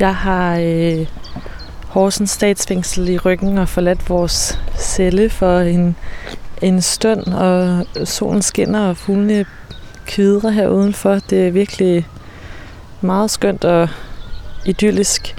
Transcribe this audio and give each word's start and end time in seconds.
Jeg 0.00 0.14
har 0.14 0.58
øh, 0.58 1.06
Horsens 1.88 2.30
statsfængsel 2.30 3.08
i 3.08 3.18
ryggen 3.18 3.58
og 3.58 3.68
forladt 3.68 4.10
vores 4.10 4.60
celle 4.78 5.30
for 5.30 5.58
en, 5.58 5.96
en 6.62 6.82
stund, 6.82 7.26
og 7.26 7.86
solen 8.04 8.42
skinner, 8.42 8.88
og 8.88 8.96
fuglene 8.96 9.44
kvidrer 10.06 10.50
her 10.50 10.68
udenfor. 10.68 11.18
Det 11.30 11.46
er 11.46 11.50
virkelig 11.50 12.06
meget 13.00 13.30
skønt 13.30 13.64
og 13.64 13.88
idyllisk. 14.64 15.36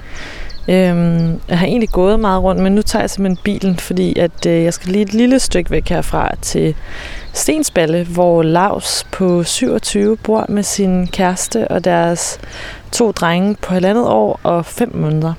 Øhm, 0.68 1.40
jeg 1.48 1.58
har 1.58 1.66
egentlig 1.66 1.88
gået 1.88 2.20
meget 2.20 2.42
rundt, 2.42 2.62
men 2.62 2.74
nu 2.74 2.82
tager 2.82 3.02
jeg 3.02 3.10
simpelthen 3.10 3.42
bilen, 3.44 3.76
fordi 3.76 4.18
at 4.18 4.46
øh, 4.46 4.62
jeg 4.64 4.74
skal 4.74 4.92
lige 4.92 5.02
et 5.02 5.14
lille 5.14 5.38
stykke 5.38 5.70
væk 5.70 5.88
herfra 5.88 6.34
til 6.42 6.74
Stensballe, 7.32 8.04
hvor 8.04 8.42
Lars 8.42 9.06
på 9.12 9.42
27 9.42 10.16
bor 10.16 10.46
med 10.48 10.62
sin 10.62 11.06
kæreste 11.06 11.68
og 11.68 11.84
deres 11.84 12.40
to 12.92 13.10
drenge 13.10 13.56
på 13.62 13.74
halvandet 13.74 14.06
år 14.06 14.40
og 14.42 14.66
fem 14.66 14.96
måneder. 14.96 15.32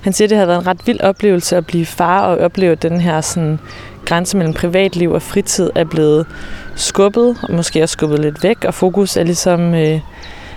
Han 0.00 0.12
siger, 0.12 0.26
at 0.26 0.30
det 0.30 0.38
har 0.38 0.46
været 0.46 0.60
en 0.60 0.66
ret 0.66 0.86
vild 0.86 1.00
oplevelse 1.00 1.56
at 1.56 1.66
blive 1.66 1.86
far 1.86 2.20
og 2.20 2.38
opleve 2.38 2.74
den 2.74 3.00
her 3.00 3.20
sådan, 3.20 3.58
grænse 4.04 4.36
mellem 4.36 4.54
privatliv 4.54 5.10
og 5.10 5.22
fritid 5.22 5.70
er 5.74 5.84
blevet 5.84 6.26
skubbet, 6.74 7.36
og 7.42 7.54
måske 7.54 7.82
også 7.82 7.92
skubbet 7.92 8.18
lidt 8.18 8.42
væk, 8.42 8.64
og 8.64 8.74
fokus 8.74 9.16
er 9.16 9.22
ligesom 9.22 9.74
øh, 9.74 10.00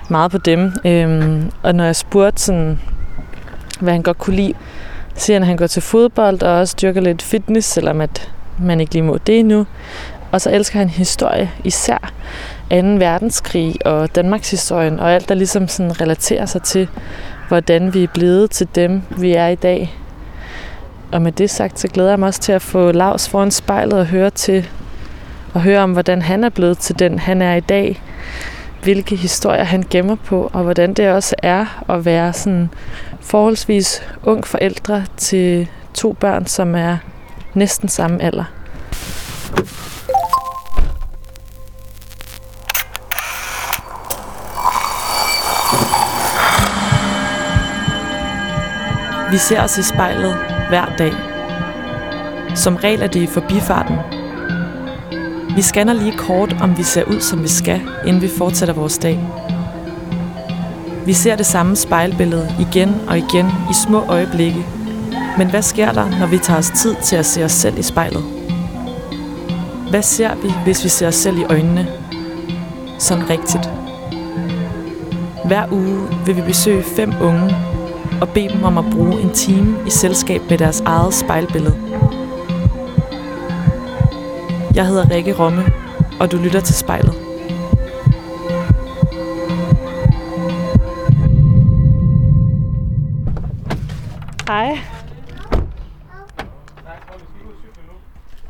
meget 0.09 0.31
på 0.31 0.37
dem. 0.37 0.71
Øhm, 0.85 1.51
og 1.63 1.75
når 1.75 1.83
jeg 1.83 1.95
spurgte, 1.95 2.41
sådan, 2.41 2.79
hvad 3.83 3.93
han 3.93 4.01
godt 4.01 4.17
kunne 4.17 4.35
lide, 4.35 4.53
siger 5.15 5.35
han, 5.35 5.41
at 5.41 5.47
han 5.47 5.57
går 5.57 5.67
til 5.67 5.81
fodbold 5.81 6.43
og 6.43 6.53
også 6.59 6.75
dyrker 6.81 7.01
lidt 7.01 7.21
fitness, 7.21 7.67
selvom 7.67 8.01
at 8.01 8.31
man 8.59 8.81
ikke 8.81 8.93
lige 8.93 9.03
må 9.03 9.17
det 9.17 9.39
endnu. 9.39 9.65
Og 10.31 10.41
så 10.41 10.51
elsker 10.51 10.79
han 10.79 10.89
historie, 10.89 11.51
især 11.63 12.11
2. 12.69 12.75
verdenskrig 12.77 13.75
og 13.85 14.15
Danmarks 14.15 14.51
historien, 14.51 14.99
og 14.99 15.13
alt, 15.13 15.29
der 15.29 15.35
ligesom 15.35 15.67
sådan 15.67 16.01
relaterer 16.01 16.45
sig 16.45 16.61
til, 16.61 16.87
hvordan 17.47 17.93
vi 17.93 18.03
er 18.03 18.07
blevet 18.13 18.51
til 18.51 18.67
dem, 18.75 19.01
vi 19.17 19.33
er 19.33 19.47
i 19.47 19.55
dag. 19.55 19.97
Og 21.11 21.21
med 21.21 21.31
det 21.31 21.49
sagt, 21.49 21.79
så 21.79 21.87
glæder 21.87 22.09
jeg 22.09 22.19
mig 22.19 22.27
også 22.27 22.39
til 22.39 22.51
at 22.51 22.61
få 22.61 22.91
Lars 22.91 23.29
foran 23.29 23.51
spejlet 23.51 23.99
og 23.99 24.05
høre 24.05 24.29
til 24.29 24.69
og 25.53 25.61
høre 25.61 25.79
om, 25.79 25.91
hvordan 25.91 26.21
han 26.21 26.43
er 26.43 26.49
blevet 26.49 26.77
til 26.77 26.99
den, 26.99 27.19
han 27.19 27.41
er 27.41 27.55
i 27.55 27.59
dag. 27.59 28.01
Hvilke 28.83 29.15
historier 29.15 29.63
han 29.63 29.83
gemmer 29.89 30.15
på, 30.15 30.49
og 30.53 30.63
hvordan 30.63 30.93
det 30.93 31.09
også 31.09 31.35
er 31.43 31.83
at 31.89 32.05
være 32.05 32.33
sådan 32.33 32.69
forholdsvis 33.23 34.01
ung 34.23 34.47
forældre 34.47 35.05
til 35.17 35.67
to 35.93 36.13
børn, 36.13 36.45
som 36.45 36.75
er 36.75 36.97
næsten 37.53 37.89
samme 37.89 38.21
alder. 38.21 38.43
Vi 49.31 49.37
ser 49.37 49.63
os 49.63 49.77
i 49.77 49.83
spejlet 49.83 50.35
hver 50.69 50.95
dag. 50.97 51.13
Som 52.55 52.75
regel 52.75 53.01
er 53.01 53.07
det 53.07 53.21
i 53.21 53.27
forbifarten. 53.27 53.97
Vi 55.55 55.61
scanner 55.61 55.93
lige 55.93 56.17
kort, 56.17 56.55
om 56.61 56.77
vi 56.77 56.83
ser 56.83 57.03
ud, 57.03 57.19
som 57.19 57.43
vi 57.43 57.47
skal, 57.47 57.81
inden 58.05 58.21
vi 58.21 58.29
fortsætter 58.37 58.73
vores 58.73 58.97
dag. 58.97 59.19
Vi 61.05 61.13
ser 61.13 61.35
det 61.35 61.45
samme 61.45 61.75
spejlbillede 61.75 62.55
igen 62.59 62.95
og 63.07 63.17
igen 63.17 63.45
i 63.45 63.73
små 63.73 64.05
øjeblikke. 64.07 64.65
Men 65.37 65.49
hvad 65.49 65.61
sker 65.61 65.91
der, 65.91 66.19
når 66.19 66.27
vi 66.27 66.37
tager 66.37 66.59
os 66.59 66.71
tid 66.75 66.95
til 67.03 67.15
at 67.15 67.25
se 67.25 67.43
os 67.43 67.51
selv 67.51 67.77
i 67.77 67.81
spejlet? 67.81 68.23
Hvad 69.89 70.01
ser 70.01 70.35
vi, 70.35 70.53
hvis 70.63 70.83
vi 70.83 70.89
ser 70.89 71.07
os 71.07 71.15
selv 71.15 71.37
i 71.37 71.43
øjnene? 71.43 71.87
Sådan 72.99 73.29
rigtigt. 73.29 73.69
Hver 75.45 75.71
uge 75.71 76.07
vil 76.25 76.35
vi 76.35 76.41
besøge 76.41 76.83
fem 76.83 77.13
unge 77.21 77.55
og 78.21 78.29
bede 78.29 78.49
dem 78.49 78.63
om 78.63 78.77
at 78.77 78.85
bruge 78.91 79.21
en 79.21 79.29
time 79.29 79.77
i 79.87 79.89
selskab 79.89 80.41
med 80.49 80.57
deres 80.57 80.81
eget 80.85 81.13
spejlbillede. 81.13 81.75
Jeg 84.75 84.87
hedder 84.87 85.11
Rikke 85.11 85.33
Romme, 85.39 85.63
og 86.19 86.31
du 86.31 86.37
lytter 86.37 86.59
til 86.59 86.75
spejlet. 86.75 87.22
Hej. 94.47 94.79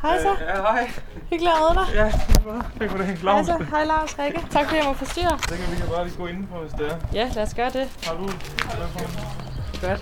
Hej 0.01 0.21
så. 0.21 0.27
Ja, 0.47 0.61
hej. 0.61 0.91
Hyggeligt 1.29 1.51
at 1.55 1.59
møde 1.75 1.85
dig. 1.85 1.95
Ja, 1.95 2.09
tak 2.81 2.91
for 2.91 2.97
det. 2.97 3.05
Hej 3.07 3.15
Lars. 3.23 3.45
så. 3.45 3.65
Hej 3.69 3.83
Lars 3.85 4.19
Rikke. 4.19 4.39
Tak 4.51 4.65
fordi 4.65 4.77
jeg 4.77 4.85
må 4.85 4.93
forstyrre. 4.93 5.31
Jeg 5.31 5.39
tænker, 5.57 5.69
vi 5.71 5.75
kan 5.75 5.87
bare 5.89 6.05
lige 6.05 6.17
gå 6.17 6.27
indenfor, 6.27 6.57
hvis 6.59 6.71
det 6.73 6.91
er. 6.91 6.95
Ja, 7.13 7.29
lad 7.35 7.43
os 7.43 7.53
gøre 7.53 7.69
det. 7.69 7.89
Har 8.07 8.13
du 8.15 8.27
telefonen? 8.27 9.19
Godt. 9.81 10.01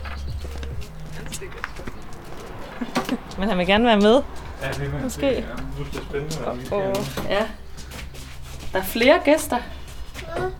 Men 3.37 3.49
han 3.49 3.57
vil 3.57 3.67
gerne 3.67 3.85
være 3.85 3.99
med. 3.99 4.21
Ja, 4.61 4.67
det 4.69 4.93
er 4.95 5.03
Måske. 5.03 5.21
Det, 5.21 5.31
ja, 5.33 5.39
det 5.83 5.97
er 5.97 6.01
spændende. 6.01 6.61
vi 6.61 6.65
kan- 6.67 6.77
Og 6.77 6.95
ja. 7.29 7.45
Der 8.73 8.79
er 8.79 8.83
flere 8.83 9.19
gæster. 9.25 9.57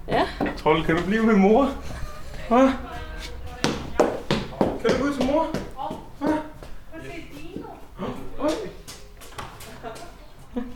Ja. 0.08 0.26
Trold, 0.58 0.86
kan 0.86 0.96
du 0.98 1.04
blive 1.06 1.24
med 1.26 1.36
mor? 1.36 1.70
Hvad? 2.50 2.70
Kan 4.82 4.90
du 4.92 5.04
gå 5.04 5.10
ud 5.10 5.14
til 5.14 5.26
mor? 5.32 5.48
Hvad? 6.20 6.34
Oj. 8.40 8.50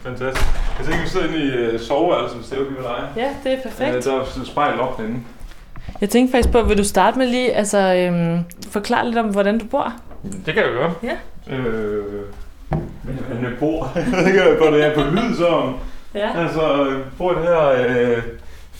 Fantastisk. 0.03 0.47
Jeg 0.79 0.85
tænker, 0.85 1.01
vi 1.01 1.09
sidder 1.09 1.27
inde 1.27 1.39
i 1.45 1.75
uh, 1.75 1.79
soveværelset, 1.81 2.37
hvis 2.37 2.49
det 2.49 2.57
er 2.57 2.61
okay 2.61 2.71
med 2.71 2.83
dig. 2.83 3.09
Ja, 3.15 3.35
det 3.43 3.53
er 3.53 3.61
perfekt. 3.61 4.07
Uh, 4.07 4.13
der 4.13 4.19
er 4.19 4.41
et 4.41 4.47
spejl 4.47 4.79
op 4.79 4.97
derinde. 4.97 5.19
Jeg 6.01 6.09
tænkte 6.09 6.31
faktisk 6.31 6.51
på, 6.51 6.61
vil 6.61 6.77
du 6.77 6.83
starte 6.83 7.17
med 7.17 7.27
lige 7.27 7.53
altså, 7.53 7.77
øhm, 7.77 8.43
forklare 8.71 9.05
lidt 9.05 9.17
om, 9.17 9.25
hvordan 9.25 9.59
du 9.59 9.65
bor? 9.65 9.93
Det 10.45 10.53
kan 10.53 10.63
jeg 10.63 10.71
gøre. 10.71 10.93
Ja. 11.03 11.17
Øh, 11.55 12.05
men 13.07 13.43
jeg 13.43 13.51
bor, 13.59 13.91
jeg 13.95 14.05
ved 14.11 14.27
ikke, 14.27 14.41
hvor 14.57 14.71
det 14.71 14.85
er 14.85 14.95
på 14.95 15.01
lyd, 15.01 15.35
så 15.37 15.73
Ja. 16.15 16.41
Altså, 16.41 16.85
jeg 16.85 16.99
bor 17.17 17.33
det 17.33 17.43
her 17.43 17.67
øh, 17.67 18.23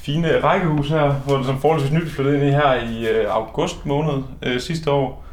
fine 0.05 0.39
rækkehus 0.43 0.89
her, 0.89 1.09
hvor 1.09 1.37
det 1.37 1.45
som 1.45 1.59
forholdsvis 1.59 1.91
nyt 1.91 2.11
flyttede 2.11 2.37
ind 2.37 2.47
i 2.47 2.51
her 2.51 2.73
i 2.73 3.07
øh, 3.07 3.35
august 3.35 3.85
måned 3.85 4.23
øh, 4.43 4.59
sidste 4.59 4.91
år. 4.91 5.25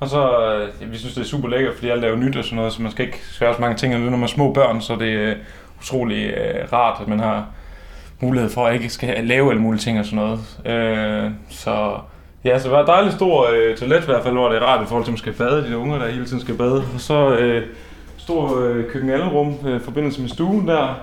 Og 0.00 0.08
så, 0.08 0.44
øh, 0.80 0.92
vi 0.92 0.98
synes, 0.98 1.14
det 1.14 1.20
er 1.20 1.26
super 1.26 1.48
lækkert, 1.48 1.74
fordi 1.74 1.88
alt 1.88 2.04
er 2.04 2.08
jo 2.08 2.16
nyt 2.16 2.36
og 2.36 2.44
sådan 2.44 2.56
noget, 2.56 2.72
så 2.72 2.82
man 2.82 2.90
skal 2.90 3.06
ikke 3.06 3.18
svære 3.32 3.54
så 3.54 3.60
mange 3.60 3.76
ting, 3.76 3.94
og 3.94 4.00
når 4.00 4.10
man 4.10 4.22
er 4.22 4.26
små 4.26 4.52
børn, 4.52 4.80
så 4.80 4.92
er 4.92 4.98
det 4.98 5.06
øh, 5.06 5.36
utrolig 5.80 6.26
øh, 6.26 6.72
rart, 6.72 7.00
at 7.00 7.08
man 7.08 7.20
har 7.20 7.46
mulighed 8.20 8.50
for 8.50 8.66
at 8.66 8.74
ikke 8.74 8.88
skal 8.88 9.24
lave 9.24 9.50
alle 9.50 9.62
mulige 9.62 9.80
ting 9.80 9.98
og 9.98 10.04
sådan 10.04 10.18
noget. 10.18 10.40
Øh, 10.66 11.30
så 11.48 11.98
ja, 12.44 12.58
så 12.58 12.64
det 12.64 12.72
var 12.72 12.80
et 12.80 12.86
dejligt 12.86 13.14
stor 13.14 13.48
øh, 13.52 13.76
toilet 13.76 14.02
i 14.02 14.06
hvert 14.06 14.22
fald, 14.22 14.34
hvor 14.34 14.48
det 14.48 14.62
er 14.62 14.66
rart 14.66 14.84
i 14.84 14.86
forhold 14.86 15.04
til, 15.04 15.10
at 15.10 15.12
man 15.12 15.18
skal 15.18 15.32
bade, 15.32 15.70
de 15.70 15.76
unger, 15.78 15.98
der 15.98 16.08
hele 16.08 16.26
tiden 16.26 16.40
skal 16.40 16.54
bade. 16.54 16.84
Og 16.94 17.00
så 17.00 17.36
øh, 17.36 17.66
stor 18.16 18.60
øh, 18.60 18.90
køkkenalrum 18.90 19.54
øh, 19.66 19.80
forbindelse 19.80 20.20
med 20.20 20.28
stuen 20.28 20.68
der, 20.68 20.94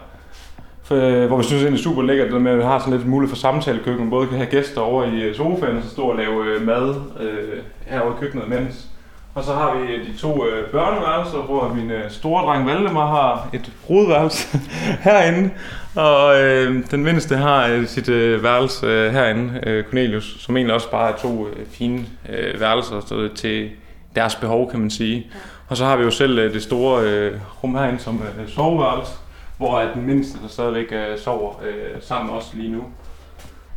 for, 0.85 0.95
øh, 0.95 1.27
hvor 1.27 1.37
vi 1.37 1.43
synes, 1.43 1.63
det 1.63 1.73
er 1.73 1.77
super 1.77 2.01
lækkert, 2.01 2.31
det 2.31 2.41
med, 2.41 2.51
at 2.51 2.57
vi 2.57 2.63
har 2.63 2.79
sådan 2.79 2.93
lidt 2.93 3.07
mulighed 3.07 3.35
for 3.35 3.41
samtalekøkken. 3.41 4.09
Både 4.09 4.27
kan 4.27 4.37
have 4.37 4.49
gæster 4.49 4.81
over 4.81 5.03
i 5.03 5.21
øh, 5.21 5.35
sofaen, 5.35 5.77
og 5.77 5.83
så 5.83 5.89
stå 5.89 6.01
og 6.01 6.15
lave 6.17 6.45
øh, 6.45 6.65
mad 6.65 6.95
øh, 7.19 7.59
herovre 7.85 8.15
i 8.15 8.19
køkkenet 8.19 8.45
imens. 8.45 8.87
Og 9.35 9.43
så 9.43 9.53
har 9.53 9.75
vi 9.75 10.11
de 10.11 10.17
to 10.17 10.45
øh, 10.45 10.71
børneværelser, 10.71 11.37
hvor 11.37 11.73
min 11.75 11.91
øh, 11.91 12.11
store 12.11 12.43
dreng 12.45 12.67
Valdemar 12.67 13.07
har 13.07 13.49
et 13.53 13.71
rodeværelse 13.89 14.57
herinde. 15.07 15.49
Og 15.95 16.43
øh, 16.43 16.91
den 16.91 17.03
mindste 17.03 17.35
har 17.35 17.67
øh, 17.67 17.87
sit 17.87 18.09
øh, 18.09 18.43
værelse 18.43 18.85
øh, 18.85 19.13
herinde, 19.13 19.59
øh, 19.63 19.83
Cornelius, 19.83 20.35
som 20.39 20.57
egentlig 20.57 20.73
også 20.73 20.91
bare 20.91 21.11
er 21.11 21.15
to 21.15 21.47
øh, 21.47 21.65
fine 21.71 22.05
øh, 22.29 22.61
værelser 22.61 22.99
så, 22.99 23.29
til 23.35 23.69
deres 24.15 24.35
behov, 24.35 24.71
kan 24.71 24.79
man 24.79 24.89
sige. 24.89 25.27
Og 25.67 25.77
så 25.77 25.85
har 25.85 25.95
vi 25.95 26.03
jo 26.03 26.11
selv 26.11 26.39
øh, 26.39 26.53
det 26.53 26.63
store 26.63 27.03
øh, 27.03 27.33
rum 27.63 27.75
herinde 27.75 27.99
som 27.99 28.21
øh, 28.39 28.49
soveværelse, 28.49 29.11
hvor 29.57 29.77
at 29.77 29.87
den 29.95 30.05
mindste 30.05 30.39
der 30.43 30.47
stadigvæk 30.47 30.91
øh, 30.91 31.19
sover 31.19 31.63
øh, 31.63 32.01
sammen 32.01 32.31
med 32.31 32.41
os 32.41 32.51
lige 32.53 32.71
nu. 32.71 32.83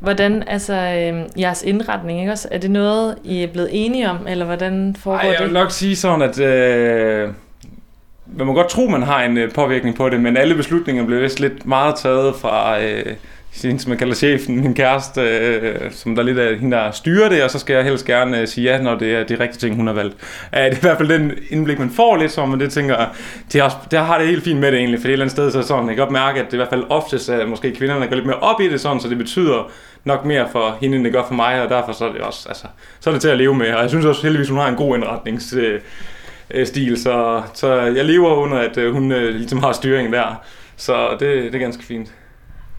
Hvordan, 0.00 0.44
altså, 0.46 0.74
øhm, 0.74 1.24
jeres 1.38 1.62
indretning, 1.62 2.20
ikke 2.20 2.32
også? 2.32 2.48
Er 2.50 2.58
det 2.58 2.70
noget, 2.70 3.18
I 3.24 3.42
er 3.42 3.46
blevet 3.46 3.68
enige 3.72 4.10
om, 4.10 4.18
eller 4.28 4.44
hvordan 4.44 4.96
foregår 4.98 5.18
Ej, 5.18 5.26
jeg 5.26 5.38
vil 5.38 5.46
det? 5.46 5.52
nok 5.54 5.70
sige 5.70 5.96
sådan, 5.96 6.22
at 6.22 6.40
øh, 6.40 7.28
man 8.26 8.46
må 8.46 8.54
godt 8.54 8.68
tro, 8.68 8.86
man 8.86 9.02
har 9.02 9.22
en 9.22 9.38
øh, 9.38 9.52
påvirkning 9.52 9.96
på 9.96 10.08
det, 10.08 10.20
men 10.20 10.36
alle 10.36 10.54
beslutninger 10.54 11.06
bliver 11.06 11.20
vist 11.20 11.40
lidt 11.40 11.66
meget 11.66 11.94
taget 11.96 12.34
fra 12.36 12.82
øh, 12.82 13.16
hende, 13.62 13.80
som 13.80 13.90
jeg 13.92 13.98
kalder 13.98 14.14
chefen, 14.14 14.60
min 14.60 14.74
kæreste, 14.74 15.20
øh, 15.20 15.92
som 15.92 16.16
der 16.16 16.22
lidt 16.22 16.38
er 16.38 16.56
hende, 16.56 16.76
der 16.76 16.90
styrer 16.90 17.28
det, 17.28 17.42
og 17.42 17.50
så 17.50 17.58
skal 17.58 17.74
jeg 17.74 17.84
helst 17.84 18.06
gerne 18.06 18.40
øh, 18.40 18.48
sige 18.48 18.72
ja, 18.72 18.82
når 18.82 18.94
det 18.98 19.14
er 19.14 19.24
de 19.24 19.34
rigtige 19.40 19.58
ting, 19.58 19.76
hun 19.76 19.86
har 19.86 19.94
valgt. 19.94 20.16
Øh, 20.54 20.60
det 20.60 20.72
er 20.72 20.76
i 20.76 20.80
hvert 20.80 20.96
fald 20.96 21.08
den 21.08 21.32
indblik, 21.50 21.78
man 21.78 21.90
får 21.90 22.16
lidt 22.16 22.32
som, 22.32 22.48
man 22.48 22.60
det 22.60 22.72
tænker 22.72 22.96
det, 23.52 23.60
har, 23.60 23.86
det 23.90 23.98
har 23.98 24.18
det 24.18 24.26
helt 24.26 24.44
fint 24.44 24.60
med 24.60 24.72
det 24.72 24.78
egentlig, 24.78 25.00
for 25.00 25.08
et 25.08 25.12
eller 25.12 25.24
andet 25.24 25.32
sted, 25.32 25.50
så 25.50 25.58
er 25.58 25.62
sådan, 25.62 25.88
jeg 25.88 25.96
kan 25.96 26.04
godt 26.04 26.12
mærke, 26.12 26.40
at 26.40 26.46
det 26.46 26.52
i 26.52 26.56
hvert 26.56 26.70
fald 26.70 26.84
oftest 26.88 27.28
er 27.28 27.46
måske 27.46 27.74
kvinderne, 27.74 28.00
der 28.00 28.06
går 28.06 28.14
lidt 28.14 28.26
mere 28.26 28.38
op 28.38 28.60
i 28.60 28.68
det 28.68 28.80
sådan, 28.80 29.00
så 29.00 29.08
det 29.08 29.18
betyder 29.18 29.70
nok 30.04 30.24
mere 30.24 30.48
for 30.52 30.76
hende, 30.80 30.96
end 30.96 31.04
det 31.04 31.12
gør 31.12 31.22
for 31.26 31.34
mig, 31.34 31.62
og 31.62 31.68
derfor 31.68 31.92
så 31.92 32.08
er 32.08 32.12
det 32.12 32.20
også, 32.20 32.48
altså, 32.48 32.66
så 33.00 33.10
er 33.10 33.14
det 33.14 33.20
til 33.20 33.28
at 33.28 33.38
leve 33.38 33.54
med, 33.54 33.72
og 33.72 33.82
jeg 33.82 33.90
synes 33.90 34.04
også 34.04 34.22
heldigvis, 34.22 34.48
hun 34.48 34.58
har 34.58 34.68
en 34.68 34.76
god 34.76 34.96
indretnings... 34.96 35.52
Øh, 35.52 35.80
øh 36.50 36.66
stil, 36.66 37.02
så, 37.02 37.42
så 37.54 37.74
jeg 37.74 38.04
lever 38.04 38.34
under, 38.34 38.58
at 38.58 38.76
øh, 38.78 38.92
hun 38.92 39.12
øh, 39.12 39.34
ligesom 39.34 39.58
har 39.58 39.72
styringen 39.72 40.12
der. 40.12 40.42
Så 40.76 41.10
det, 41.10 41.20
det 41.20 41.54
er 41.54 41.58
ganske 41.58 41.84
fint. 41.84 42.12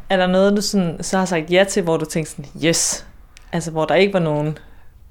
Er 0.09 0.17
der 0.17 0.27
noget, 0.27 0.57
du 0.57 0.61
sådan, 0.61 1.03
så 1.03 1.17
har 1.17 1.25
sagt 1.25 1.51
ja 1.51 1.65
til, 1.69 1.83
hvor 1.83 1.97
du 1.97 2.05
tænkte 2.05 2.31
sådan, 2.31 2.45
yes, 2.65 3.05
altså 3.51 3.71
hvor 3.71 3.85
der 3.85 3.95
ikke 3.95 4.13
var 4.13 4.19
nogen 4.19 4.57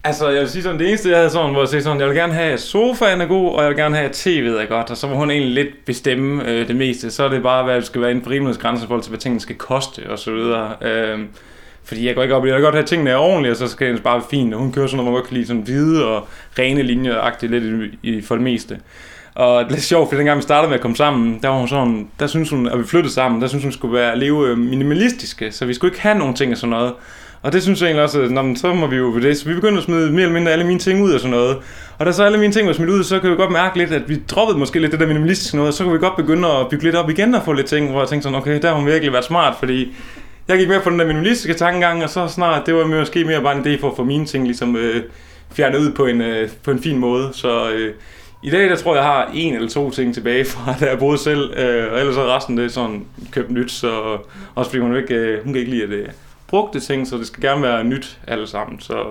Altså, 0.04 0.28
jeg 0.28 0.40
vil 0.40 0.48
sige 0.48 0.62
sådan, 0.62 0.78
det 0.78 0.88
eneste, 0.88 1.08
jeg 1.08 1.18
havde 1.18 1.30
sådan, 1.30 1.50
hvor 1.50 1.60
jeg 1.60 1.68
sagde 1.68 1.84
sådan, 1.84 2.00
jeg 2.00 2.08
vil 2.08 2.16
gerne 2.16 2.32
have, 2.32 2.52
at 2.52 2.60
sofaen 2.60 3.20
er 3.20 3.26
god, 3.26 3.54
og 3.54 3.62
jeg 3.62 3.68
vil 3.68 3.76
gerne 3.76 3.96
have, 3.96 4.08
at 4.08 4.26
tv'et 4.26 4.62
er 4.62 4.66
godt, 4.66 4.90
og 4.90 4.96
så 4.96 5.08
må 5.08 5.14
hun 5.14 5.30
egentlig 5.30 5.64
lidt 5.64 5.84
bestemme 5.86 6.48
øh, 6.48 6.68
det 6.68 6.76
meste. 6.76 7.10
Så 7.10 7.24
er 7.24 7.28
det 7.28 7.42
bare, 7.42 7.64
hvad 7.64 7.76
det 7.76 7.86
skal 7.86 8.00
være 8.00 8.10
inden 8.10 8.24
for 8.24 8.30
rimelighedsgrænsen 8.30 8.84
i 8.84 8.86
forhold 8.86 9.02
til, 9.02 9.10
hvad 9.10 9.18
tingene 9.18 9.40
skal 9.40 9.56
koste, 9.56 10.10
og 10.10 10.18
så 10.18 10.32
videre. 10.32 10.74
Øh, 10.82 11.18
fordi 11.84 12.06
jeg 12.06 12.14
går 12.14 12.22
ikke 12.22 12.34
op 12.34 12.44
i, 12.44 12.48
jeg 12.48 12.56
vil 12.56 12.62
godt 12.62 12.74
have, 12.74 12.82
at 12.82 12.88
tingene 12.88 13.10
er 13.10 13.16
ordentlige, 13.16 13.52
og 13.52 13.56
så 13.56 13.68
skal 13.68 13.94
det 13.94 14.02
bare 14.02 14.14
være 14.14 14.26
fint. 14.30 14.54
Og 14.54 14.60
hun 14.60 14.72
kører 14.72 14.86
sådan 14.86 14.96
noget, 14.96 15.12
man 15.12 15.20
godt 15.20 15.28
kan 15.28 15.36
lide 15.36 15.46
sådan 15.46 15.62
hvide 15.62 16.06
og 16.06 16.28
rene 16.58 16.82
linjer 16.82 17.46
lidt 17.46 17.64
i, 18.02 18.08
i, 18.08 18.22
for 18.22 18.34
det 18.34 18.44
meste. 18.44 18.78
Og 19.38 19.64
det 19.64 19.70
er 19.70 19.75
lidt 19.75 19.85
sjovt, 19.85 20.08
for 20.08 20.17
dengang 20.17 20.37
vi 20.37 20.43
startede 20.43 20.69
med 20.69 20.75
at 20.75 20.81
komme 20.81 20.96
sammen, 20.96 21.38
der 21.43 21.49
var 21.49 21.58
hun 21.58 21.69
sådan, 21.69 22.08
der 22.20 22.26
synes 22.26 22.50
hun, 22.50 22.69
at 22.69 22.79
vi 22.79 22.85
flyttede 22.85 23.14
sammen, 23.14 23.40
der 23.43 23.49
synes 23.49 23.64
hun 23.64 23.73
skulle 23.73 23.94
være 23.94 24.19
leve 24.19 24.49
øh, 24.49 24.58
minimalistiske, 24.58 25.52
så 25.52 25.67
vi 25.67 25.75
skulle 25.75 25.90
ikke 25.90 26.02
have 26.02 26.19
nogen 26.19 26.35
ting 26.35 26.52
og 26.52 26.58
sådan 26.58 26.70
noget. 26.70 26.93
Og 27.43 27.52
det 27.52 27.62
synes 27.62 27.81
jeg 27.81 27.87
egentlig 27.87 28.05
også, 28.05 28.20
at 28.20 28.31
når, 28.31 28.55
så 28.56 28.75
må 28.75 28.87
vi 28.87 28.96
jo 28.96 29.11
ved 29.14 29.23
det. 29.23 29.38
Så 29.38 29.49
vi 29.49 29.55
begyndte 29.55 29.79
at 29.79 29.85
smide 29.85 30.12
mere 30.12 30.23
eller 30.23 30.35
mindre 30.35 30.52
alle 30.52 30.67
mine 30.67 30.79
ting 30.79 31.02
ud 31.02 31.12
og 31.12 31.20
sådan 31.20 31.31
noget. 31.31 31.56
Og 31.99 32.06
da 32.06 32.12
så 32.12 32.25
alle 32.25 32.38
mine 32.38 32.52
ting 32.52 32.67
var 32.67 32.73
smidt 32.73 32.90
ud, 32.90 33.05
så 33.05 33.20
kan 33.20 33.31
vi 33.31 33.37
godt 33.37 33.52
mærke 33.52 33.79
lidt, 33.79 33.93
at 33.93 34.08
vi 34.08 34.23
droppede 34.29 34.58
måske 34.58 34.81
lidt 34.81 34.93
det 34.93 35.00
der 35.00 35.06
minimalistiske 35.06 35.56
noget, 35.56 35.69
og 35.69 35.75
så 35.75 35.85
kan 35.85 35.93
vi 35.93 35.99
godt 35.99 36.17
begynde 36.17 36.49
at 36.49 36.69
bygge 36.69 36.85
lidt 36.85 36.96
op 36.96 37.11
igen 37.11 37.35
og 37.35 37.43
få 37.44 37.52
lidt 37.52 37.67
ting, 37.67 37.90
hvor 37.90 38.00
jeg 38.00 38.08
tænkte 38.08 38.23
sådan, 38.23 38.38
okay, 38.38 38.62
der 38.62 38.69
har 38.69 38.76
hun 38.76 38.87
virkelig 38.87 39.12
været 39.12 39.25
smart, 39.25 39.55
fordi 39.58 39.94
jeg 40.49 40.58
gik 40.58 40.69
med 40.69 40.81
på 40.81 40.90
den 40.90 40.99
der 40.99 41.06
minimalistiske 41.06 41.55
tankegang, 41.55 42.05
og 42.05 42.11
så 42.11 42.29
snart, 42.29 42.67
det 42.67 42.75
var 42.75 42.87
måske 42.87 43.25
mere 43.25 43.43
bare 43.43 43.56
en 43.56 43.67
idé 43.67 43.81
for 43.81 43.90
at 43.90 43.96
få 43.96 44.05
mine 44.05 44.26
ting 44.26 44.44
ligesom 44.44 44.76
øh, 44.76 45.02
fjernet 45.52 45.79
ud 45.79 45.93
på 45.93 46.06
en, 46.06 46.20
øh, 46.20 46.49
på 46.64 46.70
en 46.70 46.82
fin 46.82 46.99
måde. 46.99 47.29
Så 47.32 47.70
øh, 47.70 47.94
i 48.43 48.50
dag, 48.50 48.70
der 48.70 48.76
tror 48.76 48.94
jeg, 48.94 49.02
jeg 49.02 49.11
har 49.12 49.31
en 49.35 49.55
eller 49.55 49.69
to 49.69 49.90
ting 49.90 50.14
tilbage 50.14 50.44
fra, 50.44 50.75
da 50.81 50.90
jeg 50.90 50.99
boede 50.99 51.19
selv, 51.19 51.58
øh, 51.58 51.93
og 51.93 51.99
ellers 51.99 52.14
så 52.14 52.37
resten 52.37 52.56
det 52.56 52.64
er 52.64 52.69
sådan 52.69 53.05
købt 53.32 53.50
nyt, 53.50 53.70
så 53.70 54.19
også 54.55 54.70
fordi 54.70 54.81
hun, 54.81 54.96
ikke, 54.96 55.14
øh, 55.14 55.44
hun 55.44 55.52
kan 55.52 55.61
ikke 55.61 55.73
lide, 55.73 55.82
at 55.82 55.88
det 55.88 56.11
brugte 56.49 56.81
ting, 56.81 57.06
så 57.06 57.17
det 57.17 57.26
skal 57.26 57.43
gerne 57.43 57.62
være 57.62 57.85
nyt 57.85 58.19
alle 58.26 58.46
sammen. 58.46 58.81
Så, 58.81 59.05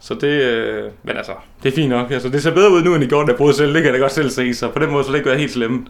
så 0.00 0.14
det, 0.14 0.42
øh, 0.42 0.84
men 1.02 1.16
altså, 1.16 1.32
det 1.62 1.72
er 1.72 1.76
fint 1.76 1.88
nok. 1.88 2.10
Altså, 2.10 2.28
det 2.28 2.42
ser 2.42 2.54
bedre 2.54 2.70
ud 2.70 2.82
nu, 2.82 2.94
end 2.94 3.04
i 3.04 3.08
går, 3.08 3.22
da 3.22 3.30
jeg 3.30 3.38
boede 3.38 3.54
selv. 3.54 3.74
Det 3.74 3.82
kan 3.82 3.84
jeg 3.84 3.94
da 3.94 3.98
godt 3.98 4.12
selv 4.12 4.30
se, 4.30 4.54
så 4.54 4.68
på 4.68 4.78
den 4.78 4.90
måde 4.90 5.04
så 5.04 5.12
det 5.12 5.18
ikke 5.18 5.30
være 5.30 5.38
helt 5.38 5.52
slemt. 5.52 5.88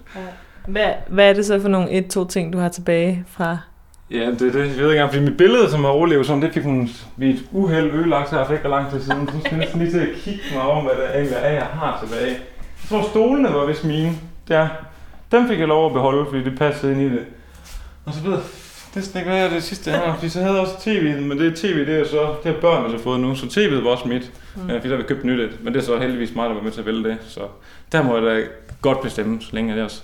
Hvad, 0.67 0.91
hvad 1.09 1.29
er 1.29 1.33
det 1.33 1.47
så 1.47 1.61
for 1.61 1.69
nogle 1.69 1.91
et-to 1.91 2.25
ting, 2.25 2.53
du 2.53 2.59
har 2.59 2.69
tilbage 2.69 3.25
fra 3.29 3.59
Ja, 4.11 4.27
det, 4.31 4.41
det 4.41 4.55
jeg 4.55 4.55
ved 4.55 4.69
ikke 4.69 4.83
engang, 4.83 5.11
fordi 5.11 5.25
mit 5.25 5.37
billede, 5.37 5.71
som 5.71 5.85
har 5.85 5.91
overlevet 5.91 6.27
sådan, 6.27 6.43
det 6.43 6.55
fik 6.55 6.63
hun 6.63 6.91
ved 7.17 7.29
et 7.29 7.45
uheld 7.53 7.91
ødelagt 7.93 8.31
her 8.31 8.47
for 8.47 8.53
ikke 8.53 8.69
lang 8.69 8.91
tid 8.91 9.01
siden. 9.01 9.29
Så 9.29 9.35
skal 9.41 9.51
jeg 9.51 9.59
næsten 9.59 9.81
lige 9.81 9.91
til 9.91 9.99
at 9.99 10.09
kigge 10.17 10.41
mig 10.55 10.63
om, 10.63 10.85
hvad 10.85 10.95
det 10.95 11.15
egentlig 11.15 11.37
er, 11.43 11.53
jeg 11.53 11.63
har 11.63 12.05
tilbage. 12.05 12.37
Jeg 12.91 12.99
tror, 12.99 13.09
stolene 13.11 13.49
var 13.49 13.67
vist 13.67 13.85
mine. 13.85 14.13
Ja, 14.49 14.69
dem 15.33 15.49
fik 15.49 15.59
jeg 15.59 15.69
lov 15.69 15.87
at 15.87 15.93
beholde, 15.93 16.27
fordi 16.31 16.45
det 16.45 16.59
passede 16.59 16.93
ind 16.93 17.01
i 17.01 17.05
det. 17.05 17.25
Og 18.05 18.15
så 18.15 18.23
ved 18.23 18.33
jeg 18.33 18.41
næsten 18.95 19.19
ikke, 19.19 19.31
hvad 19.31 19.45
er 19.45 19.51
det 19.51 19.63
sidste 19.63 19.91
her. 19.91 20.15
Fordi 20.15 20.29
så 20.29 20.41
havde 20.41 20.53
jeg 20.53 20.61
også 20.61 20.75
tv'et, 20.75 21.21
men 21.21 21.39
det 21.39 21.57
tv, 21.57 21.87
det 21.87 22.01
er 22.01 22.05
så, 22.05 22.35
det 22.45 22.55
har 22.55 22.61
børnene 22.61 22.99
så 22.99 23.05
fået 23.05 23.21
nu, 23.21 23.35
så 23.35 23.47
tv'et 23.47 23.85
var 23.85 23.91
også 23.91 24.09
mit. 24.09 24.33
Mm. 24.57 24.69
Ja, 24.69 24.77
fordi 24.77 24.89
der 24.89 24.97
har 24.97 25.03
vi 25.03 25.09
købt 25.09 25.25
nyt 25.25 25.41
et, 25.41 25.65
men 25.65 25.75
det 25.75 25.81
er 25.81 25.85
så 25.85 25.99
heldigvis 25.99 26.35
mig, 26.35 26.49
der 26.49 26.55
var 26.55 26.63
med 26.63 26.71
til 26.71 26.81
at 26.81 26.87
vælge 26.87 27.05
det. 27.05 27.19
Så 27.29 27.41
der 27.93 28.03
må 28.03 28.17
jeg 28.17 28.23
da 28.27 28.43
godt 28.83 29.01
bestemme, 29.01 29.43
så 29.43 29.49
længe 29.53 29.75
jeg 29.75 29.85
også 29.85 30.03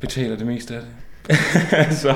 betaler 0.00 0.36
det 0.36 0.46
meste 0.46 0.74
af 0.74 0.80
det. 0.80 0.90
så 2.02 2.08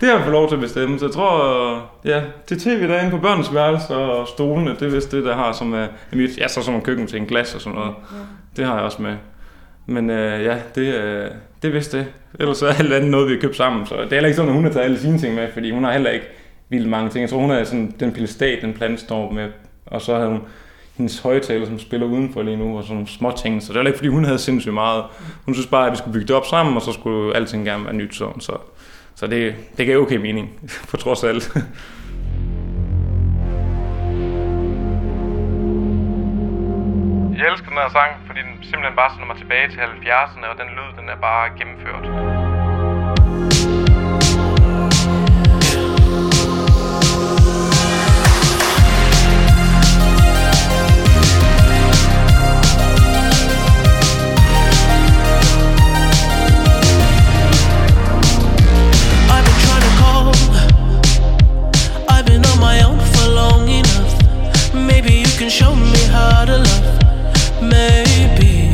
det 0.00 0.08
har 0.08 0.14
jeg 0.14 0.20
fået 0.20 0.32
lov 0.32 0.48
til 0.48 0.54
at 0.54 0.60
bestemme. 0.60 0.98
Så 0.98 1.04
jeg 1.04 1.12
tror, 1.12 1.90
ja, 2.04 2.22
det 2.48 2.60
tv 2.60 2.88
derinde 2.88 3.10
på 3.10 3.18
børnens 3.18 3.54
værelse 3.54 3.94
og 3.94 4.28
stolene, 4.28 4.70
det 4.70 4.82
er 4.82 4.90
vist 4.90 5.12
det, 5.12 5.24
der 5.24 5.34
har 5.34 5.52
som 5.52 5.74
er 5.74 5.86
mit. 6.12 6.38
Ja, 6.38 6.48
så 6.48 6.62
sådan 6.62 6.82
nogle 6.88 7.18
en 7.18 7.26
glas 7.26 7.54
og 7.54 7.60
sådan 7.60 7.78
noget. 7.78 7.94
Det 8.56 8.66
har 8.66 8.74
jeg 8.74 8.84
også 8.84 9.02
med. 9.02 9.16
Men 9.86 10.10
øh, 10.10 10.44
ja, 10.44 10.58
det, 10.74 10.94
øh, 10.94 11.30
det 11.62 11.72
vidste 11.72 11.72
vist 11.72 11.92
det. 11.92 12.06
Ellers 12.40 12.62
er 12.62 12.68
alt 12.68 12.92
andet 12.92 13.10
noget, 13.10 13.28
vi 13.28 13.34
har 13.34 13.40
købt 13.40 13.56
sammen. 13.56 13.86
Så 13.86 13.94
det 13.94 14.02
er 14.02 14.14
heller 14.14 14.26
ikke 14.26 14.36
sådan, 14.36 14.48
at 14.48 14.54
hun 14.54 14.64
har 14.64 14.72
taget 14.72 14.84
alle 14.84 14.98
sine 14.98 15.18
ting 15.18 15.34
med, 15.34 15.48
fordi 15.52 15.70
hun 15.70 15.84
har 15.84 15.92
heller 15.92 16.10
ikke 16.10 16.26
vildt 16.68 16.88
mange 16.88 17.10
ting. 17.10 17.22
Jeg 17.22 17.30
tror, 17.30 17.38
hun 17.38 17.50
har 17.50 17.64
sådan 17.64 17.94
den 18.00 18.12
pilestat, 18.12 18.62
den 18.62 18.72
plante 18.72 19.02
står 19.02 19.32
med. 19.32 19.48
Og 19.86 20.00
så 20.00 20.14
havde 20.16 20.28
hun 20.28 20.40
hendes 20.96 21.18
højtaler, 21.18 21.66
som 21.66 21.78
spiller 21.78 22.06
udenfor 22.06 22.42
lige 22.42 22.56
nu, 22.56 22.76
og 22.76 22.82
sådan 22.82 22.94
nogle 22.94 23.08
små 23.08 23.32
ting. 23.36 23.62
Så 23.62 23.72
det 23.72 23.80
var 23.80 23.86
ikke, 23.86 23.98
fordi 23.98 24.08
hun 24.08 24.24
havde 24.24 24.38
sindssygt 24.38 24.74
meget. 24.74 25.04
Hun 25.44 25.54
synes 25.54 25.66
bare, 25.66 25.86
at 25.86 25.92
vi 25.92 25.96
skulle 25.96 26.12
bygge 26.12 26.26
det 26.26 26.36
op 26.36 26.46
sammen, 26.46 26.76
og 26.76 26.82
så 26.82 26.92
skulle 26.92 27.36
alting 27.36 27.64
gerne 27.64 27.84
være 27.84 27.94
nyt 27.94 28.14
sådan. 28.14 28.40
Så, 28.40 28.52
så 29.14 29.26
det, 29.26 29.54
det 29.76 29.86
gav 29.86 30.00
okay 30.00 30.16
mening, 30.16 30.50
på 30.90 30.96
trods 30.96 31.24
af 31.24 31.28
alt. 31.28 31.52
Jeg 37.36 37.46
elsker 37.52 37.68
den 37.68 37.78
her 37.78 37.88
sang, 37.88 38.12
fordi 38.26 38.40
den 38.40 38.62
simpelthen 38.62 38.96
bare 38.96 39.10
sender 39.10 39.26
mig 39.26 39.36
tilbage 39.36 39.68
til 39.68 39.78
70'erne, 39.78 40.46
og 40.46 40.58
den 40.58 40.68
lyd, 40.76 41.00
den 41.00 41.08
er 41.08 41.16
bare 41.16 41.50
gennemført. 41.58 42.04
can 65.38 65.50
show 65.50 65.74
me 65.74 65.98
how 66.08 66.46
to 66.46 66.56
love. 66.56 66.95
Maybe 67.68 68.72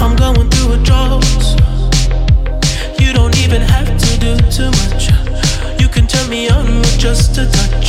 I'm 0.00 0.14
going 0.16 0.48
through 0.50 0.72
a 0.74 0.78
drought. 0.88 1.24
You 3.00 3.12
don't 3.12 3.36
even 3.44 3.62
have 3.62 3.90
to 4.04 4.10
do 4.18 4.36
too 4.50 4.70
much. 4.80 5.02
You 5.80 5.88
can 5.88 6.06
turn 6.06 6.28
me 6.28 6.48
on 6.48 6.66
with 6.80 6.98
just 6.98 7.38
a 7.38 7.46
touch, 7.50 7.81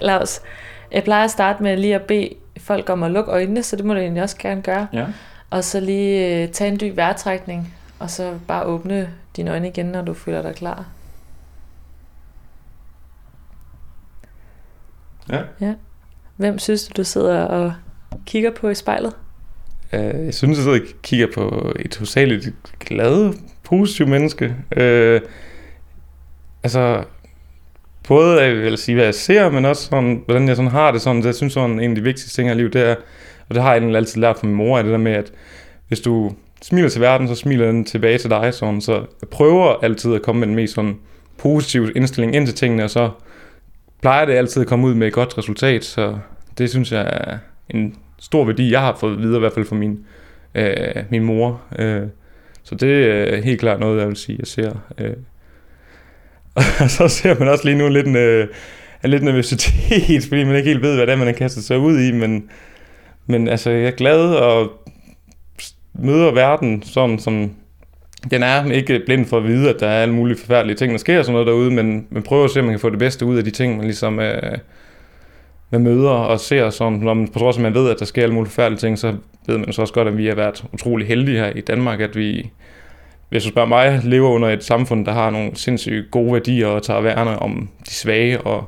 Lars, 0.00 0.42
jeg 0.92 1.04
plejer 1.04 1.24
at 1.24 1.30
starte 1.30 1.62
med 1.62 1.76
lige 1.76 1.94
at 1.94 2.02
bede 2.02 2.28
folk 2.58 2.90
om 2.90 3.02
at 3.02 3.10
lukke 3.10 3.30
øjnene, 3.30 3.62
så 3.62 3.76
det 3.76 3.84
må 3.84 3.94
du 3.94 4.00
egentlig 4.00 4.22
også 4.22 4.36
gerne 4.38 4.62
gøre. 4.62 4.86
Ja. 4.92 5.06
Og 5.50 5.64
så 5.64 5.80
lige 5.80 6.42
øh, 6.42 6.48
tage 6.48 6.70
en 6.70 6.80
dyb 6.80 6.96
vejrtrækning, 6.96 7.74
og 7.98 8.10
så 8.10 8.38
bare 8.48 8.64
åbne 8.64 9.10
dine 9.36 9.50
øjne 9.50 9.68
igen, 9.68 9.86
når 9.86 10.02
du 10.02 10.14
føler 10.14 10.42
dig 10.42 10.54
klar. 10.54 10.86
Ja. 15.30 15.42
Ja. 15.60 15.74
Hvem 16.36 16.58
synes 16.58 16.88
du, 16.88 16.92
du 16.96 17.04
sidder 17.04 17.44
og 17.44 17.74
kigger 18.26 18.50
på 18.50 18.68
i 18.68 18.74
spejlet? 18.74 19.12
Øh, 19.92 20.24
jeg 20.26 20.34
synes, 20.34 20.58
jeg 20.58 20.62
sidder 20.62 20.80
og 20.80 20.86
kigger 21.02 21.26
på 21.34 21.72
et 21.78 21.96
hovedsageligt 21.96 22.48
glad, 22.80 23.34
positivt 23.62 24.08
menneske. 24.08 24.56
Øh, 24.76 25.20
altså, 26.62 27.04
både 28.08 28.42
jeg 28.42 28.56
vil 28.56 28.78
sige, 28.78 28.94
hvad 28.94 29.04
jeg 29.04 29.14
ser, 29.14 29.50
men 29.50 29.64
også 29.64 29.82
sådan, 29.82 30.22
hvordan 30.24 30.48
jeg 30.48 30.56
sådan 30.56 30.70
har 30.70 30.90
det 30.90 31.00
sådan. 31.00 31.22
Så 31.22 31.28
jeg 31.28 31.34
synes 31.34 31.52
sådan, 31.52 31.80
en 31.80 31.90
af 31.90 31.96
de 31.96 32.02
vigtigste 32.02 32.42
ting 32.42 32.50
i 32.50 32.54
livet, 32.54 32.72
det 32.72 32.88
er, 32.90 32.94
og 33.48 33.54
det 33.54 33.62
har 33.62 33.74
jeg 33.74 33.96
altid 33.96 34.20
lært 34.20 34.38
fra 34.38 34.46
min 34.46 34.56
mor, 34.56 34.78
er 34.78 34.82
det 34.82 34.92
der 34.92 34.98
med, 34.98 35.12
at 35.12 35.32
hvis 35.88 36.00
du 36.00 36.32
smiler 36.62 36.88
til 36.88 37.00
verden, 37.00 37.28
så 37.28 37.34
smiler 37.34 37.66
den 37.66 37.84
tilbage 37.84 38.18
til 38.18 38.30
dig. 38.30 38.54
Sådan. 38.54 38.80
Så 38.80 38.92
jeg 38.92 39.28
prøver 39.30 39.74
altid 39.82 40.14
at 40.14 40.22
komme 40.22 40.40
med 40.40 40.46
den 40.46 40.56
mest 40.56 40.74
sådan 40.74 40.96
positive 41.38 41.92
indstilling 41.92 42.34
ind 42.34 42.46
til 42.46 42.54
tingene, 42.54 42.84
og 42.84 42.90
så 42.90 43.10
plejer 44.00 44.24
det 44.24 44.34
altid 44.34 44.62
at 44.62 44.68
komme 44.68 44.86
ud 44.86 44.94
med 44.94 45.06
et 45.06 45.12
godt 45.12 45.38
resultat. 45.38 45.84
Så 45.84 46.18
det 46.58 46.70
synes 46.70 46.92
jeg 46.92 47.08
er 47.12 47.38
en 47.70 47.94
stor 48.18 48.44
værdi, 48.44 48.72
jeg 48.72 48.80
har 48.80 48.96
fået 49.00 49.18
videre, 49.18 49.36
i 49.36 49.40
hvert 49.40 49.52
fald 49.52 49.64
fra 49.64 49.76
min, 49.76 50.04
øh, 50.54 51.04
min 51.10 51.24
mor. 51.24 51.62
Øh, 51.78 52.02
så 52.62 52.74
det 52.74 53.10
er 53.34 53.42
helt 53.42 53.60
klart 53.60 53.80
noget, 53.80 54.00
jeg 54.00 54.08
vil 54.08 54.16
sige, 54.16 54.36
jeg 54.38 54.46
ser. 54.46 54.72
Øh. 54.98 55.14
Og 56.58 56.90
så 56.96 57.08
ser 57.08 57.38
man 57.38 57.48
også 57.48 57.64
lige 57.64 57.78
nu 57.78 57.88
lidt, 57.88 58.06
en, 58.06 58.16
øh, 58.16 58.48
en 59.04 59.10
lidt 59.10 59.22
nervøsitet, 59.22 60.22
fordi 60.28 60.44
man 60.44 60.56
ikke 60.56 60.68
helt 60.68 60.82
ved, 60.82 60.94
hvad 60.94 61.06
det 61.06 61.12
er, 61.12 61.16
man 61.16 61.26
har 61.26 61.34
kastet 61.34 61.64
sig 61.64 61.78
ud 61.78 62.00
i, 62.00 62.12
men, 62.12 62.50
men 63.26 63.48
altså, 63.48 63.70
jeg 63.70 63.86
er 63.86 63.90
glad 63.90 64.34
og 64.34 64.72
møder 65.94 66.32
verden 66.32 66.82
sådan, 66.82 67.18
som 67.18 67.50
den 68.30 68.42
er. 68.42 68.70
Ikke 68.70 69.02
blind 69.06 69.26
for 69.26 69.36
at 69.36 69.44
vide, 69.44 69.68
at 69.68 69.80
der 69.80 69.88
er 69.88 70.02
alle 70.02 70.14
mulige 70.14 70.38
forfærdelige 70.38 70.76
ting, 70.76 70.92
der 70.92 70.98
sker 70.98 71.22
sådan 71.22 71.32
noget 71.32 71.46
derude, 71.46 71.70
men 71.70 72.06
man 72.10 72.22
prøver 72.22 72.44
at 72.44 72.50
se, 72.50 72.60
om 72.60 72.64
man 72.64 72.74
kan 72.74 72.80
få 72.80 72.90
det 72.90 72.98
bedste 72.98 73.26
ud 73.26 73.38
af 73.38 73.44
de 73.44 73.50
ting, 73.50 73.76
man 73.76 73.84
ligesom 73.84 74.20
øh, 74.20 74.58
man 75.70 75.82
møder 75.82 76.10
og 76.10 76.40
ser 76.40 76.70
sådan, 76.70 76.98
når 76.98 77.14
man, 77.14 77.28
på 77.28 77.38
trods 77.38 77.56
af, 77.56 77.60
at 77.60 77.62
man 77.62 77.74
ved, 77.74 77.90
at 77.90 77.98
der 77.98 78.04
sker 78.04 78.22
alle 78.22 78.34
mulige 78.34 78.50
forfærdelige 78.50 78.80
ting, 78.80 78.98
så 78.98 79.14
ved 79.46 79.58
man 79.58 79.72
så 79.72 79.82
også 79.82 79.94
godt, 79.94 80.08
at 80.08 80.16
vi 80.16 80.26
har 80.26 80.34
været 80.34 80.64
utrolig 80.72 81.06
heldige 81.06 81.38
her 81.38 81.50
i 81.50 81.60
Danmark, 81.60 82.00
at 82.00 82.16
vi, 82.16 82.50
hvis 83.28 83.44
du 83.44 83.48
spørger 83.48 83.68
mig, 83.68 84.00
lever 84.04 84.28
under 84.28 84.48
et 84.48 84.64
samfund, 84.64 85.06
der 85.06 85.12
har 85.12 85.30
nogle 85.30 85.50
sindssygt 85.54 86.10
gode 86.10 86.32
værdier 86.32 86.66
og 86.66 86.82
tager 86.82 87.00
værne 87.00 87.38
om 87.38 87.68
de 87.86 87.90
svage, 87.90 88.40
og 88.40 88.64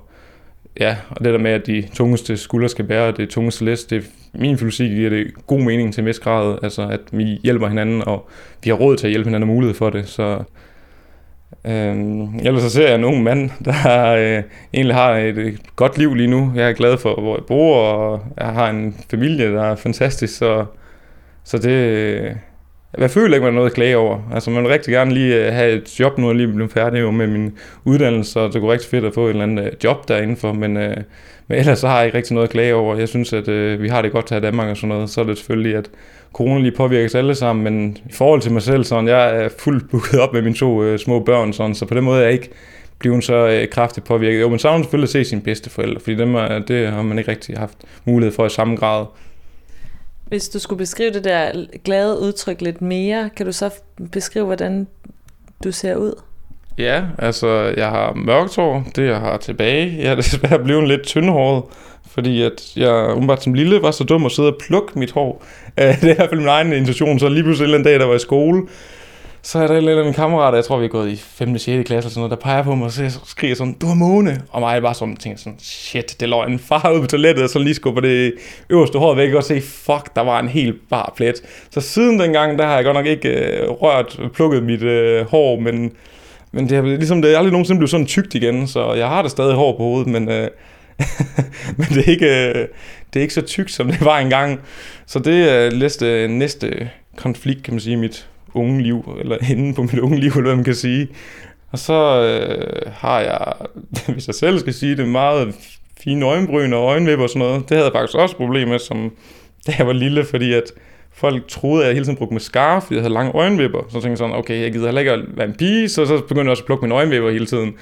ja, 0.81 0.97
og 1.11 1.25
det 1.25 1.33
der 1.33 1.39
med, 1.39 1.51
at 1.51 1.67
de 1.67 1.85
tungeste 1.95 2.37
skuldre 2.37 2.69
skal 2.69 2.85
bære 2.85 3.13
det 3.13 3.29
tungeste 3.29 3.65
læs, 3.65 3.85
det 3.85 3.99
er 3.99 4.03
min 4.35 4.59
filosofi 4.59 4.89
giver 4.89 5.11
det 5.11 5.47
god 5.47 5.61
mening 5.61 5.95
til 5.95 6.01
en 6.01 6.07
vis 6.07 6.19
grad, 6.19 6.59
altså 6.63 6.89
at 6.89 7.01
vi 7.13 7.25
hjælper 7.25 7.69
hinanden, 7.69 8.03
og 8.03 8.29
vi 8.65 8.71
har 8.71 8.77
råd 8.77 8.97
til 8.97 9.07
at 9.07 9.11
hjælpe 9.11 9.29
hinanden 9.29 9.51
og 9.51 9.55
mulighed 9.55 9.75
for 9.75 9.91
det, 9.91 10.09
så 10.09 10.43
Øhm, 11.65 12.39
ellers 12.39 12.63
så 12.63 12.71
ser 12.71 12.87
jeg 12.87 12.95
en 12.95 13.05
ung 13.05 13.23
mand, 13.23 13.51
der 13.65 14.09
øh, 14.15 14.43
egentlig 14.75 14.95
har 14.95 15.17
et, 15.17 15.39
et 15.39 15.77
godt 15.77 15.99
liv 15.99 16.15
lige 16.15 16.27
nu. 16.27 16.53
Jeg 16.55 16.69
er 16.69 16.73
glad 16.73 16.99
for, 16.99 17.21
hvor 17.21 17.37
jeg 17.37 17.45
bor, 17.47 17.77
og 17.77 18.25
jeg 18.39 18.47
har 18.47 18.71
en 18.71 18.97
familie, 19.11 19.53
der 19.53 19.63
er 19.63 19.77
fantastisk, 19.77 20.37
så, 20.37 20.65
så 21.45 21.59
det... 21.59 21.71
Øh, 21.71 22.31
jeg 22.99 23.11
føler 23.11 23.35
ikke, 23.35 23.45
man 23.45 23.53
har 23.53 23.59
noget 23.59 23.71
at 23.71 23.75
klage 23.75 23.97
over. 23.97 24.19
Altså, 24.35 24.51
man 24.51 24.63
vil 24.63 24.71
rigtig 24.71 24.93
gerne 24.93 25.15
lige 25.15 25.47
øh, 25.47 25.53
have 25.53 25.73
et 25.73 26.01
job 26.01 26.19
nu, 26.19 26.29
og 26.29 26.35
lige 26.35 26.49
blive 26.49 26.69
færdig 26.69 27.15
med 27.15 27.27
min 27.27 27.59
uddannelse, 27.85 28.41
og 28.41 28.53
det 28.53 28.61
kunne 28.61 28.73
rigtig 28.73 28.91
fedt 28.91 29.05
at 29.05 29.15
få 29.15 29.25
et 29.25 29.31
eller 29.31 29.43
andet 29.43 29.65
øh, 29.65 29.73
job 29.85 30.09
derinde 30.09 30.53
men, 30.53 30.77
øh, 30.77 30.97
men 31.49 31.59
ellers 31.59 31.79
så 31.79 31.89
har 31.89 31.97
jeg 31.97 32.07
ikke 32.07 32.19
rigtig 32.19 32.35
noget 32.35 32.49
at 32.49 32.53
klage 32.53 32.75
over. 32.75 32.97
Jeg 32.97 33.09
synes, 33.09 33.33
at 33.33 33.49
øh, 33.49 33.83
vi 33.83 33.89
har 33.89 34.03
det 34.03 34.13
godt 34.13 34.31
her 34.31 34.37
i 34.37 34.41
Danmark 34.41 34.69
og 34.69 34.77
sådan 34.77 34.89
noget. 34.89 35.11
Så 35.11 35.21
er 35.21 35.25
det 35.25 35.39
selvfølgelig, 35.39 35.77
at 35.77 35.91
corona 36.33 36.61
lige 36.61 36.77
påvirker 36.77 37.07
os 37.07 37.15
alle 37.15 37.35
sammen, 37.35 37.65
men 37.65 37.97
i 38.11 38.13
forhold 38.13 38.41
til 38.41 38.53
mig 38.53 38.63
selv, 38.63 38.85
sådan, 38.85 39.09
jeg 39.09 39.45
er 39.45 39.49
fuldt 39.59 39.91
booket 39.91 40.21
op 40.21 40.33
med 40.33 40.43
mine 40.43 40.55
to 40.55 40.83
øh, 40.83 40.99
små 40.99 41.21
børn, 41.21 41.53
sådan, 41.53 41.75
så 41.75 41.87
på 41.87 41.95
den 41.95 42.05
måde 42.05 42.19
er 42.19 42.25
jeg 42.25 42.33
ikke 42.33 42.51
blevet 42.99 43.25
så 43.25 43.49
øh, 43.49 43.69
kraftigt 43.69 44.07
påvirket. 44.07 44.41
Jo, 44.41 44.49
men 44.49 44.59
savner 44.59 44.83
selvfølgelig 44.83 45.07
at 45.07 45.11
se 45.11 45.25
sine 45.25 45.41
bedste 45.41 45.71
forældre, 45.71 46.01
fordi 46.01 46.17
dem 46.17 46.35
er, 46.35 46.59
det 46.59 46.89
har 46.89 47.03
man 47.03 47.19
ikke 47.19 47.31
rigtig 47.31 47.59
haft 47.59 47.79
mulighed 48.05 48.35
for 48.35 48.47
i 48.47 48.51
samme 48.51 48.77
grad. 48.77 49.07
Hvis 50.31 50.49
du 50.49 50.59
skulle 50.59 50.79
beskrive 50.79 51.13
det 51.13 51.25
der 51.25 51.67
glade 51.85 52.21
udtryk 52.21 52.61
lidt 52.61 52.83
mere, 52.83 53.31
kan 53.37 53.47
du 53.47 53.53
så 53.53 53.71
beskrive, 54.13 54.45
hvordan 54.45 54.87
du 55.65 55.73
ser 55.73 55.97
ud? 55.97 56.23
Ja, 56.79 57.03
altså 57.19 57.49
jeg 57.77 57.89
har 57.89 58.13
mørkt 58.15 58.57
hår, 58.57 58.85
det 58.97 59.07
jeg 59.07 59.21
har 59.21 59.37
tilbage. 59.37 59.97
Jeg 59.99 60.11
er 60.11 60.15
desværre 60.23 60.65
blevet 60.65 60.89
lidt 60.89 61.03
tyndhåret, 61.03 61.65
fordi 62.11 62.43
at 62.43 62.73
jeg 62.77 63.11
umiddelbart 63.11 63.43
som 63.43 63.55
lille 63.55 63.83
var 63.83 63.91
så 63.91 64.05
dum 64.05 64.27
at 64.27 64.33
sidde 64.33 64.49
og 64.49 64.59
plukke 64.67 64.99
mit 64.99 65.11
hår. 65.11 65.45
det 65.77 66.05
er 66.05 66.13
i 66.13 66.15
hvert 66.15 66.29
fald 66.29 66.41
min 66.41 66.49
egen 66.49 66.73
intention, 66.73 67.19
så 67.19 67.29
lige 67.29 67.43
pludselig 67.43 67.77
en 67.77 67.85
dag, 67.85 68.01
der 68.01 68.07
var 68.07 68.15
i 68.15 68.19
skole, 68.19 68.63
så 69.43 69.59
er 69.59 69.67
der 69.67 69.75
en 69.75 69.77
eller 69.77 70.01
anden 70.01 70.15
kammerater, 70.15 70.59
jeg 70.59 70.65
tror 70.65 70.79
vi 70.79 70.85
er 70.85 70.89
gået 70.89 71.11
i 71.11 71.17
5. 71.17 71.59
6. 71.59 71.65
klasse 71.65 71.93
eller 71.93 72.01
sådan 72.01 72.21
noget, 72.21 72.31
der 72.31 72.37
peger 72.37 72.63
på 72.63 72.75
mig 72.75 72.87
og 72.87 72.93
så 72.93 73.21
skriger 73.27 73.55
sådan, 73.55 73.73
du 73.73 73.87
har 73.87 73.95
måne. 73.95 74.43
Og 74.51 74.61
mig 74.61 74.83
bare 74.83 74.95
sådan, 74.95 75.17
tænker 75.17 75.39
sådan, 75.39 75.59
shit, 75.59 76.17
det 76.21 76.29
lå 76.29 76.45
en 76.45 76.59
far 76.59 76.93
ud 76.95 77.01
på 77.01 77.07
toilettet, 77.07 77.45
og 77.45 77.51
så 77.51 77.59
lige 77.59 77.75
skubber 77.75 78.01
det 78.01 78.35
øverste 78.71 78.99
hår 78.99 79.15
væk, 79.15 79.35
og 79.35 79.45
se, 79.45 79.61
fuck, 79.61 80.17
der 80.17 80.21
var 80.21 80.41
en 80.41 80.49
helt 80.49 80.77
bar 80.91 81.13
plet. 81.17 81.43
Så 81.71 81.81
siden 81.81 82.21
dengang, 82.21 82.59
der 82.59 82.67
har 82.67 82.75
jeg 82.75 82.85
godt 82.85 82.97
nok 82.97 83.07
ikke 83.07 83.29
øh, 83.29 83.71
rørt, 83.71 84.21
plukket 84.35 84.63
mit 84.63 84.83
øh, 84.83 85.27
hår, 85.27 85.61
men, 85.61 85.93
men 86.53 86.69
det 86.69 86.79
er 86.79 86.83
ligesom, 86.83 87.23
det 87.23 87.33
er 87.33 87.39
aldrig 87.39 87.53
nogensinde 87.53 87.79
blevet 87.79 87.91
sådan 87.91 88.07
tykt 88.07 88.35
igen, 88.35 88.67
så 88.67 88.95
jeg 88.95 89.09
har 89.09 89.23
det 89.23 89.31
stadig 89.31 89.55
hår 89.55 89.73
på 89.73 89.83
hovedet, 89.83 90.09
men, 90.09 90.29
øh, 90.29 90.49
men 91.79 91.87
det, 91.89 92.07
er 92.07 92.11
ikke, 92.11 92.49
øh, 92.49 92.69
det 93.13 93.21
er 93.21 93.21
ikke 93.21 93.35
så 93.35 93.43
tykt, 93.43 93.71
som 93.71 93.89
det 93.89 94.05
var 94.05 94.19
engang. 94.19 94.61
Så 95.07 95.19
det 95.19 95.51
er 95.51 95.71
næste, 95.79 96.07
øh, 96.07 96.31
næste 96.31 96.91
konflikt, 97.17 97.63
kan 97.63 97.75
man 97.75 97.81
sige, 97.81 97.97
mit 97.97 98.30
unge 98.55 98.83
liv, 98.83 99.17
eller 99.21 99.37
inde 99.53 99.75
på 99.75 99.83
mit 99.83 99.99
unge 99.99 100.21
liv, 100.21 100.31
eller 100.31 100.43
hvad 100.43 100.55
man 100.55 100.65
kan 100.65 100.75
sige. 100.75 101.09
Og 101.73 101.79
så 101.79 102.23
øh, 102.23 102.93
har 102.93 103.21
jeg, 103.21 103.53
hvis 104.15 104.27
jeg 104.27 104.35
selv 104.35 104.59
skal 104.59 104.75
sige 104.75 104.97
det, 104.97 105.09
meget 105.09 105.55
fine 106.01 106.27
øjenbryn 106.27 106.73
og 106.73 106.83
øjenvipper 106.83 107.23
og 107.23 107.31
sådan 107.31 107.49
noget. 107.49 107.69
Det 107.69 107.71
havde 107.71 107.85
jeg 107.85 107.93
faktisk 107.93 108.19
også 108.19 108.37
problemer 108.37 108.73
med, 108.73 108.79
som 108.79 109.13
da 109.67 109.73
jeg 109.79 109.87
var 109.87 109.93
lille, 109.93 110.25
fordi 110.25 110.53
at 110.53 110.73
folk 111.13 111.49
troede, 111.49 111.83
at 111.83 111.87
jeg 111.87 111.95
hele 111.95 112.05
tiden 112.05 112.17
brugte 112.17 112.35
mascara, 112.35 112.79
fordi 112.79 112.95
jeg 112.95 113.03
havde 113.03 113.15
lange 113.15 113.33
øjenvipper. 113.33 113.79
Så 113.89 113.93
tænkte 113.93 114.09
jeg 114.09 114.19
sådan, 114.19 114.37
okay, 114.37 114.63
jeg 114.63 114.73
gider 114.73 114.87
heller 114.87 115.01
ikke 115.01 115.13
at 115.13 115.21
være 115.37 115.47
en 115.47 115.55
pige, 115.55 115.89
så, 115.89 116.07
så 116.07 116.21
begyndte 116.21 116.43
jeg 116.43 116.51
også 116.51 116.63
at 116.63 116.67
plukke 116.67 116.85
mine 116.85 116.95
øjenvipper 116.95 117.31
hele 117.31 117.47
tiden. 117.47 117.75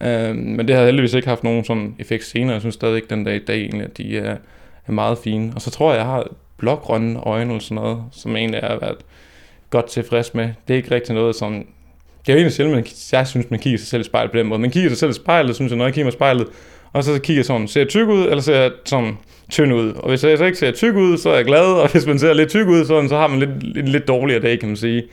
Øh, 0.00 0.34
men 0.36 0.68
det 0.68 0.76
har 0.76 0.84
heldigvis 0.84 1.14
ikke 1.14 1.28
haft 1.28 1.44
nogen 1.44 1.64
sådan 1.64 1.94
effekt 1.98 2.24
senere. 2.24 2.52
Jeg 2.52 2.60
synes 2.60 2.74
stadig 2.74 2.96
ikke 2.96 3.08
den 3.08 3.24
dag 3.24 3.36
i 3.36 3.44
dag 3.44 3.56
egentlig, 3.56 3.84
at 3.84 3.96
de 3.98 4.18
er, 4.18 4.36
er 4.86 4.92
meget 4.92 5.18
fine. 5.18 5.52
Og 5.54 5.62
så 5.62 5.70
tror 5.70 5.90
jeg, 5.90 5.98
jeg 5.98 6.06
har 6.06 6.26
blågrønne 6.56 7.20
øjne 7.20 7.50
eller 7.50 7.62
sådan 7.62 7.74
noget, 7.74 8.02
som 8.12 8.36
egentlig 8.36 8.60
er 8.62 8.78
været 8.78 8.98
godt 9.70 9.86
tilfreds 9.86 10.34
med. 10.34 10.48
Det 10.68 10.74
er 10.74 10.76
ikke 10.76 10.94
rigtig 10.94 11.14
noget, 11.14 11.36
som... 11.36 11.52
Det 12.26 12.32
er 12.32 12.36
jo 12.36 12.38
egentlig 12.38 12.52
selv, 12.52 12.70
man, 12.70 12.86
jeg 13.12 13.26
synes, 13.26 13.50
man 13.50 13.60
kigger 13.60 13.78
sig 13.78 13.88
selv 13.88 14.00
i 14.00 14.04
spejlet 14.04 14.32
på 14.32 14.38
den 14.38 14.46
måde. 14.46 14.60
Man 14.60 14.70
kigger 14.70 14.90
sig 14.90 14.98
selv 14.98 15.10
i 15.10 15.14
spejlet, 15.14 15.54
synes 15.54 15.70
jeg, 15.70 15.78
når 15.78 15.84
jeg 15.84 15.94
kigger 15.94 16.04
mig 16.04 16.12
i 16.12 16.16
spejlet, 16.16 16.46
og 16.92 17.04
så 17.04 17.12
kigger 17.18 17.38
jeg 17.38 17.44
sådan, 17.44 17.68
ser 17.68 17.80
jeg 17.80 17.88
tyk 17.88 18.08
ud, 18.08 18.24
eller 18.24 18.40
ser 18.40 18.60
jeg 18.60 18.70
sådan 18.84 19.18
tynd 19.50 19.74
ud. 19.74 19.92
Og 19.92 20.08
hvis 20.08 20.24
jeg 20.24 20.38
så 20.38 20.44
ikke 20.44 20.58
ser 20.58 20.70
tyk 20.72 20.94
ud, 20.94 21.18
så 21.18 21.30
er 21.30 21.36
jeg 21.36 21.44
glad, 21.44 21.64
og 21.64 21.88
hvis 21.92 22.06
man 22.06 22.18
ser 22.18 22.32
lidt 22.32 22.48
tyk 22.48 22.66
ud, 22.66 22.84
sådan, 22.84 23.08
så 23.08 23.16
har 23.16 23.26
man 23.26 23.38
lidt, 23.38 23.62
lidt, 23.62 23.88
lidt 23.88 24.08
dårligere 24.08 24.42
dag, 24.42 24.58
kan 24.60 24.68
man 24.68 24.76
sige. 24.76 25.04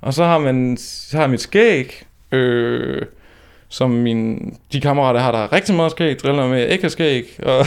Og 0.00 0.14
så 0.14 0.24
har 0.24 0.38
man 0.38 0.76
så 0.80 1.16
har 1.16 1.26
mit 1.26 1.40
skæg, 1.40 2.02
øh, 2.32 3.02
som 3.68 3.90
min, 3.90 4.52
de 4.72 4.80
kammerater 4.80 5.20
har, 5.20 5.32
der 5.32 5.38
har 5.38 5.52
rigtig 5.52 5.74
meget 5.74 5.90
skæg, 5.90 6.18
driller 6.18 6.48
med, 6.48 6.68
ikke 6.68 6.84
har 6.84 6.88
skæg, 6.88 7.24
og, 7.52 7.66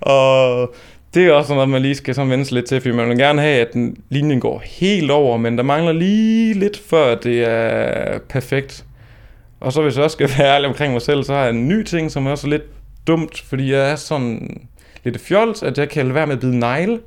og 0.00 0.74
det 1.14 1.26
er 1.26 1.32
også 1.32 1.54
noget, 1.54 1.68
man 1.68 1.82
lige 1.82 1.94
skal 1.94 2.14
sådan 2.14 2.30
vende 2.30 2.54
lidt 2.54 2.66
til, 2.66 2.80
fordi 2.80 2.94
man 2.94 3.08
vil 3.08 3.18
gerne 3.18 3.40
have, 3.40 3.60
at 3.60 3.72
den 3.72 3.96
linjen 4.08 4.40
går 4.40 4.62
helt 4.64 5.10
over, 5.10 5.36
men 5.36 5.56
der 5.56 5.62
mangler 5.62 5.92
lige 5.92 6.54
lidt, 6.54 6.76
før 6.78 7.14
det 7.14 7.44
er 7.48 8.18
perfekt. 8.18 8.84
Og 9.60 9.72
så 9.72 9.82
hvis 9.82 9.96
jeg 9.96 10.04
også 10.04 10.14
skal 10.14 10.30
være 10.38 10.54
ærlig 10.54 10.68
omkring 10.68 10.92
mig 10.92 11.02
selv, 11.02 11.24
så 11.24 11.32
har 11.32 11.40
jeg 11.40 11.50
en 11.50 11.68
ny 11.68 11.82
ting, 11.82 12.10
som 12.10 12.26
er 12.26 12.30
også 12.30 12.46
lidt 12.48 12.62
dumt, 13.06 13.40
fordi 13.48 13.72
jeg 13.72 13.90
er 13.90 13.96
sådan 13.96 14.60
lidt 15.04 15.20
fjols, 15.20 15.62
at 15.62 15.78
jeg 15.78 15.88
kan 15.88 16.04
lade 16.04 16.14
være 16.14 16.26
med 16.26 16.34
at 16.34 16.40
bide 16.40 16.58
negle. 16.58 17.00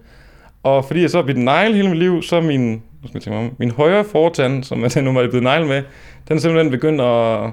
Og 0.63 0.85
fordi 0.85 1.01
jeg 1.01 1.09
så 1.09 1.17
har 1.17 1.25
bidt 1.25 1.37
negle 1.37 1.75
hele 1.75 1.89
mit 1.89 1.97
liv, 1.97 2.21
så 2.21 2.35
er 2.35 2.41
min, 2.41 2.71
nu 2.71 3.07
skal 3.07 3.11
jeg 3.13 3.21
tænke 3.21 3.39
mig, 3.39 3.51
min 3.57 3.71
højre 3.71 4.03
fortand, 4.03 4.63
som 4.63 4.83
jeg 4.83 5.03
nu 5.03 5.13
var 5.13 5.27
bidt 5.31 5.43
negle 5.43 5.67
med, 5.67 5.83
den 6.27 6.37
er 6.37 6.41
simpelthen 6.41 6.71
begyndt 6.71 7.01
at 7.01 7.51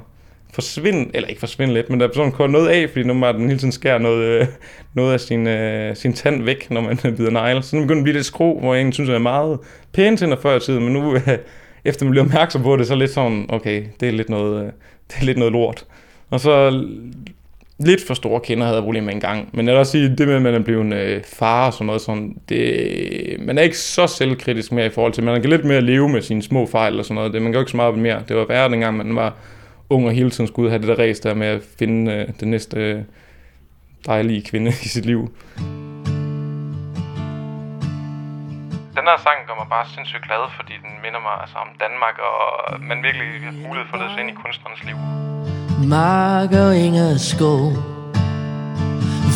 forsvinde, 0.55 1.11
eller 1.15 1.29
ikke 1.29 1.41
forsvinde 1.41 1.75
lidt, 1.75 1.91
men 1.91 2.01
der 2.01 2.09
er 2.09 2.11
sådan 2.15 2.33
kun 2.33 2.51
noget 2.51 2.69
af, 2.69 2.91
fordi 2.91 3.05
nu 3.05 3.15
den 3.15 3.49
hele 3.49 3.59
tiden 3.59 3.73
skærer 3.73 3.99
noget, 3.99 4.41
øh, 4.41 4.47
noget 4.95 5.13
af 5.13 5.21
sin, 5.21 5.47
øh, 5.47 5.97
sin 5.97 6.13
tand 6.13 6.43
væk, 6.43 6.71
når 6.71 6.81
man 6.81 6.99
bider 7.17 7.31
negle. 7.31 7.63
Så 7.63 7.77
nu 7.77 7.83
begynder 7.83 8.01
at 8.01 8.05
blive 8.05 8.17
lidt 8.17 8.27
skro, 8.27 8.59
hvor 8.61 8.75
jeg 8.75 8.81
egentlig 8.81 8.95
synes, 8.95 9.09
det 9.09 9.15
er 9.15 9.19
meget 9.19 9.59
pænt 9.93 10.19
til 10.19 10.37
før 10.43 10.57
i 10.57 10.61
tiden, 10.61 10.85
men 10.85 10.93
nu, 10.93 11.15
øh, 11.15 11.29
efter 11.85 12.05
man 12.05 12.11
bliver 12.11 12.25
opmærksom 12.25 12.63
på 12.63 12.77
det, 12.77 12.87
så 12.87 12.95
er 12.95 12.99
lidt 12.99 13.11
sådan, 13.11 13.47
okay, 13.49 13.83
det 14.01 14.09
er 14.09 14.13
lidt 14.13 14.29
noget, 14.29 14.65
øh, 14.65 14.73
det 15.09 15.17
er 15.21 15.25
lidt 15.25 15.39
noget 15.39 15.53
lort. 15.53 15.85
Og 16.31 16.41
så 16.41 16.85
lidt 17.79 18.07
for 18.07 18.15
store 18.15 18.41
kinder 18.41 18.65
havde 18.65 18.77
jeg 18.77 18.85
problemer 18.85 19.07
med 19.07 19.15
en 19.15 19.21
gang. 19.21 19.49
Men 19.53 19.67
jeg 19.67 19.73
vil 19.73 19.79
også 19.79 19.93
sige, 19.93 20.17
det 20.17 20.29
med, 20.29 20.37
at 20.37 20.43
man 20.43 20.55
er 20.55 20.59
blevet 20.59 20.81
en 20.81 20.93
øh, 20.93 21.23
far 21.25 21.67
og 21.67 21.73
sådan 21.73 21.87
noget, 21.87 22.03
sådan, 22.03 22.37
det, 22.49 23.37
man 23.39 23.59
er 23.59 23.63
ikke 23.63 23.79
så 23.79 24.07
selvkritisk 24.07 24.73
mere 24.73 24.87
i 24.87 24.91
forhold 24.91 25.13
til, 25.13 25.25
man 25.25 25.41
kan 25.41 25.51
lidt 25.51 25.65
mere 25.65 25.81
leve 25.81 26.09
med 26.09 26.23
sine 26.23 26.43
små 26.43 26.67
fejl 26.67 26.99
og 26.99 27.05
sådan 27.05 27.15
noget. 27.15 27.33
Det, 27.33 27.43
man 27.43 27.53
gør 27.53 27.61
ikke 27.61 27.71
så 27.71 27.77
meget 27.77 27.99
mere. 27.99 28.23
Det 28.29 28.37
var 28.37 28.47
værre 28.49 28.71
dengang, 28.71 28.97
man 28.97 29.17
var 29.17 29.35
ung 29.91 30.07
og 30.07 30.13
hele 30.13 30.31
tiden 30.31 30.49
skulle 30.49 30.71
have 30.71 30.83
det 30.83 30.89
der 30.89 30.99
race 31.05 31.23
der 31.23 31.35
med 31.35 31.47
at 31.47 31.63
finde 31.79 32.13
øh, 32.13 32.29
den 32.41 32.51
næste 32.51 32.77
øh, 32.77 33.03
dejlige 34.07 34.43
kvinde 34.43 34.69
i 34.69 34.89
sit 34.89 35.07
liv. 35.07 35.21
Den 38.97 39.05
her 39.11 39.19
sang 39.27 39.39
gør 39.47 39.55
mig 39.61 39.69
bare 39.71 39.87
sindssygt 39.95 40.23
glad, 40.23 40.43
fordi 40.57 40.73
den 40.73 40.93
minder 41.05 41.21
mig 41.21 41.35
altså, 41.41 41.57
om 41.57 41.69
Danmark, 41.85 42.17
og 42.29 42.41
man 42.81 43.03
virkelig 43.03 43.27
har 43.49 43.53
mulighed 43.67 43.87
for 43.91 43.97
at 43.97 44.11
sig 44.11 44.21
ind 44.21 44.31
i 44.31 44.37
kunstnernes 44.45 44.85
liv. 44.89 44.97
Mark 45.89 46.53
og 46.53 46.77
Inger 46.77 47.17
skov 47.17 47.73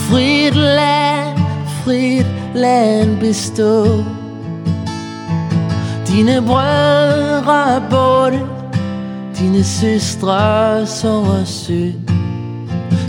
Frit 0.09 0.57
land, 0.57 1.39
frit 1.85 2.31
land 2.55 3.21
bestå 3.21 3.75
Dine 6.09 6.37
brødre 6.47 7.87
borte 7.91 8.58
dine 9.39 9.65
søstre 9.65 10.87
sover 10.87 11.45
sødt 11.45 12.11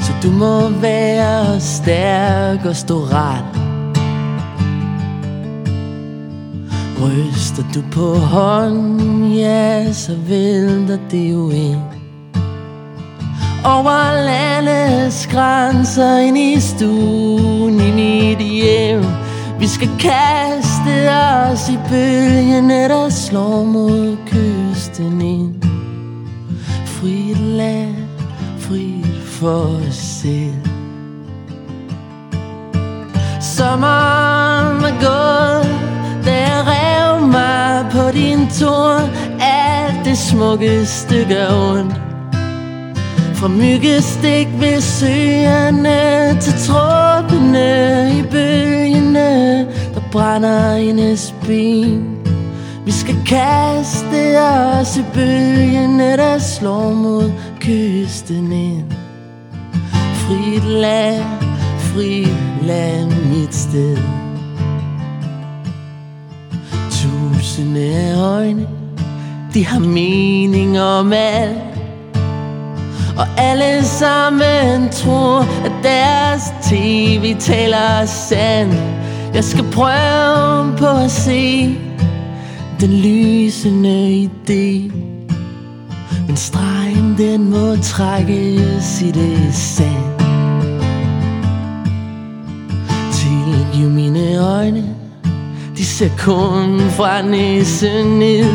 Så 0.01 0.11
du 0.23 0.31
må 0.31 0.69
være 0.69 1.59
stærk 1.59 2.65
og 2.65 2.75
stå 2.75 2.95
ret 2.95 3.59
Ryster 7.03 7.63
du 7.75 7.81
på 7.91 8.13
hånden, 8.13 9.33
ja, 9.33 9.93
så 9.93 10.15
vælter 10.27 10.97
det 11.11 11.31
jo 11.31 11.49
ind. 11.49 11.81
Over 13.65 14.23
landets 14.25 15.27
grænser 15.27 16.17
ind 16.17 16.37
i 16.37 16.59
stuen 16.59 17.81
i 17.81 17.91
mit 17.91 18.37
hjem. 18.37 19.03
Vi 19.59 19.67
skal 19.67 19.89
kaste 19.99 21.09
os 21.09 21.69
i 21.69 21.77
bølgen, 21.89 22.69
der 22.69 23.09
slår 23.09 23.63
mod 23.63 24.17
kysten 24.25 25.21
ind. 25.21 25.58
Frit 26.99 27.37
land, 27.37 27.95
frit 28.57 29.05
for 29.25 29.79
os 29.87 29.95
selv. 29.95 30.53
Sommeren 33.41 34.83
er 34.83 34.95
gået, 34.99 35.79
da 36.25 36.31
jeg 36.31 36.63
rev 36.67 37.27
mig 37.27 37.85
på 37.91 38.11
din 38.13 38.47
torn. 38.47 39.09
Alt 39.41 40.05
det 40.05 40.17
smukkeste 40.17 41.25
gør 41.29 41.71
ondt 41.71 41.95
fra 43.35 43.47
myggestik 43.47 44.47
ved 44.59 44.81
søerne 44.81 46.39
til 46.41 46.53
tråbene 46.67 48.11
i 48.19 48.21
bølgene, 48.31 49.59
der 49.93 50.01
brænder 50.11 50.75
hendes 50.75 51.35
ben. 51.45 52.18
Vi 52.89 52.93
skal 52.93 53.17
kaste 53.25 54.39
os 54.41 54.97
i 54.97 55.03
bølgene, 55.13 56.17
der 56.17 56.39
slår 56.39 56.93
mod 56.93 57.31
kysten 57.59 58.51
ind. 58.51 58.91
Frit 60.13 60.63
land, 60.63 61.23
frit 61.77 62.35
land, 62.61 63.11
mit 63.11 63.55
sted. 63.55 63.97
Tusinde 66.91 68.15
øjne, 68.21 68.67
de 69.53 69.65
har 69.65 69.79
mening 69.79 70.79
om 70.79 71.13
alt 71.13 71.57
og 73.17 73.27
alle 73.37 73.85
sammen 73.85 74.89
tror, 74.89 75.39
at 75.65 75.71
deres 75.83 76.53
tv 76.61 77.35
taler 77.39 78.05
sandt 78.05 78.75
Jeg 79.33 79.43
skal 79.43 79.63
prøve 79.71 80.77
på 80.77 80.87
at 80.87 81.11
se 81.11 81.88
den 82.79 82.93
lysende 82.93 84.23
idé. 84.23 84.91
Men 86.27 86.37
stregen 86.37 87.15
den 87.17 87.49
må 87.49 87.75
trækkes 87.75 89.01
i 89.01 89.11
det 89.11 89.53
sand. 89.53 90.19
Tilgiv 93.11 93.89
mine 93.89 94.37
øjne 94.37 94.83
De 95.77 95.85
ser 95.85 96.09
kun 96.17 96.79
fra 96.89 97.21
næsen 97.21 98.19
ned. 98.19 98.53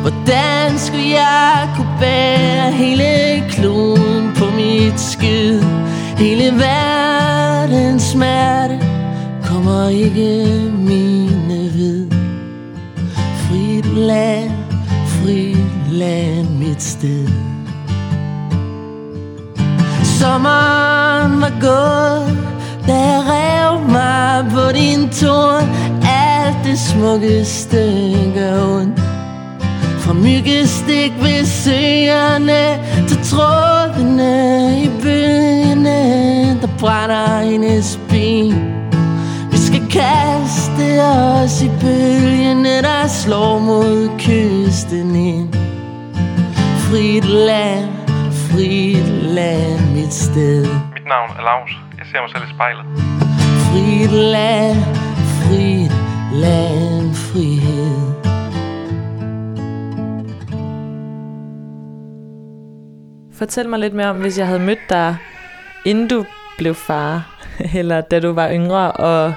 Hvordan 0.00 0.78
skulle 0.78 1.10
jeg 1.10 1.68
kunne 1.76 1.96
bære 2.00 2.72
hele 2.72 3.42
kloden 3.48 4.30
på 4.36 4.44
mit 4.56 5.00
skid? 5.00 5.62
Hele 6.16 6.52
verdens 6.58 8.02
smerte 8.02 8.80
kommer 9.44 9.88
ikke 9.88 10.46
min 10.78 11.19
Frit 14.00 14.06
land, 14.06 14.50
frit 15.06 15.92
land, 15.92 16.48
mit 16.58 16.82
sted. 16.82 17.28
Sommeren 20.02 21.40
var 21.40 21.52
gået, 21.60 22.38
da 22.86 22.94
jeg 22.94 23.22
rev 23.26 23.88
mig 23.88 24.46
på 24.52 24.72
din 24.72 25.08
torn. 25.08 25.68
Alt 26.02 26.56
det 26.64 26.78
smukkeste 26.78 28.14
gør 28.34 28.78
ondt. 28.78 29.00
Fra 29.98 30.12
myggestik 30.12 31.12
ved 31.22 31.44
søerne 31.44 32.78
Til 33.08 33.18
trådene 33.24 34.82
i 34.82 34.90
bølgene 35.02 36.58
Der 36.60 36.68
brænder 36.78 37.40
hendes 37.40 37.98
ben 38.08 38.74
Vi 39.50 39.58
skal 39.58 39.88
kaste 39.90 40.59
os 41.00 41.62
i 41.62 41.68
bølgene 41.80 42.82
Der 42.82 43.06
slår 43.06 43.58
mod 43.58 44.08
kysten 44.18 45.14
ind 45.14 45.54
Frit 46.84 47.24
land, 47.24 47.88
frit 48.32 49.08
land, 49.36 49.80
mit 49.94 50.12
sted 50.12 50.66
Mit 50.94 51.06
navn 51.06 51.30
er 51.38 51.42
Lars. 51.42 51.70
Jeg 51.98 52.06
ser 52.10 52.20
mig 52.20 52.30
selv 52.30 52.44
i 52.44 52.54
spejlet. 52.54 52.84
Frit 53.66 54.10
land, 54.10 54.76
frit 55.40 55.92
land, 56.32 57.14
frihed 57.14 58.20
Fortæl 63.40 63.68
mig 63.68 63.78
lidt 63.78 63.94
mere 63.94 64.10
om, 64.10 64.16
hvis 64.16 64.38
jeg 64.38 64.46
havde 64.46 64.60
mødt 64.60 64.90
dig, 64.90 65.16
inden 65.84 66.08
du 66.08 66.24
blev 66.58 66.74
far, 66.74 67.40
eller 67.78 68.00
da 68.00 68.20
du 68.20 68.32
var 68.32 68.50
yngre, 68.50 68.92
og 68.92 69.34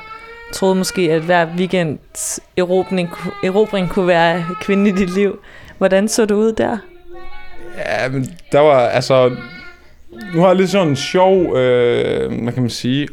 troede 0.54 0.76
måske, 0.76 1.02
at 1.02 1.22
hver 1.22 1.48
weekends 1.58 2.40
erobring, 2.58 3.10
erobring 3.44 3.90
kunne 3.90 4.08
være 4.08 4.46
kvinde 4.62 4.90
i 4.90 4.94
dit 4.94 5.10
liv. 5.16 5.40
Hvordan 5.78 6.08
så 6.08 6.26
du 6.26 6.36
ud 6.36 6.52
der? 6.52 6.78
Ja, 7.78 8.10
men 8.10 8.28
der 8.52 8.60
var, 8.60 8.80
altså... 8.80 9.36
Nu 10.34 10.40
har 10.40 10.48
jeg 10.48 10.56
lidt 10.56 10.70
sådan 10.70 10.88
en 10.88 10.96
sjov, 10.96 11.58
øh, 11.58 12.44
hvad 12.44 12.54
kan 12.54 12.64
man 12.64 12.70
sige, 12.70 13.08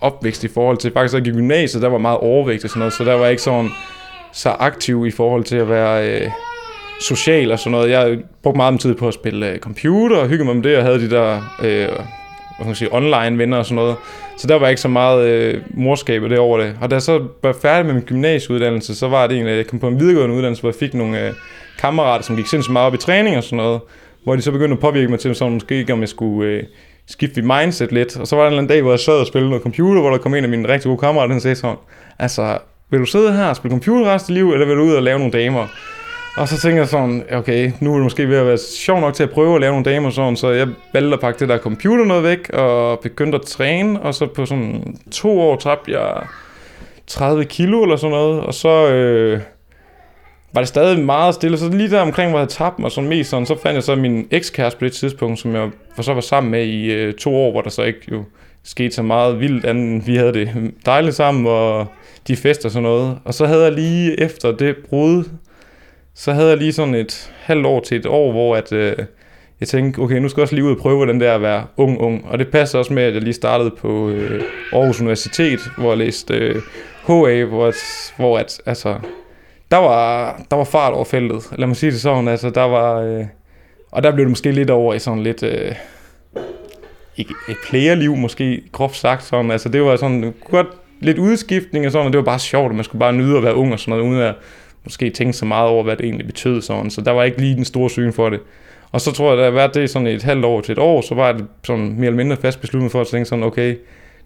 opvækst 0.00 0.44
i 0.44 0.48
forhold 0.48 0.76
til... 0.76 0.92
Faktisk, 0.92 1.12
da 1.12 1.16
jeg 1.16 1.24
gik 1.24 1.34
i 1.34 1.36
gymnasiet, 1.36 1.82
der 1.82 1.88
var 1.88 1.98
meget 1.98 2.18
overvægt 2.18 2.64
og 2.64 2.70
sådan 2.70 2.78
noget, 2.78 2.92
så 2.92 3.04
der 3.04 3.14
var 3.14 3.22
jeg 3.22 3.30
ikke 3.30 3.42
sådan 3.42 3.70
så 4.32 4.48
aktiv 4.48 5.06
i 5.06 5.10
forhold 5.10 5.44
til 5.44 5.56
at 5.56 5.68
være... 5.68 6.08
Øh, 6.08 6.30
social 7.00 7.52
og 7.52 7.58
sådan 7.58 7.70
noget. 7.70 7.90
Jeg 7.90 8.18
brugte 8.42 8.56
meget 8.56 8.80
tid 8.80 8.94
på 8.94 9.08
at 9.08 9.14
spille 9.14 9.50
øh, 9.50 9.58
computer 9.58 10.16
og 10.16 10.28
hygge 10.28 10.44
mig 10.44 10.56
med 10.56 10.62
det, 10.62 10.76
og 10.76 10.82
havde 10.82 11.00
de 11.00 11.10
der 11.10 11.56
øh, 11.64 11.88
hvad 12.56 12.64
skal 12.64 12.66
man 12.66 12.74
sige, 12.74 12.94
online 12.94 13.38
venner 13.38 13.56
og 13.56 13.64
sådan 13.64 13.76
noget. 13.76 13.96
Så 14.38 14.46
der 14.46 14.54
var 14.54 14.68
ikke 14.68 14.80
så 14.80 14.88
meget 14.88 15.28
øh, 15.28 15.60
morskab 15.70 16.22
det 16.22 16.38
over 16.38 16.58
det. 16.58 16.76
Og 16.80 16.90
da 16.90 16.94
jeg 16.94 17.02
så 17.02 17.22
var 17.42 17.54
færdig 17.62 17.86
med 17.86 17.94
min 17.94 18.02
gymnasieuddannelse, 18.02 18.94
så 18.94 19.08
var 19.08 19.26
det 19.26 19.34
egentlig, 19.34 19.52
at 19.52 19.58
jeg 19.58 19.66
kom 19.66 19.78
på 19.78 19.88
en 19.88 20.00
videregående 20.00 20.34
uddannelse, 20.34 20.62
hvor 20.62 20.70
jeg 20.70 20.74
fik 20.74 20.94
nogle 20.94 21.26
øh, 21.26 21.32
kammerater, 21.78 22.24
som 22.24 22.36
gik 22.36 22.46
sindssygt 22.46 22.72
meget 22.72 22.86
op 22.86 22.94
i 22.94 22.96
træning 22.96 23.36
og 23.36 23.44
sådan 23.44 23.56
noget. 23.56 23.80
Hvor 24.24 24.36
de 24.36 24.42
så 24.42 24.52
begyndte 24.52 24.72
at 24.72 24.80
påvirke 24.80 25.08
mig 25.08 25.20
til, 25.20 25.34
sådan, 25.34 25.54
måske 25.54 25.78
ikke 25.78 25.92
om 25.92 26.00
jeg 26.00 26.08
skulle 26.08 26.50
øh, 26.50 26.62
skifte 27.06 27.42
mit 27.42 27.56
mindset 27.56 27.92
lidt. 27.92 28.16
Og 28.16 28.26
så 28.26 28.36
var 28.36 28.42
der 28.42 28.48
en 28.48 28.52
eller 28.52 28.62
anden 28.62 28.74
dag, 28.74 28.82
hvor 28.82 28.92
jeg 28.92 29.00
sad 29.00 29.14
og 29.14 29.26
spillede 29.26 29.50
noget 29.50 29.62
computer, 29.62 30.00
hvor 30.00 30.10
der 30.10 30.18
kom 30.18 30.34
en 30.34 30.44
af 30.44 30.50
mine 30.50 30.68
rigtig 30.68 30.88
gode 30.88 30.98
kammerater, 30.98 31.34
og 31.34 31.40
sagde 31.40 31.56
sådan, 31.56 31.76
altså, 32.18 32.58
vil 32.90 33.00
du 33.00 33.06
sidde 33.06 33.32
her 33.32 33.44
og 33.44 33.56
spille 33.56 33.72
computer 33.72 34.14
resten 34.14 34.32
af 34.32 34.34
livet, 34.34 34.52
eller 34.52 34.66
vil 34.66 34.76
du 34.76 34.82
ud 34.82 34.94
og 34.94 35.02
lave 35.02 35.18
nogle 35.18 35.32
damer? 35.32 35.66
Og 36.36 36.48
så 36.48 36.58
tænkte 36.58 36.78
jeg 36.80 36.88
sådan, 36.88 37.24
okay, 37.32 37.72
nu 37.80 37.90
er 37.90 37.94
det 37.94 38.02
måske 38.02 38.28
ved 38.28 38.36
at 38.36 38.46
være 38.46 38.58
sjov 38.58 39.00
nok 39.00 39.14
til 39.14 39.22
at 39.22 39.30
prøve 39.30 39.54
at 39.54 39.60
lave 39.60 39.70
nogle 39.70 39.84
damer 39.84 40.10
sådan, 40.10 40.36
så 40.36 40.50
jeg 40.50 40.68
valgte 40.92 41.14
at 41.14 41.20
pakke 41.20 41.40
det 41.40 41.48
der 41.48 41.58
computer 41.58 42.04
noget 42.04 42.22
væk, 42.22 42.50
og 42.52 43.00
begyndte 43.00 43.38
at 43.38 43.42
træne, 43.42 44.02
og 44.02 44.14
så 44.14 44.26
på 44.26 44.46
sådan 44.46 44.96
to 45.10 45.40
år 45.40 45.56
tabte 45.56 45.92
jeg 45.92 46.22
30 47.06 47.44
kilo 47.44 47.82
eller 47.82 47.96
sådan 47.96 48.16
noget, 48.16 48.40
og 48.40 48.54
så 48.54 48.88
øh, 48.88 49.40
var 50.52 50.60
det 50.60 50.68
stadig 50.68 51.04
meget 51.04 51.34
stille, 51.34 51.58
så 51.58 51.68
lige 51.68 51.90
der 51.90 52.00
omkring, 52.00 52.30
hvor 52.30 52.38
jeg 52.38 52.48
tabte 52.48 52.80
mig 52.80 52.90
sådan 52.90 53.10
mest 53.10 53.30
sådan, 53.30 53.46
så 53.46 53.58
fandt 53.62 53.74
jeg 53.74 53.82
så 53.82 53.96
min 53.96 54.28
ekskæreste 54.30 54.78
på 54.78 54.84
det 54.84 54.92
tidspunkt, 54.92 55.38
som 55.38 55.54
jeg 55.54 55.70
for 55.94 56.02
så 56.02 56.14
var 56.14 56.20
sammen 56.20 56.50
med 56.50 56.64
i 56.64 56.92
øh, 56.92 57.14
to 57.14 57.36
år, 57.36 57.50
hvor 57.50 57.60
der 57.60 57.70
så 57.70 57.82
ikke 57.82 58.00
jo 58.12 58.24
skete 58.64 58.94
så 58.94 59.02
meget 59.02 59.40
vildt 59.40 59.64
andet, 59.64 60.06
vi 60.06 60.16
havde 60.16 60.32
det 60.32 60.72
dejligt 60.86 61.16
sammen, 61.16 61.46
og 61.46 61.86
de 62.28 62.36
fester 62.36 62.68
og 62.68 62.72
sådan 62.72 62.82
noget. 62.82 63.18
Og 63.24 63.34
så 63.34 63.46
havde 63.46 63.62
jeg 63.62 63.72
lige 63.72 64.20
efter 64.20 64.52
det 64.52 64.76
brud, 64.88 65.24
så 66.16 66.32
havde 66.32 66.48
jeg 66.48 66.56
lige 66.56 66.72
sådan 66.72 66.94
et 66.94 67.32
halvt 67.38 67.66
år 67.66 67.80
til 67.80 67.96
et 67.96 68.06
år, 68.06 68.32
hvor 68.32 68.56
at, 68.56 68.72
øh, 68.72 68.96
jeg 69.60 69.68
tænkte, 69.68 69.98
okay, 69.98 70.16
nu 70.16 70.28
skal 70.28 70.40
jeg 70.40 70.42
også 70.42 70.54
lige 70.54 70.64
ud 70.64 70.70
og 70.70 70.78
prøve, 70.78 70.96
hvordan 70.96 71.20
det 71.20 71.28
er 71.28 71.34
at 71.34 71.42
være 71.42 71.66
ung, 71.76 72.00
ung. 72.00 72.24
Og 72.28 72.38
det 72.38 72.48
passer 72.48 72.78
også 72.78 72.92
med, 72.92 73.02
at 73.02 73.14
jeg 73.14 73.22
lige 73.22 73.34
startede 73.34 73.70
på 73.70 74.08
øh, 74.08 74.42
Aarhus 74.72 75.00
Universitet, 75.00 75.60
hvor 75.78 75.88
jeg 75.88 75.98
læste 75.98 76.34
øh, 76.34 76.62
HA, 77.06 77.44
hvor, 77.44 77.66
at, 77.66 77.74
hvor 78.16 78.38
at, 78.38 78.60
altså, 78.66 78.98
der 79.70 79.76
var, 79.76 80.36
der 80.50 80.56
var 80.56 80.64
fart 80.64 80.92
over 80.92 81.04
feltet. 81.04 81.42
Lad 81.58 81.66
mig 81.66 81.76
sige 81.76 81.92
det 81.92 82.00
sådan, 82.00 82.28
altså, 82.28 82.50
der 82.50 82.62
var... 82.62 83.00
Øh, 83.00 83.24
og 83.90 84.02
der 84.02 84.10
blev 84.10 84.24
det 84.24 84.30
måske 84.30 84.52
lidt 84.52 84.70
over 84.70 84.94
i 84.94 84.98
sådan 84.98 85.22
lidt... 85.22 85.42
Øh, 85.42 85.72
ikke 87.16 87.34
et 87.48 87.56
playerliv 87.68 88.16
måske, 88.16 88.62
groft 88.72 88.96
sagt 88.96 89.24
sådan. 89.24 89.50
Altså 89.50 89.68
det 89.68 89.82
var 89.82 89.96
sådan 89.96 90.34
godt 90.50 90.66
lidt 91.00 91.18
udskiftning 91.18 91.86
og 91.86 91.92
sådan, 91.92 92.06
og 92.06 92.12
det 92.12 92.18
var 92.18 92.24
bare 92.24 92.38
sjovt, 92.38 92.70
at 92.70 92.74
man 92.74 92.84
skulle 92.84 93.00
bare 93.00 93.12
nyde 93.12 93.36
at 93.36 93.42
være 93.42 93.54
ung 93.54 93.72
og 93.72 93.80
sådan 93.80 93.98
noget, 93.98 94.10
uden 94.10 94.22
at 94.22 94.34
måske 94.86 95.10
tænke 95.10 95.32
så 95.32 95.44
meget 95.44 95.68
over, 95.68 95.84
hvad 95.84 95.96
det 95.96 96.04
egentlig 96.04 96.26
betød 96.26 96.62
sådan. 96.62 96.90
Så 96.90 97.00
der 97.00 97.10
var 97.10 97.24
ikke 97.24 97.40
lige 97.40 97.54
den 97.54 97.64
store 97.64 97.90
syn 97.90 98.12
for 98.12 98.30
det. 98.30 98.40
Og 98.92 99.00
så 99.00 99.12
tror 99.12 99.24
jeg, 99.24 99.32
at 99.32 99.38
der 99.38 99.44
har 99.44 99.50
været 99.50 99.74
det 99.74 99.90
sådan 99.90 100.08
et 100.08 100.22
halvt 100.22 100.44
år 100.44 100.60
til 100.60 100.72
et 100.72 100.78
år, 100.78 101.00
så 101.00 101.14
var 101.14 101.32
det 101.32 101.46
sådan 101.64 101.84
mere 101.84 102.06
eller 102.06 102.16
mindre 102.16 102.36
fast 102.36 102.60
besluttet 102.60 102.92
for 102.92 103.00
at 103.00 103.06
tænke 103.06 103.24
sådan, 103.24 103.44
okay, 103.44 103.76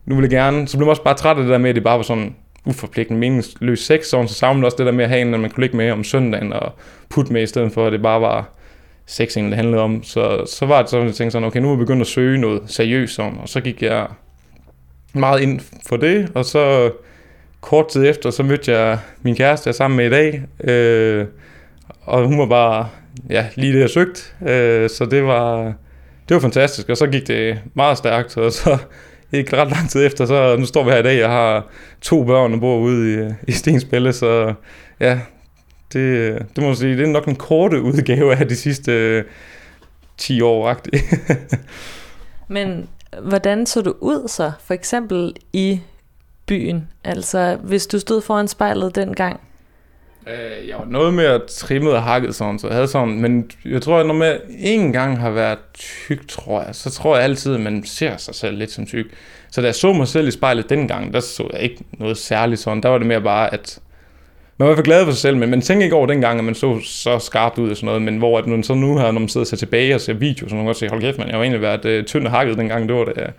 nu 0.06 0.14
vil 0.14 0.22
jeg 0.22 0.30
gerne, 0.30 0.68
så 0.68 0.76
blev 0.76 0.86
man 0.86 0.90
også 0.90 1.02
bare 1.02 1.14
træt 1.14 1.36
af 1.36 1.42
det 1.42 1.50
der 1.50 1.58
med, 1.58 1.70
at 1.70 1.76
det 1.76 1.84
bare 1.84 1.96
var 1.96 2.02
sådan 2.02 2.34
uforpligtende, 2.66 3.20
meningsløs 3.20 3.78
sex, 3.78 4.04
sådan, 4.06 4.28
så 4.28 4.34
savnede 4.34 4.66
også 4.66 4.76
det 4.76 4.86
der 4.86 4.92
med 4.92 5.04
at 5.04 5.10
have 5.10 5.22
en, 5.22 5.34
at 5.34 5.40
man 5.40 5.50
kunne 5.50 5.62
ligge 5.62 5.76
med 5.76 5.90
om 5.90 6.04
søndagen 6.04 6.52
og 6.52 6.72
putte 7.08 7.32
med, 7.32 7.42
i 7.42 7.46
stedet 7.46 7.72
for 7.72 7.86
at 7.86 7.92
det 7.92 8.02
bare 8.02 8.20
var 8.20 8.48
sex, 9.06 9.34
det 9.34 9.54
handlede 9.54 9.82
om. 9.82 10.02
Så, 10.02 10.46
så 10.46 10.66
var 10.66 10.82
det 10.82 10.90
sådan, 10.90 11.02
at 11.02 11.06
jeg 11.06 11.14
tænkte 11.14 11.32
sådan, 11.32 11.46
okay, 11.46 11.60
nu 11.60 11.68
er 11.68 11.72
jeg 11.72 11.78
begyndt 11.78 12.00
at 12.00 12.06
søge 12.06 12.38
noget 12.38 12.62
seriøst 12.66 13.14
sådan, 13.14 13.38
og 13.42 13.48
så 13.48 13.60
gik 13.60 13.82
jeg 13.82 14.06
meget 15.12 15.40
ind 15.40 15.60
for 15.86 15.96
det, 15.96 16.28
og 16.34 16.44
så 16.44 16.92
kort 17.60 17.88
tid 17.88 18.06
efter, 18.06 18.30
så 18.30 18.42
mødte 18.42 18.72
jeg 18.72 18.98
min 19.22 19.36
kæreste, 19.36 19.68
jeg 19.68 19.72
er 19.72 19.76
sammen 19.76 19.96
med 19.96 20.06
i 20.06 20.10
dag, 20.10 20.42
øh, 20.64 21.26
og 22.02 22.26
hun 22.26 22.38
var 22.38 22.46
bare 22.46 22.88
ja, 23.30 23.46
lige 23.54 23.72
det, 23.72 23.80
jeg 23.80 23.90
søgte. 23.90 24.22
Øh, 24.48 24.90
så 24.90 25.06
det 25.10 25.24
var, 25.24 25.64
det 26.28 26.34
var 26.34 26.40
fantastisk, 26.40 26.88
og 26.88 26.96
så 26.96 27.06
gik 27.06 27.26
det 27.26 27.58
meget 27.74 27.98
stærkt, 27.98 28.36
og 28.36 28.52
så 28.52 28.78
ikke 29.32 29.56
ret 29.56 29.70
lang 29.70 29.90
tid 29.90 30.06
efter, 30.06 30.26
så 30.26 30.56
nu 30.56 30.66
står 30.66 30.84
vi 30.84 30.90
her 30.90 30.98
i 30.98 31.02
dag, 31.02 31.18
jeg 31.18 31.28
har 31.28 31.66
to 32.00 32.24
børn, 32.24 32.54
og 32.54 32.60
bor 32.60 32.78
ude 32.78 33.14
i, 33.14 33.32
i 33.48 33.52
Stensbælle, 33.52 34.12
så 34.12 34.54
ja, 35.00 35.20
det, 35.92 36.38
det 36.38 36.58
må 36.58 36.66
man 36.66 36.76
sige, 36.76 36.96
det 36.96 37.02
er 37.02 37.12
nok 37.12 37.26
en 37.26 37.36
korte 37.36 37.82
udgave 37.82 38.36
af 38.36 38.48
de 38.48 38.56
sidste 38.56 38.92
øh, 38.92 39.24
10 40.16 40.40
år. 40.40 40.76
Men 42.48 42.88
hvordan 43.22 43.66
så 43.66 43.82
du 43.82 43.94
ud 44.00 44.28
så, 44.28 44.52
for 44.64 44.74
eksempel 44.74 45.36
i 45.52 45.80
byen? 46.50 46.88
Altså, 47.04 47.58
hvis 47.62 47.86
du 47.86 47.98
stod 47.98 48.20
foran 48.20 48.48
spejlet 48.48 48.96
dengang, 48.96 49.40
Øh, 50.26 50.68
jeg 50.68 50.76
var 50.78 50.84
noget 50.84 51.14
mere 51.14 51.40
trimmet 51.48 51.92
og 51.92 52.02
hakket 52.02 52.34
sådan, 52.34 52.58
så 52.58 52.66
jeg 52.66 52.74
havde 52.74 52.88
sådan, 52.88 53.20
men 53.20 53.50
jeg 53.64 53.82
tror, 53.82 53.98
at 53.98 54.06
når 54.06 54.14
man 54.14 54.36
en 54.58 54.92
gang 54.92 55.20
har 55.20 55.30
været 55.30 55.58
tyk, 55.74 56.28
tror 56.28 56.62
jeg, 56.62 56.74
så 56.74 56.90
tror 56.90 57.16
jeg 57.16 57.24
altid, 57.24 57.54
at 57.54 57.60
man 57.60 57.84
ser 57.84 58.16
sig 58.16 58.34
selv 58.34 58.56
lidt 58.56 58.70
som 58.70 58.86
tyk. 58.86 59.06
Så 59.50 59.60
da 59.60 59.66
jeg 59.66 59.74
så 59.74 59.92
mig 59.92 60.08
selv 60.08 60.28
i 60.28 60.30
spejlet 60.30 60.70
dengang, 60.70 61.12
der 61.14 61.20
så 61.20 61.48
jeg 61.52 61.62
ikke 61.62 61.78
noget 61.98 62.16
særligt 62.16 62.60
sådan. 62.60 62.82
Der 62.82 62.88
var 62.88 62.98
det 62.98 63.06
mere 63.06 63.20
bare, 63.20 63.54
at 63.54 63.78
man 64.58 64.68
var 64.68 64.74
for 64.74 64.82
glad 64.82 65.04
for 65.04 65.12
sig 65.12 65.20
selv, 65.20 65.36
men 65.36 65.50
man 65.50 65.60
tænker 65.60 65.84
ikke 65.84 65.96
over 65.96 66.06
dengang, 66.06 66.38
at 66.38 66.44
man 66.44 66.54
så 66.54 66.80
så 66.80 67.18
skarpt 67.18 67.58
ud 67.58 67.70
og 67.70 67.76
sådan 67.76 67.86
noget, 67.86 68.02
men 68.02 68.18
hvor 68.18 68.38
at 68.38 68.46
nu, 68.46 68.62
så 68.62 68.74
nu 68.74 68.98
her, 68.98 69.12
når 69.12 69.20
man 69.20 69.28
sidder 69.28 69.44
og 69.44 69.48
ser 69.48 69.56
tilbage 69.56 69.94
og 69.94 70.00
ser 70.00 70.12
video, 70.12 70.48
så 70.48 70.54
man 70.54 70.62
kan 70.62 70.66
godt 70.66 70.76
se, 70.76 70.88
hold 70.88 71.00
kæft, 71.00 71.18
man, 71.18 71.26
jeg 71.26 71.36
har 71.36 71.42
egentlig 71.42 71.62
været 71.62 71.84
øh, 71.84 72.04
tynd 72.04 72.26
og 72.26 72.30
hakket 72.32 72.58
dengang, 72.58 72.88
det 72.88 72.96
var 72.96 73.04
det, 73.04 73.32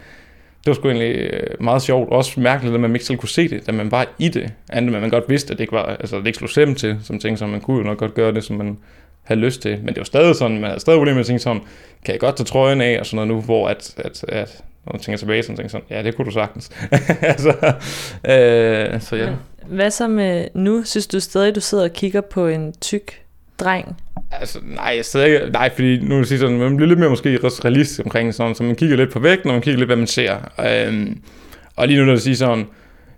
det 0.66 0.68
var 0.68 0.74
sgu 0.74 0.88
egentlig 0.88 1.16
øh, 1.16 1.64
meget 1.64 1.82
sjovt. 1.82 2.10
Også 2.10 2.40
mærkeligt, 2.40 2.76
at 2.76 2.82
man 2.82 2.94
ikke 2.94 3.06
selv 3.06 3.18
kunne 3.18 3.30
se 3.30 3.48
det, 3.48 3.68
da 3.68 3.72
man 3.72 3.92
var 3.92 4.08
i 4.20 4.30
det. 4.30 4.54
Andet, 4.70 4.96
at 4.96 5.02
man 5.02 5.10
godt 5.10 5.30
vidste, 5.30 5.52
at 5.52 5.58
det 5.58 5.64
ikke, 5.64 5.74
var, 5.74 5.84
altså, 5.84 6.18
det 6.18 6.28
ikke 6.28 6.38
slog 6.38 6.50
slem 6.50 6.76
til, 6.76 6.98
som 7.04 7.20
ting, 7.20 7.38
som 7.38 7.50
man 7.50 7.62
kunne 7.62 7.78
jo 7.78 7.84
nok 7.84 7.98
godt 7.98 8.14
gøre 8.14 8.34
det, 8.34 8.44
som 8.44 8.56
man 8.56 8.78
havde 9.24 9.42
lyst 9.42 9.62
til. 9.62 9.80
Men 9.80 9.88
det 9.88 9.98
var 9.98 10.04
stadig 10.04 10.36
sådan, 10.36 10.60
man 10.60 10.70
havde 10.70 10.80
stadig 10.80 10.98
problemer 10.98 11.16
med 11.16 11.20
at 11.20 11.26
tænke 11.26 11.44
sådan, 11.44 11.62
kan 12.06 12.12
jeg 12.12 12.20
godt 12.20 12.36
tage 12.36 12.46
trøjen 12.46 12.82
af 12.82 13.00
og 13.00 13.06
sådan 13.06 13.28
noget 13.28 13.28
nu, 13.28 13.42
hvor 13.42 13.68
at, 13.68 13.94
at, 13.98 14.26
at 14.28 14.64
når 14.86 14.94
man 14.94 15.02
tænker 15.02 15.18
tilbage, 15.18 15.44
sådan, 15.44 15.56
tænker 15.56 15.70
sådan, 15.70 15.86
ja, 15.90 16.04
det 16.04 16.16
kunne 16.16 16.26
du 16.26 16.32
sagtens. 16.32 16.70
altså, 17.22 17.50
øh, 18.26 19.02
så 19.02 19.16
ja. 19.16 19.30
Hvad 19.68 19.92
så 19.92 20.08
med 20.08 20.48
nu? 20.54 20.84
Synes 20.84 21.08
du 21.08 21.20
stadig, 21.20 21.56
du 21.56 21.60
sidder 21.60 21.84
og 21.84 21.94
kigger 21.94 22.22
på 22.22 22.48
en 22.48 22.74
tyk 22.82 23.22
dreng? 23.62 23.98
Altså, 24.32 24.60
nej, 24.64 24.94
jeg 24.96 25.06
sidder 25.06 25.26
ikke, 25.26 25.50
nej, 25.52 25.70
fordi 25.74 26.00
nu 26.00 26.16
vil 26.16 26.26
sige 26.26 26.40
sådan, 26.40 26.58
man 26.58 26.78
bliver 26.78 26.88
lidt 26.88 27.00
mere 27.00 27.10
måske 27.10 27.40
realist 27.44 28.00
omkring 28.00 28.34
sådan, 28.34 28.56
så 28.56 28.64
man 28.64 28.76
kigger 28.76 28.98
lidt 28.98 29.12
på 29.12 29.20
vægten, 29.20 29.50
og 29.50 29.54
man 29.54 29.62
kigger 29.62 29.78
lidt, 29.78 29.88
hvad 29.88 29.96
man 29.96 30.08
ser. 30.08 30.38
Øhm, 30.60 31.22
og 31.76 31.88
lige 31.88 32.00
nu, 32.00 32.06
når 32.06 32.14
jeg 32.14 32.22
siger 32.22 32.36
sådan, 32.36 32.66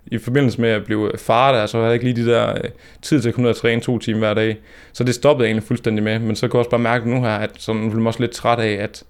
i 0.06 0.18
forbindelse 0.18 0.60
med 0.60 0.68
at 0.68 0.84
blive 0.84 1.10
far 1.18 1.52
der, 1.52 1.66
så 1.66 1.76
havde 1.76 1.86
jeg 1.86 1.94
ikke 1.94 2.04
lige 2.04 2.26
de 2.26 2.30
der 2.30 2.50
øh, 2.50 2.70
tid 3.02 3.20
til 3.20 3.28
at 3.28 3.34
komme 3.34 3.50
og 3.50 3.56
træne 3.56 3.80
to 3.80 3.98
timer 3.98 4.18
hver 4.18 4.34
dag. 4.34 4.56
Så 4.92 5.04
det 5.04 5.14
stoppede 5.14 5.44
jeg 5.44 5.50
egentlig 5.50 5.68
fuldstændig 5.68 6.04
med. 6.04 6.18
Men 6.18 6.36
så 6.36 6.48
kunne 6.48 6.58
jeg 6.58 6.60
også 6.60 6.70
bare 6.70 6.80
mærke 6.80 7.10
nu 7.10 7.20
her, 7.20 7.30
at 7.30 7.50
sådan, 7.58 7.80
nu 7.80 7.88
blev 7.88 8.00
man 8.00 8.06
også 8.06 8.20
lidt 8.20 8.30
træt 8.30 8.58
af, 8.58 8.72
at 8.82 9.02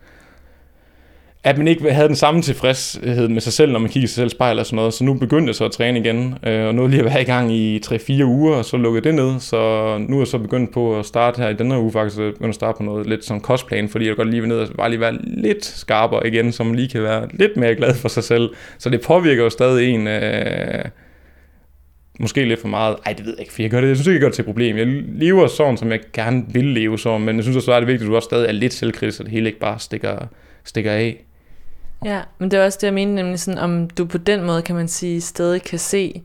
at 1.44 1.58
man 1.58 1.68
ikke 1.68 1.92
havde 1.92 2.08
den 2.08 2.16
samme 2.16 2.42
tilfredshed 2.42 3.28
med 3.28 3.40
sig 3.40 3.52
selv, 3.52 3.72
når 3.72 3.78
man 3.78 3.90
kigger 3.90 4.08
sig 4.08 4.14
selv 4.14 4.26
i 4.26 4.30
spejl 4.30 4.58
og 4.58 4.66
sådan 4.66 4.76
noget. 4.76 4.94
Så 4.94 5.04
nu 5.04 5.14
begyndte 5.14 5.48
jeg 5.48 5.54
så 5.54 5.64
at 5.64 5.72
træne 5.72 5.98
igen, 5.98 6.34
øh, 6.46 6.66
og 6.66 6.74
nu 6.74 6.86
lige 6.86 6.98
at 6.98 7.04
være 7.04 7.22
i 7.22 7.24
gang 7.24 7.52
i 7.52 7.80
3-4 7.86 8.24
uger, 8.24 8.56
og 8.56 8.64
så 8.64 8.76
lukkede 8.76 9.04
det 9.04 9.14
ned. 9.14 9.40
Så 9.40 9.56
nu 10.08 10.16
er 10.16 10.20
jeg 10.20 10.26
så 10.26 10.38
begyndt 10.38 10.72
på 10.72 10.98
at 10.98 11.06
starte 11.06 11.42
her 11.42 11.48
i 11.48 11.54
denne 11.54 11.78
uge 11.78 11.92
faktisk, 11.92 12.16
begyndt 12.16 12.48
at 12.48 12.54
starte 12.54 12.76
på 12.76 12.82
noget 12.82 13.06
lidt 13.06 13.24
sådan 13.24 13.40
kostplan, 13.40 13.88
fordi 13.88 14.06
jeg 14.06 14.16
godt 14.16 14.30
lige 14.30 14.40
vil 14.40 14.48
ned 14.48 14.58
og 14.58 14.68
bare 14.76 14.90
lige 14.90 15.00
være 15.00 15.18
lidt 15.22 15.64
skarpere 15.64 16.26
igen, 16.26 16.52
så 16.52 16.64
man 16.64 16.74
lige 16.74 16.88
kan 16.88 17.02
være 17.02 17.28
lidt 17.32 17.56
mere 17.56 17.74
glad 17.74 17.94
for 17.94 18.08
sig 18.08 18.24
selv. 18.24 18.50
Så 18.78 18.90
det 18.90 19.00
påvirker 19.00 19.42
jo 19.42 19.50
stadig 19.50 19.88
en... 19.94 20.06
Øh, 20.06 20.84
måske 22.20 22.44
lidt 22.44 22.60
for 22.60 22.68
meget. 22.68 22.96
Ej, 23.06 23.12
det 23.12 23.26
ved 23.26 23.32
jeg 23.32 23.40
ikke, 23.40 23.52
for 23.52 23.62
jeg 23.62 23.70
gør 23.70 23.80
det. 23.80 23.88
Jeg 23.88 23.96
synes 23.96 24.06
ikke, 24.06 24.14
jeg 24.14 24.20
gør 24.20 24.28
det 24.28 24.34
til 24.34 24.42
et 24.42 24.46
problem. 24.46 24.76
Jeg 24.76 24.86
lever 25.08 25.46
sådan, 25.46 25.76
som 25.76 25.90
jeg 25.90 26.00
gerne 26.12 26.44
vil 26.48 26.64
leve 26.64 26.98
sådan, 26.98 27.20
men 27.20 27.36
jeg 27.36 27.44
synes 27.44 27.56
også, 27.56 27.72
at 27.72 27.82
det 27.82 27.82
er 27.82 27.86
vigtigt, 27.86 28.08
at 28.08 28.10
du 28.10 28.16
også 28.16 28.26
stadig 28.26 28.48
er 28.48 28.52
lidt 28.52 28.72
selvkritisk, 28.72 29.16
så 29.16 29.22
det 29.22 29.32
hele 29.32 29.46
ikke 29.46 29.58
bare 29.58 29.78
stikker, 29.78 30.26
stikker 30.64 30.92
af. 30.92 31.24
Ja, 32.04 32.20
men 32.38 32.50
det 32.50 32.58
er 32.58 32.64
også 32.64 32.78
det, 32.80 32.86
jeg 32.86 32.94
mener, 32.94 33.12
nemlig 33.12 33.40
sådan, 33.40 33.58
om 33.58 33.90
du 33.90 34.04
på 34.04 34.18
den 34.18 34.44
måde, 34.44 34.62
kan 34.62 34.76
man 34.76 34.88
sige, 34.88 35.20
stadig 35.20 35.62
kan 35.62 35.78
se 35.78 36.22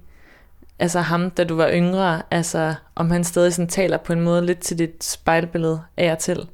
altså 0.79 0.99
ham, 0.99 1.29
da 1.29 1.43
du 1.43 1.55
var 1.55 1.69
yngre, 1.73 2.21
altså 2.31 2.73
om 2.95 3.11
han 3.11 3.23
stadig 3.23 3.53
sådan 3.53 3.67
taler 3.67 3.97
på 3.97 4.13
en 4.13 4.21
måde 4.21 4.45
lidt 4.45 4.59
til 4.59 4.79
dit 4.79 5.03
spejlbillede 5.03 5.81
af 5.97 6.11
og 6.11 6.19
til. 6.19 6.47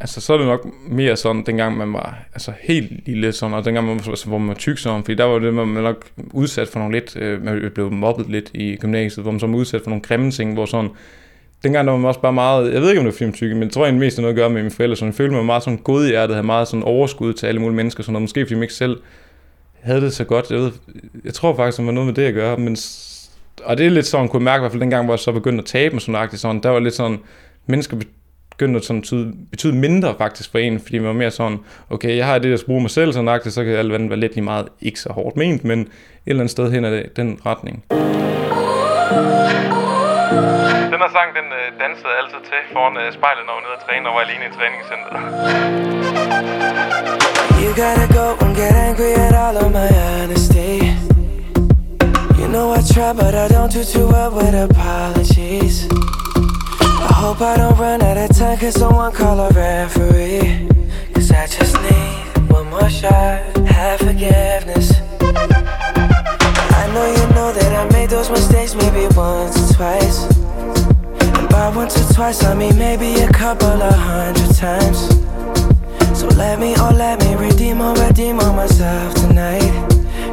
Altså, 0.00 0.20
så 0.20 0.32
er 0.32 0.38
det 0.38 0.46
nok 0.46 0.66
mere 0.88 1.16
sådan, 1.16 1.42
dengang 1.46 1.76
man 1.76 1.92
var 1.92 2.24
altså, 2.34 2.52
helt 2.60 3.06
lille, 3.06 3.32
sådan, 3.32 3.54
og 3.54 3.64
dengang 3.64 3.86
man, 3.86 4.00
altså, 4.08 4.26
hvor 4.26 4.38
man 4.38 4.48
var 4.48 4.54
tyk 4.54 4.78
sådan, 4.78 5.04
fordi 5.04 5.14
der 5.14 5.24
var 5.24 5.38
det, 5.38 5.54
man 5.54 5.74
var 5.74 5.80
nok 5.80 6.10
udsat 6.32 6.68
for 6.68 6.78
nogle 6.78 6.94
lidt, 6.94 7.16
øh, 7.16 7.44
man 7.44 7.70
blev 7.74 7.92
mobbet 7.92 8.30
lidt 8.30 8.50
i 8.54 8.76
gymnasiet, 8.76 9.24
hvor 9.24 9.30
man 9.30 9.40
så 9.40 9.46
var 9.46 9.56
udsat 9.56 9.82
for 9.82 9.90
nogle 9.90 10.02
grimme 10.02 10.30
ting, 10.30 10.54
hvor 10.54 10.66
sådan, 10.66 10.90
dengang 11.64 11.86
der 11.86 11.92
var 11.92 11.98
man 11.98 12.08
også 12.08 12.20
bare 12.20 12.32
meget, 12.32 12.72
jeg 12.72 12.80
ved 12.80 12.88
ikke 12.88 13.00
om 13.00 13.04
det 13.04 13.14
var 13.14 13.18
filmtykke, 13.18 13.54
men 13.54 13.62
jeg 13.62 13.72
tror 13.72 13.84
egentlig 13.84 14.00
mest 14.00 14.16
det 14.16 14.22
noget 14.22 14.34
at 14.34 14.36
gøre 14.36 14.50
med 14.50 14.62
mine 14.62 14.70
forældre, 14.70 14.96
så 14.96 15.04
jeg 15.04 15.14
følte 15.14 15.34
mig 15.34 15.44
meget 15.44 15.62
sådan 15.62 15.78
god 15.78 16.04
i 16.04 16.08
hjertet, 16.08 16.34
havde 16.36 16.46
meget 16.46 16.68
sådan 16.68 16.82
overskud 16.82 17.32
til 17.32 17.46
alle 17.46 17.60
mulige 17.60 17.76
mennesker, 17.76 18.02
sådan 18.02 18.12
noget. 18.12 18.22
måske 18.22 18.44
fordi 18.44 18.54
man 18.54 18.62
ikke 18.62 18.74
selv 18.74 18.96
havde 19.80 20.00
det 20.00 20.12
så 20.12 20.24
godt, 20.24 20.50
jeg 20.50 20.58
ved, 20.58 20.72
jeg 21.24 21.34
tror 21.34 21.56
faktisk, 21.56 21.78
det 21.78 21.86
var 21.86 21.92
noget 21.92 22.06
med 22.06 22.14
det 22.14 22.22
at 22.22 22.34
gøre, 22.34 22.56
men 22.56 22.76
og 23.64 23.78
det 23.78 23.86
er 23.86 23.90
lidt 23.90 24.06
sådan, 24.06 24.28
kunne 24.28 24.40
jeg 24.40 24.44
mærke 24.44 24.60
i 24.60 24.62
hvert 24.62 24.72
fald 24.72 24.80
dengang, 24.80 25.04
hvor 25.04 25.14
jeg 25.14 25.18
så 25.18 25.32
begyndte 25.32 25.60
at 25.60 25.66
tabe 25.66 25.94
mig 25.94 26.02
sådan, 26.02 26.38
sådan 26.38 26.60
der 26.62 26.68
var 26.68 26.78
lidt 26.78 26.94
sådan, 26.94 27.18
mennesker 27.66 27.96
begyndte 28.50 28.78
at 28.78 28.84
sådan 28.84 29.00
betyde, 29.00 29.32
betyde 29.50 29.76
mindre 29.76 30.14
faktisk 30.18 30.50
for 30.50 30.58
en, 30.58 30.80
fordi 30.80 30.98
man 30.98 31.06
var 31.06 31.12
mere 31.12 31.30
sådan, 31.30 31.58
okay, 31.90 32.16
jeg 32.16 32.26
har 32.26 32.38
det, 32.38 32.58
der 32.58 32.64
bruger 32.66 32.80
mig 32.80 32.90
selv 32.90 33.12
sådan 33.12 33.40
så 33.44 33.64
kan 33.64 33.72
alt 33.72 33.92
være 33.92 34.16
lidt 34.16 34.34
lige 34.34 34.44
meget 34.44 34.68
ikke 34.80 35.00
så 35.00 35.12
hårdt 35.12 35.36
ment, 35.36 35.64
men 35.64 35.80
et 35.80 35.86
eller 36.26 36.40
andet 36.40 36.50
sted 36.50 36.70
hen 36.70 36.84
ad 36.84 37.02
den 37.16 37.38
retning. 37.46 37.84
Her 41.02 41.08
sang, 41.08 41.30
den 41.38 41.48
øh, 41.60 41.66
dansede 41.82 42.08
jeg 42.12 42.18
altid 42.22 42.40
til 42.50 42.60
foran 42.72 42.96
øh, 43.02 43.08
spejlet, 43.18 43.42
når 43.46 43.52
jeg 43.54 43.58
var 43.58 43.64
nede 43.66 43.76
og 43.78 43.82
træne, 43.86 44.04
og 44.08 44.14
var 44.16 44.22
alene 44.26 44.44
i 44.50 44.52
træningscenteret. 44.58 45.18
You 47.62 47.70
gotta 47.82 48.06
go 48.18 48.26
and 48.44 48.52
get 48.60 48.74
angry 48.88 49.10
at 49.26 49.34
all 49.44 49.56
of 49.62 49.68
my 49.78 49.88
honesty. 50.04 50.72
You 52.40 52.46
know 52.54 52.66
I 52.78 52.80
try 52.92 53.10
but 53.20 53.32
I 53.44 53.46
don't 53.54 53.70
do 53.76 53.82
too 53.94 54.06
well 54.14 54.30
with 54.38 54.54
apologies. 54.68 55.76
I 57.10 57.12
hope 57.22 57.38
I 57.50 57.54
don't 57.60 57.76
run 57.84 57.98
out 58.08 58.18
of 58.24 58.30
time 58.38 58.56
cause 58.62 58.76
someone 58.82 59.12
call 59.20 59.36
a 59.46 59.48
referee. 59.64 60.46
Cause 61.14 61.28
I 61.42 61.44
just 61.58 61.74
need 61.86 62.14
one 62.56 62.66
more 62.74 62.90
shot, 63.00 63.38
have 63.76 63.98
forgiveness. 64.06 64.86
I 66.80 66.84
know 66.94 67.06
you 67.18 67.26
know 67.36 67.48
that 67.58 67.70
I 67.80 67.82
made 67.96 68.10
those 68.16 68.30
mistakes 68.36 68.72
maybe 68.82 69.04
once 69.16 69.56
or 69.62 69.68
twice 69.76 70.42
by 71.62 71.76
once 71.76 71.94
or 71.96 72.14
twice, 72.14 72.42
I 72.44 72.54
mean 72.54 72.76
maybe 72.76 73.20
a 73.20 73.28
couple 73.28 73.82
of 73.90 73.94
hundred 73.94 74.52
times. 74.56 74.98
So 76.18 76.26
let 76.42 76.58
me, 76.58 76.74
oh 76.76 76.92
let 77.04 77.20
me 77.22 77.36
redeem 77.36 77.80
or 77.80 77.94
redeem 77.94 78.40
on 78.40 78.56
myself 78.56 79.14
tonight. 79.14 79.72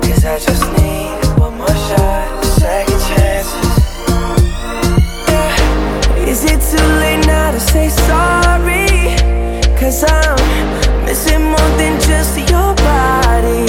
Cause 0.05 0.25
I 0.25 0.39
just 0.39 0.65
need 0.77 1.39
one 1.43 1.55
more 1.59 1.77
shot, 1.87 2.27
second 2.61 3.01
chances. 3.09 3.69
Yeah. 5.29 6.31
Is 6.31 6.41
it 6.51 6.59
too 6.71 6.87
late 7.03 7.23
now 7.27 7.51
to 7.51 7.59
say 7.59 7.89
sorry? 7.89 8.87
Cause 9.79 10.03
I'm 10.03 11.05
missing 11.05 11.43
more 11.43 11.71
than 11.77 11.93
just 12.09 12.37
your 12.49 12.73
body. 12.89 13.68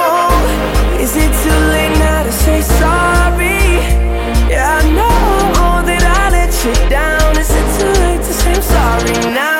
sorry 2.63 3.81
yeah 4.49 4.81
no 4.99 5.09
that 5.87 6.03
I 6.03 6.29
let 6.29 6.53
shit 6.53 6.89
down 6.89 7.37
and 7.37 7.45
sit 7.45 7.67
to 7.79 7.87
it 8.11 8.17
to 8.17 8.33
say 8.33 8.53
I'm 8.53 8.61
sorry 8.61 9.33
now? 9.33 9.50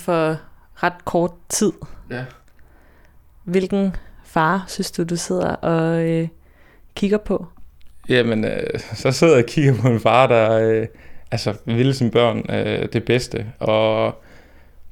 For 0.00 0.36
ret 0.74 1.04
kort 1.04 1.32
tid. 1.48 1.72
Ja. 2.10 2.24
Hvilken 3.44 3.96
far 4.24 4.64
synes 4.68 4.90
du, 4.90 5.04
du 5.04 5.16
sidder 5.16 5.48
og 5.48 6.08
øh, 6.08 6.28
kigger 6.94 7.18
på? 7.18 7.46
Jamen, 8.08 8.44
øh, 8.44 8.80
så 8.94 9.12
sidder 9.12 9.34
jeg 9.34 9.44
og 9.44 9.48
kigger 9.48 9.74
på 9.82 9.88
en 9.88 10.00
far, 10.00 10.26
der 10.26 10.52
øh, 10.52 10.86
altså, 11.30 11.54
vil 11.64 11.94
sine 11.94 12.10
børn 12.10 12.44
øh, 12.50 12.88
det 12.92 13.04
bedste, 13.04 13.46
og 13.58 14.14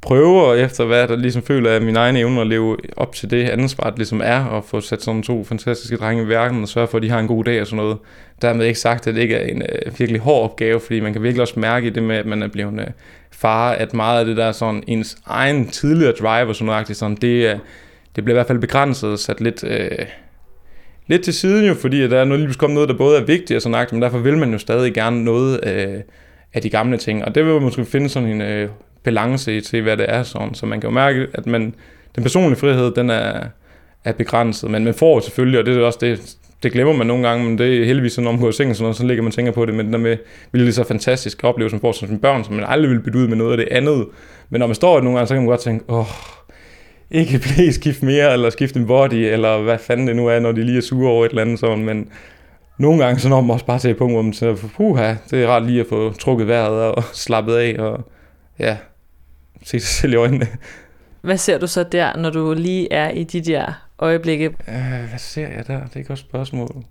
prøver 0.00 0.54
efter 0.54 0.84
hvad 0.84 1.08
der 1.08 1.16
ligesom 1.16 1.42
føler 1.42 1.70
af 1.70 1.80
min 1.80 1.96
egen 1.96 2.16
evne 2.16 2.40
at 2.40 2.46
leve 2.46 2.76
op 2.96 3.14
til 3.14 3.30
det 3.30 3.48
ansvar, 3.48 3.90
det 3.90 3.98
ligesom 3.98 4.20
er, 4.24 4.44
og 4.44 4.64
få 4.64 4.80
sat 4.80 5.02
sådan 5.02 5.22
to 5.22 5.44
fantastiske 5.44 5.96
drenge 5.96 6.22
i 6.22 6.28
verden, 6.28 6.62
og 6.62 6.68
sørge 6.68 6.88
for, 6.88 6.96
at 6.98 7.02
de 7.02 7.10
har 7.10 7.18
en 7.18 7.26
god 7.26 7.44
dag 7.44 7.60
og 7.60 7.66
sådan 7.66 7.84
noget. 7.84 7.98
Dermed 8.42 8.66
ikke 8.66 8.78
sagt, 8.78 9.06
at 9.06 9.14
det 9.14 9.20
ikke 9.20 9.34
er 9.34 9.46
en 9.46 9.62
øh, 9.62 9.98
virkelig 9.98 10.20
hård 10.20 10.50
opgave, 10.50 10.80
fordi 10.80 11.00
man 11.00 11.12
kan 11.12 11.22
virkelig 11.22 11.42
også 11.42 11.60
mærke 11.60 11.86
i 11.86 11.90
det 11.90 12.02
med, 12.02 12.16
at 12.16 12.26
man 12.26 12.42
er 12.42 12.48
blevet 12.48 12.80
øh, 12.80 12.86
far, 13.38 13.72
at 13.72 13.94
meget 13.94 14.20
af 14.20 14.26
det 14.26 14.36
der 14.36 14.52
sådan 14.52 14.82
ens 14.86 15.16
egen 15.26 15.68
tidligere 15.68 16.12
drive 16.12 16.48
og 16.48 16.54
sådan 16.54 16.66
noget, 16.66 16.96
sådan, 16.96 17.16
det, 17.16 17.52
øh, 17.52 17.58
det 18.16 18.24
bliver 18.24 18.34
i 18.34 18.38
hvert 18.38 18.46
fald 18.46 18.58
begrænset 18.58 19.10
og 19.10 19.18
sat 19.18 19.40
lidt... 19.40 19.64
Øh, 19.64 20.06
lidt 21.06 21.24
til 21.24 21.34
siden 21.34 21.66
jo, 21.66 21.74
fordi 21.74 22.02
at 22.02 22.10
der 22.10 22.18
er 22.18 22.24
nu 22.24 22.36
lige 22.36 22.54
kommet 22.54 22.74
noget, 22.74 22.88
der 22.88 22.96
både 22.96 23.18
er 23.18 23.24
vigtigt 23.24 23.56
og 23.56 23.62
sådan 23.62 23.70
noget, 23.70 23.92
men 23.92 24.02
derfor 24.02 24.18
vil 24.18 24.38
man 24.38 24.52
jo 24.52 24.58
stadig 24.58 24.94
gerne 24.94 25.24
noget 25.24 25.60
øh, 25.66 26.00
af 26.54 26.62
de 26.62 26.70
gamle 26.70 26.96
ting. 26.96 27.24
Og 27.24 27.34
det 27.34 27.44
vil 27.44 27.52
man 27.52 27.62
måske 27.62 27.84
finde 27.84 28.08
sådan 28.08 28.28
en 28.28 28.40
øh, 28.40 28.68
balance 29.04 29.56
i 29.56 29.60
til, 29.60 29.82
hvad 29.82 29.96
det 29.96 30.06
er 30.08 30.22
sådan. 30.22 30.54
Så 30.54 30.66
man 30.66 30.80
kan 30.80 30.90
jo 30.90 30.94
mærke, 30.94 31.26
at 31.34 31.46
man, 31.46 31.74
den 32.14 32.22
personlige 32.22 32.58
frihed, 32.58 32.94
den 32.94 33.10
er, 33.10 33.44
er 34.04 34.12
begrænset. 34.12 34.70
Men 34.70 34.84
man 34.84 34.94
får 34.94 35.20
selvfølgelig, 35.20 35.60
og 35.60 35.66
det 35.66 35.76
er 35.76 35.80
også 35.80 35.98
det, 36.00 36.36
det 36.62 36.72
glemmer 36.72 36.94
man 36.94 37.06
nogle 37.06 37.28
gange, 37.28 37.44
men 37.44 37.58
det 37.58 37.80
er 37.80 37.84
heldigvis 37.84 38.12
sådan, 38.12 38.24
når 38.24 38.32
man 38.32 38.40
går 38.40 38.48
i 38.48 38.52
sengen, 38.52 38.74
sådan 38.74 38.84
noget, 38.84 38.96
så 38.96 39.06
ligger 39.06 39.22
man 39.22 39.28
og 39.28 39.34
tænker 39.34 39.52
på 39.52 39.66
det, 39.66 39.74
men 39.74 39.86
det 39.86 39.92
der 39.92 39.98
med, 39.98 40.16
ville 40.52 40.66
det 40.66 40.74
så 40.74 40.84
fantastisk 40.84 41.44
oplevelse, 41.44 41.76
man 41.76 41.80
får 41.80 41.92
som 41.92 42.18
børn, 42.18 42.44
som 42.44 42.54
man 42.54 42.64
aldrig 42.68 42.88
ville 42.90 43.02
bytte 43.02 43.18
ud 43.18 43.28
med 43.28 43.36
noget 43.36 43.50
af 43.50 43.56
det 43.56 43.68
andet. 43.70 44.06
Men 44.50 44.58
når 44.58 44.66
man 44.66 44.74
står 44.74 45.00
nogle 45.00 45.18
gange, 45.18 45.28
så 45.28 45.34
kan 45.34 45.42
man 45.42 45.48
godt 45.48 45.60
tænke, 45.60 45.84
åh, 45.88 46.06
ikke 47.10 47.38
blive 47.54 47.72
skift 47.72 48.02
mere, 48.02 48.32
eller 48.32 48.50
skifte 48.50 48.80
en 48.80 48.86
body, 48.86 49.14
eller 49.14 49.62
hvad 49.62 49.78
fanden 49.78 50.08
det 50.08 50.16
nu 50.16 50.26
er, 50.26 50.40
når 50.40 50.52
de 50.52 50.64
lige 50.64 50.76
er 50.76 50.82
sure 50.82 51.10
over 51.10 51.24
et 51.24 51.28
eller 51.28 51.42
andet 51.42 51.58
sådan, 51.58 51.84
men 51.84 52.08
nogle 52.78 53.04
gange 53.04 53.20
så 53.20 53.28
når 53.28 53.40
man 53.40 53.50
også 53.50 53.66
bare 53.66 53.78
til 53.78 53.90
et 53.90 53.96
punkt, 53.96 54.14
hvor 54.14 54.22
man 54.22 54.32
siger, 54.32 54.54
puha, 54.76 55.14
det 55.30 55.42
er 55.42 55.48
rart 55.48 55.66
lige 55.66 55.80
at 55.80 55.86
få 55.88 56.12
trukket 56.12 56.48
vejret 56.48 56.94
og 56.94 57.04
slappet 57.12 57.54
af, 57.54 57.76
og 57.78 58.00
ja, 58.58 58.76
se 59.62 59.80
sig 59.80 59.88
selv 59.88 60.12
i 60.12 60.16
øjnene. 60.16 60.46
Hvad 61.20 61.36
ser 61.36 61.58
du 61.58 61.66
så 61.66 61.82
der, 61.82 62.16
når 62.16 62.30
du 62.30 62.54
lige 62.54 62.92
er 62.92 63.10
i 63.10 63.24
de 63.24 63.40
der 63.40 63.88
øjeblikke? 63.98 64.44
Øh, 64.46 65.08
hvad 65.08 65.18
ser 65.18 65.48
jeg 65.48 65.66
der? 65.66 65.80
Det 65.86 65.96
er 65.96 66.00
et 66.00 66.06
godt 66.08 66.18
spørgsmål. 66.18 66.84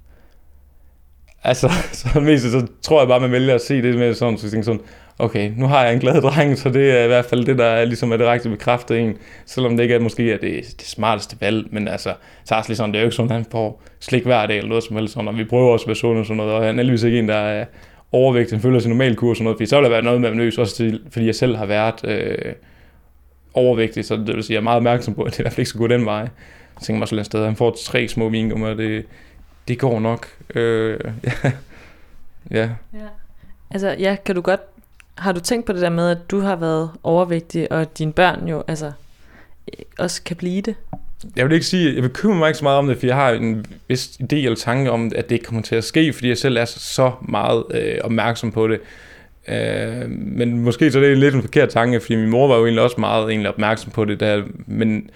Altså, 1.44 1.70
så 2.14 2.20
mest 2.20 2.52
så 2.52 2.68
tror 2.82 3.02
jeg 3.02 3.08
bare, 3.08 3.20
man 3.20 3.32
vælger 3.32 3.56
at 3.56 3.62
se 3.62 3.82
det 3.82 3.96
med 3.96 4.14
sådan, 4.14 4.38
så 4.38 4.56
jeg 4.56 4.66
sådan, 4.66 4.82
okay, 5.20 5.52
nu 5.58 5.68
har 5.68 5.84
jeg 5.84 5.94
en 5.94 6.00
glad 6.00 6.22
dreng, 6.22 6.58
så 6.58 6.70
det 6.70 7.00
er 7.00 7.04
i 7.04 7.08
hvert 7.08 7.26
fald 7.26 7.46
det, 7.46 7.58
der 7.58 7.66
er 7.66 7.86
ligesom 7.86 8.12
er 8.12 8.18
det 8.18 8.28
rigtige 8.28 8.52
bekræftet 8.52 9.00
en. 9.00 9.18
Selvom 9.46 9.78
det 9.78 9.84
ikke 9.84 9.96
er 9.96 10.00
måske 10.00 10.32
er 10.34 10.38
det, 10.38 10.64
det 10.80 10.88
smarteste 10.88 11.38
valg, 11.42 11.68
men 11.72 11.88
altså, 11.88 12.14
så 12.46 12.56
er 12.56 12.62
det 12.62 12.78
sådan, 12.78 12.92
det 12.92 12.98
er 12.98 13.02
jo 13.02 13.08
ikke 13.08 13.16
sådan, 13.16 13.32
at 13.32 13.36
han 13.36 13.46
får 13.52 13.82
slik 14.00 14.24
hver 14.24 14.46
dag 14.46 14.58
eller 14.58 14.70
noget 14.70 14.84
som 14.84 14.96
helst 14.96 15.14
sådan, 15.14 15.28
og 15.28 15.38
vi 15.38 15.44
prøver 15.44 15.72
også 15.72 15.84
at 15.84 15.88
være 15.88 15.96
sunde 15.96 16.20
og 16.20 16.26
sådan 16.26 16.38
noget, 16.38 16.54
og 16.54 16.64
han 16.64 16.76
er 16.76 16.84
heldigvis 16.84 17.04
ikke 17.04 17.20
en, 17.20 17.30
der 17.30 17.36
er 17.36 17.66
overvægtig, 18.12 18.56
han 18.56 18.62
følger 18.62 18.80
sin 18.80 18.90
normal 18.90 19.16
kurs 19.16 19.30
og 19.30 19.36
sådan 19.36 19.44
noget, 19.44 19.58
fordi 19.58 19.66
så 19.66 19.76
vil 19.76 19.84
der 19.84 19.90
være 19.90 20.02
noget 20.02 20.22
med 20.22 20.32
nervøs, 20.32 20.58
også 20.58 20.76
til, 20.76 21.02
fordi 21.10 21.26
jeg 21.26 21.36
selv 21.36 21.56
har 21.56 21.66
været 21.66 22.06
øh, 22.06 22.54
overvægtig, 23.58 24.06
så 24.06 24.16
det 24.16 24.36
vil 24.36 24.44
sige, 24.44 24.54
jeg 24.54 24.60
er 24.60 24.64
meget 24.64 24.78
opmærksom 24.78 25.14
på, 25.14 25.24
at 25.24 25.32
det 25.32 25.40
i 25.40 25.42
hvert 25.42 25.54
fald 25.54 25.60
ikke 25.60 25.70
skal 25.70 25.80
gå 25.80 25.88
den 25.88 26.06
vej. 26.06 26.20
Jeg 26.20 26.82
tænker 26.82 27.00
mig 27.00 27.08
sådan 27.08 27.20
et 27.20 27.26
sted, 27.26 27.46
han 27.46 27.56
får 27.56 27.78
tre 27.86 28.08
små 28.08 28.30
vingummer, 28.30 28.74
det, 28.74 29.06
det 29.68 29.80
går 29.80 30.00
nok. 30.00 30.28
Øh, 30.56 31.00
ja. 31.24 31.52
ja. 32.52 32.70
Ja. 32.94 33.08
Altså, 33.72 33.96
ja, 34.00 34.18
kan 34.26 34.36
du 34.36 34.42
godt... 34.42 34.62
Har 35.16 35.32
du 35.32 35.40
tænkt 35.40 35.66
på 35.66 35.74
det 35.74 35.82
der 35.82 35.90
med, 35.90 36.10
at 36.10 36.32
du 36.32 36.40
har 36.40 36.56
været 36.56 36.92
overvægtig, 37.04 37.72
og 37.72 37.98
dine 37.98 38.14
børn 38.14 38.48
jo 38.48 38.64
altså 38.68 38.92
også 39.98 40.24
kan 40.24 40.36
blive 40.36 40.62
det? 40.62 40.76
Jeg 41.36 41.46
vil 41.46 41.54
ikke 41.54 41.66
sige, 41.66 41.96
jeg 41.96 42.02
bekymrer 42.04 42.38
mig 42.38 42.48
ikke 42.48 42.58
så 42.58 42.64
meget 42.66 42.78
om 42.78 42.88
det, 42.88 42.98
for 42.98 43.06
jeg 43.06 43.16
har 43.16 43.32
en 43.32 43.66
vis 43.88 44.08
idé 44.08 44.36
eller 44.36 44.56
tanke 44.56 44.92
om, 44.92 45.12
at 45.16 45.30
det 45.30 45.36
ikke 45.36 45.46
kommer 45.46 45.62
til 45.62 45.76
at 45.76 45.84
ske, 45.84 46.14
fordi 46.14 46.28
jeg 46.28 46.38
selv 46.38 46.58
er 46.58 46.66
så 46.66 47.12
meget 47.22 47.64
øh, 47.72 47.98
opmærksom 48.04 48.52
på 48.52 48.68
det. 48.68 48.80
Øh, 49.50 50.10
men 50.10 50.60
måske 50.60 50.92
så 50.92 51.00
det 51.00 51.06
er 51.06 51.10
det 51.10 51.18
lidt 51.18 51.36
en 51.36 51.42
forkert 51.42 51.70
tanke, 51.70 52.00
fordi 52.00 52.16
min 52.16 52.30
mor 52.30 52.48
var 52.48 52.56
jo 52.58 52.64
egentlig 52.66 52.84
også 52.84 52.96
meget 53.00 53.30
egentlig 53.30 53.50
opmærksom 53.50 53.92
på 53.92 54.06
det 54.06 54.20
der, 54.20 54.44
men 54.68 55.10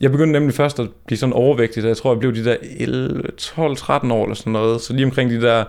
jeg 0.00 0.10
begyndte 0.10 0.32
nemlig 0.32 0.54
først 0.54 0.80
at 0.80 0.86
blive 1.06 1.18
sådan 1.18 1.32
overvægtig, 1.32 1.82
så 1.82 1.88
jeg 1.88 1.96
tror, 1.96 2.12
jeg 2.12 2.20
blev 2.20 2.34
de 2.34 2.44
der 2.44 2.56
11, 2.78 3.22
12, 3.38 3.76
13 3.76 4.10
år 4.10 4.22
eller 4.24 4.34
sådan 4.34 4.52
noget, 4.52 4.80
så 4.80 4.92
lige 4.92 5.04
omkring 5.04 5.30
de 5.30 5.40
der 5.40 5.64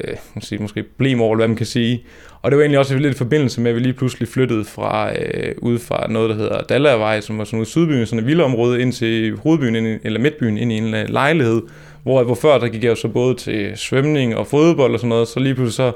øh, 0.00 0.14
måske, 0.34 0.58
måske 0.58 0.82
blemår, 0.82 1.26
eller 1.32 1.36
hvad 1.36 1.48
man 1.48 1.56
kan 1.56 1.66
sige. 1.66 2.04
Og 2.42 2.50
det 2.50 2.56
var 2.56 2.62
egentlig 2.62 2.78
også 2.78 2.98
lidt 2.98 3.14
i 3.14 3.18
forbindelse 3.18 3.60
med, 3.60 3.70
at 3.70 3.74
vi 3.74 3.80
lige 3.80 3.92
pludselig 3.92 4.28
flyttede 4.28 4.64
fra, 4.64 5.12
øh, 5.18 5.54
ud 5.58 5.78
fra 5.78 6.06
noget, 6.10 6.30
der 6.30 6.36
hedder 6.36 6.62
Dallavej, 6.62 7.20
som 7.20 7.38
var 7.38 7.44
sådan 7.44 7.58
ude 7.58 7.62
i 7.66 7.70
Sydbyen, 7.70 8.06
sådan 8.06 8.18
et 8.18 8.26
villaområde, 8.26 8.80
ind 8.80 8.92
til 8.92 9.36
hovedbyen, 9.36 9.76
ind, 9.76 9.86
i- 9.86 9.98
eller 10.04 10.20
midtbyen, 10.20 10.58
ind 10.58 10.72
i 10.72 10.76
en 10.76 10.94
øh, 10.94 11.08
lejlighed, 11.08 11.62
hvor, 12.02 12.22
hvor 12.22 12.34
før 12.34 12.58
der 12.58 12.68
gik 12.68 12.84
jeg 12.84 12.90
jo 12.90 12.94
så 12.94 13.08
både 13.08 13.34
til 13.34 13.72
svømning 13.76 14.36
og 14.36 14.46
fodbold 14.46 14.92
og 14.92 14.98
sådan 14.98 15.08
noget, 15.08 15.28
så 15.28 15.40
lige 15.40 15.54
pludselig 15.54 15.74
så, 15.74 15.92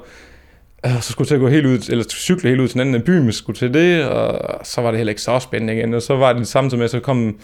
og 0.96 1.05
så 1.05 1.12
skulle 1.12 1.27
jeg 1.27 1.29
til 1.29 1.35
at 1.35 1.40
gå 1.40 1.48
helt 1.48 1.66
ud, 1.66 1.90
eller 1.90 2.05
cykle 2.09 2.48
helt 2.48 2.61
ud 2.61 2.68
til 2.68 2.74
den 2.74 2.81
anden 2.81 2.94
af 2.94 3.05
byen, 3.05 3.22
men 3.22 3.33
skulle 3.33 3.57
til 3.57 3.74
det, 3.74 4.05
og 4.05 4.61
så 4.66 4.81
var 4.81 4.90
det 4.90 4.98
heller 4.98 5.11
ikke 5.11 5.22
så 5.22 5.38
spændende 5.38 5.77
igen, 5.77 5.94
og 5.94 6.03
så 6.03 6.16
var 6.16 6.33
det 6.33 6.48
samtidig 6.48 6.79
med, 6.79 6.85
at 6.85 6.90
så 6.90 7.01
kom 7.01 7.37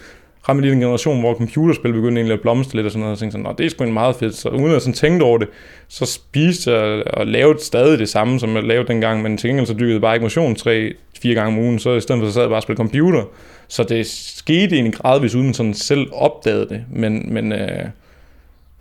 ramte 0.49 0.63
lige 0.63 0.73
en 0.73 0.81
generation, 0.81 1.21
hvor 1.21 1.35
computerspil 1.35 1.93
begyndte 1.93 2.21
egentlig 2.21 2.35
at 2.35 2.41
blomstre 2.41 2.77
lidt 2.77 2.87
og 2.87 2.93
sådan 2.93 3.01
noget, 3.01 3.13
og 3.13 3.19
tænkte 3.19 3.39
sådan, 3.39 3.57
det 3.59 3.67
er 3.67 3.71
sgu 3.71 3.85
en 3.85 3.93
meget 3.93 4.17
fedt, 4.17 4.35
så 4.35 4.49
uden 4.49 4.75
at 4.75 4.83
sådan 4.83 4.95
tænkte 4.95 5.25
over 5.25 5.39
det, 5.39 5.49
så 5.89 6.07
spiste 6.07 6.73
jeg 6.73 7.03
og 7.07 7.27
lavede 7.27 7.65
stadig 7.65 7.99
det 7.99 8.09
samme, 8.09 8.41
som 8.41 8.55
jeg 8.55 8.63
lavede 8.63 8.89
dengang, 8.89 9.23
men 9.23 9.37
til 9.37 9.49
gengæld 9.49 9.67
så 9.67 9.75
dykkede 9.75 9.93
jeg 9.93 10.01
bare 10.01 10.15
ikke 10.15 10.25
motion 10.25 10.55
tre, 10.55 10.93
fire 11.23 11.35
gange 11.35 11.59
om 11.59 11.65
ugen, 11.65 11.79
så 11.79 11.95
i 11.95 12.01
stedet 12.01 12.21
for 12.21 12.29
så 12.29 12.33
sad 12.33 12.43
jeg 12.43 12.49
bare 12.49 12.59
og 12.59 12.63
spille 12.63 12.77
computer, 12.77 13.23
så 13.69 13.83
det 13.83 14.07
skete 14.07 14.75
egentlig 14.75 14.95
gradvist, 14.95 15.35
uden 15.35 15.47
man 15.47 15.55
sådan 15.55 15.75
selv 15.75 16.07
opdagede 16.13 16.69
det, 16.69 16.85
men, 16.91 17.35
men, 17.35 17.53
øh, 17.53 17.85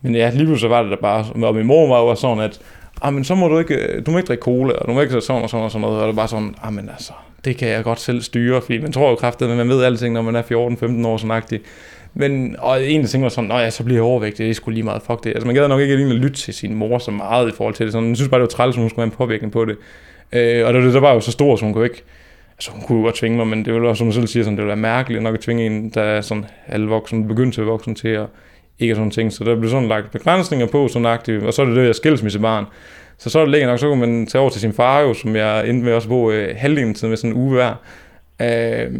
men 0.01 0.15
ja, 0.15 0.31
lige 0.33 0.45
pludselig 0.45 0.69
var 0.69 0.81
det 0.81 0.91
der 0.91 0.97
bare, 1.01 1.25
og 1.43 1.55
min 1.55 1.65
mor 1.65 1.87
var 1.87 1.99
jo 1.99 2.15
sådan, 2.15 2.39
at 2.39 2.59
ah, 3.03 3.13
men 3.13 3.23
så 3.23 3.35
må 3.35 3.47
du 3.47 3.59
ikke, 3.59 3.75
øh, 3.75 4.05
du 4.05 4.11
må 4.11 4.17
ikke 4.17 4.27
drikke 4.27 4.41
cola, 4.41 4.73
og 4.73 4.87
du 4.87 4.93
må 4.93 5.01
ikke 5.01 5.21
sådan 5.21 5.43
og 5.43 5.49
sådan 5.49 5.63
og 5.63 5.71
sådan 5.71 5.81
noget, 5.81 6.01
og 6.01 6.07
det 6.07 6.13
er 6.13 6.15
bare 6.15 6.27
sådan, 6.27 6.55
ah, 6.63 6.73
men 6.73 6.89
altså, 6.89 7.13
det 7.45 7.57
kan 7.57 7.69
jeg 7.69 7.83
godt 7.83 7.99
selv 7.99 8.21
styre, 8.21 8.61
fordi 8.61 8.77
man 8.77 8.91
tror 8.91 9.09
jo 9.09 9.15
kraftigt, 9.15 9.51
at 9.51 9.57
man 9.57 9.69
ved 9.69 9.83
alting, 9.83 10.13
når 10.13 10.21
man 10.21 10.35
er 10.35 10.41
14-15 11.03 11.07
år 11.07 11.17
sådan 11.17 11.31
agtig. 11.31 11.59
Men, 12.13 12.55
og 12.59 12.85
en 12.85 13.01
af 13.01 13.07
tingene 13.07 13.23
var 13.23 13.29
sådan, 13.29 13.47
nej, 13.47 13.69
så 13.69 13.83
bliver 13.83 13.97
jeg 13.97 14.03
overvægtig, 14.03 14.43
det 14.43 14.49
er 14.49 14.53
sgu 14.53 14.71
lige 14.71 14.83
meget, 14.83 15.01
fuck 15.01 15.23
det. 15.23 15.29
Altså 15.29 15.45
man 15.45 15.55
gad 15.55 15.67
nok 15.67 15.81
ikke 15.81 15.95
lige 15.95 16.13
lytte 16.13 16.37
til 16.37 16.53
sin 16.53 16.75
mor 16.75 16.97
så 16.97 17.11
meget 17.11 17.49
i 17.49 17.51
forhold 17.55 17.75
til 17.75 17.85
det. 17.85 17.93
Sådan, 17.93 18.07
man 18.07 18.15
synes 18.15 18.29
bare, 18.29 18.39
det 18.39 18.43
var 18.43 18.47
træls, 18.47 18.75
at 18.75 18.81
hun 18.81 18.89
skulle 18.89 19.01
have 19.01 19.11
en 19.11 19.17
påvirkning 19.17 19.53
på 19.53 19.65
det. 19.65 19.77
Øh, 20.31 20.67
og 20.67 20.73
det, 20.73 20.93
der 20.93 20.99
var 20.99 21.13
jo 21.13 21.19
så 21.19 21.31
stor, 21.31 21.55
så 21.55 21.65
hun 21.65 21.73
kunne 21.73 21.85
ikke, 21.85 22.03
altså 22.57 22.71
hun 22.71 22.81
kunne 22.81 22.97
jo 22.97 23.03
godt 23.03 23.15
tvinge 23.15 23.37
mig, 23.37 23.47
men 23.47 23.65
det 23.65 23.73
ville 23.73 23.89
også, 23.89 23.97
som 23.97 24.07
hun 24.07 24.13
selv 24.13 24.27
siger, 24.27 24.43
sådan, 24.43 24.57
det 24.57 24.63
ville 24.63 24.67
være 24.67 24.75
mærkeligt 24.75 25.23
nok 25.23 25.33
at 25.33 25.39
tvinge 25.39 25.65
en, 25.65 25.89
der 25.89 26.01
er 26.01 26.21
sådan 26.21 26.45
halvvoksen, 26.65 27.27
begyndt 27.27 27.53
til 27.53 27.63
voksen 27.63 27.95
til 27.95 28.07
at 28.07 28.25
ikke 28.79 28.95
sådan 28.95 29.11
ting. 29.11 29.33
Så 29.33 29.43
der 29.43 29.55
blev 29.55 29.69
sådan 29.69 29.87
lagt 29.87 30.11
begrænsninger 30.11 30.67
på, 30.67 30.87
sådan 30.87 31.05
aktiv, 31.05 31.43
og 31.43 31.53
så 31.53 31.61
er 31.61 31.65
det 31.65 31.75
det, 31.75 31.85
jeg 31.85 31.95
skilsmissebarn. 31.95 32.65
Så 33.17 33.29
så 33.29 33.39
er 33.39 33.43
det 33.43 33.51
længere 33.51 33.71
nok, 33.71 33.79
så 33.79 33.87
kunne 33.87 33.99
man 33.99 34.25
tage 34.25 34.41
over 34.41 34.49
til 34.49 34.61
sin 34.61 34.73
far 34.73 34.99
jo, 34.99 35.13
som 35.13 35.35
jeg 35.35 35.69
endte 35.69 35.85
med 35.85 35.93
også 35.93 36.07
bo 36.07 36.31
øh, 36.31 36.55
halvdelen 36.57 36.93
tid 36.93 37.07
med 37.07 37.17
sådan 37.17 37.31
en 37.31 37.37
uge 37.37 37.53
hver. 37.53 37.73
Øh, 38.41 38.91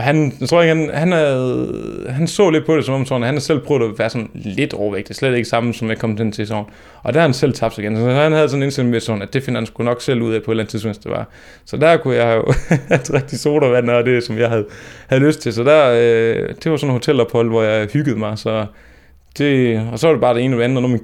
og 0.00 0.04
han, 0.04 0.32
jeg 0.40 0.48
tror 0.48 0.62
ikke, 0.62 0.74
han, 0.74 0.90
han, 0.94 1.12
havde, 1.12 2.04
han 2.08 2.26
så 2.26 2.50
lidt 2.50 2.66
på 2.66 2.76
det 2.76 2.84
som 2.84 2.94
om 2.94 3.06
sådan, 3.06 3.22
han 3.22 3.34
har 3.34 3.40
selv 3.40 3.60
prøvet 3.60 3.82
at 3.82 3.98
være 3.98 4.10
sådan 4.10 4.30
lidt 4.34 4.74
overvægtig, 4.74 5.16
slet 5.16 5.36
ikke 5.36 5.48
samme 5.48 5.74
som 5.74 5.88
jeg 5.88 5.98
kom 5.98 6.16
til 6.16 6.32
til 6.32 6.46
sådan. 6.46 6.64
Og 7.02 7.12
der 7.12 7.20
har 7.20 7.28
han 7.28 7.34
selv 7.34 7.52
tabt 7.52 7.74
sig 7.74 7.82
igen, 7.82 7.96
så 7.96 8.10
han 8.10 8.32
havde 8.32 8.48
sådan 8.48 8.62
en 8.62 8.62
indstilling 8.62 8.90
med 8.90 9.00
sådan, 9.00 9.22
at 9.22 9.34
det 9.34 9.42
finder 9.42 9.60
han 9.60 9.66
sgu 9.66 9.82
nok 9.82 10.02
selv 10.02 10.22
ud 10.22 10.34
af 10.34 10.42
på 10.42 10.50
et 10.50 10.52
eller 10.52 10.62
andet 10.62 10.70
tidspunkt, 10.70 11.04
det 11.04 11.10
var. 11.10 11.28
Så 11.64 11.76
der 11.76 11.96
kunne 11.96 12.16
jeg 12.16 12.36
jo 12.36 12.52
have 12.88 13.00
rigtig 13.18 13.38
sodavand 13.38 13.90
og 13.90 14.04
det, 14.04 14.22
som 14.24 14.38
jeg 14.38 14.48
havde, 14.48 14.66
havde 15.06 15.22
lyst 15.22 15.40
til. 15.40 15.52
Så 15.52 15.64
der, 15.64 15.90
øh, 15.90 16.48
det 16.64 16.70
var 16.70 16.76
sådan 16.76 16.90
et 16.90 16.94
hotelophold, 16.94 17.48
hvor 17.48 17.62
jeg 17.62 17.88
hyggede 17.92 18.18
mig, 18.18 18.38
så 18.38 18.66
det, 19.38 19.80
og 19.92 19.98
så 19.98 20.06
var 20.06 20.14
det 20.14 20.20
bare 20.20 20.34
det 20.34 20.44
ene 20.44 20.56
og 20.56 20.58
det 20.58 20.64
andet, 20.64 20.76
og 20.76 20.82
når 20.82 20.88
man 20.88 21.00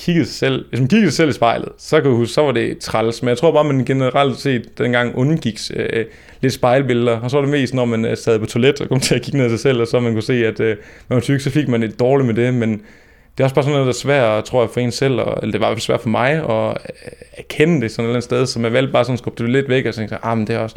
kiggede 0.00 0.26
sig 0.26 0.34
selv, 0.34 0.64
hvis 0.68 0.80
man 0.80 0.88
kiggede 0.88 1.10
sig 1.10 1.16
selv 1.16 1.30
i 1.30 1.32
spejlet, 1.32 1.68
så 1.78 2.00
kan 2.00 2.10
du 2.10 2.16
huske, 2.16 2.32
så 2.32 2.42
var 2.42 2.52
det 2.52 2.78
træls. 2.78 3.22
Men 3.22 3.28
jeg 3.28 3.38
tror 3.38 3.52
bare, 3.52 3.64
man 3.64 3.84
generelt 3.84 4.38
set 4.38 4.78
dengang 4.78 5.14
undgik 5.14 5.60
øh, 5.76 6.04
lidt 6.40 6.52
spejlbilleder. 6.52 7.20
Og 7.20 7.30
så 7.30 7.36
var 7.36 7.42
det 7.42 7.50
mest, 7.50 7.74
når 7.74 7.84
man 7.84 8.04
øh, 8.04 8.16
sad 8.16 8.38
på 8.38 8.46
toilet 8.46 8.80
og 8.80 8.88
kom 8.88 9.00
til 9.00 9.14
at 9.14 9.22
kigge 9.22 9.38
ned 9.38 9.44
af 9.44 9.50
sig 9.50 9.60
selv, 9.60 9.80
og 9.80 9.86
så 9.86 10.00
man 10.00 10.12
kunne 10.12 10.22
se, 10.22 10.46
at 10.46 10.60
øh, 10.60 10.76
man 11.08 11.14
var 11.14 11.20
tyk, 11.20 11.40
så 11.40 11.50
fik 11.50 11.68
man 11.68 11.82
et 11.82 12.00
dårligt 12.00 12.26
med 12.26 12.34
det. 12.34 12.54
Men 12.54 12.70
det 12.70 13.40
er 13.40 13.44
også 13.44 13.54
bare 13.54 13.62
sådan 13.62 13.72
noget, 13.72 13.86
der 13.86 13.92
er 13.92 13.94
svært, 13.94 14.44
tror 14.44 14.62
jeg, 14.62 14.70
for 14.70 14.80
en 14.80 14.92
selv, 14.92 15.20
og, 15.20 15.38
eller 15.42 15.52
det 15.52 15.60
var 15.60 15.76
svært 15.76 16.00
for 16.00 16.08
mig 16.08 16.32
at 16.32 16.70
øh, 16.70 17.12
erkende 17.36 17.80
det 17.80 17.90
sådan 17.90 18.04
et 18.04 18.08
eller 18.08 18.14
andet 18.14 18.24
sted, 18.24 18.46
så 18.46 18.58
man 18.60 18.72
valgte 18.72 18.92
bare 18.92 19.04
sådan 19.04 19.12
at 19.12 19.18
skubbe 19.18 19.42
det 19.42 19.52
lidt 19.52 19.68
væk, 19.68 19.86
og 19.86 19.94
tænkte, 19.94 20.16
ah, 20.22 20.38
men 20.38 20.46
det 20.46 20.54
er 20.54 20.58
også, 20.58 20.76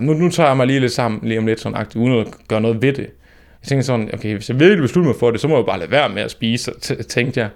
nu, 0.00 0.12
nu 0.12 0.30
tager 0.30 0.48
jeg 0.48 0.56
mig 0.56 0.66
lige 0.66 0.80
lidt 0.80 0.92
sammen, 0.92 1.20
lige 1.22 1.38
om 1.38 1.46
lidt 1.46 1.60
sådan 1.60 1.78
agtigt, 1.78 2.02
uden 2.02 2.18
at 2.18 2.26
gøre 2.48 2.60
noget 2.60 2.82
ved 2.82 2.92
det. 2.92 3.06
Jeg 3.62 3.68
tænkte 3.68 3.86
sådan, 3.86 4.10
okay, 4.14 4.34
hvis 4.34 4.48
jeg 4.48 4.60
virkelig 4.60 4.82
beslutter 4.82 5.10
mig 5.10 5.20
for 5.20 5.30
det, 5.30 5.40
så 5.40 5.48
må 5.48 5.56
jeg 5.56 5.66
bare 5.66 5.78
lade 5.78 5.90
være 5.90 6.08
med 6.08 6.22
at 6.22 6.30
spise, 6.30 6.72
tænkte 7.08 7.40
jeg 7.40 7.48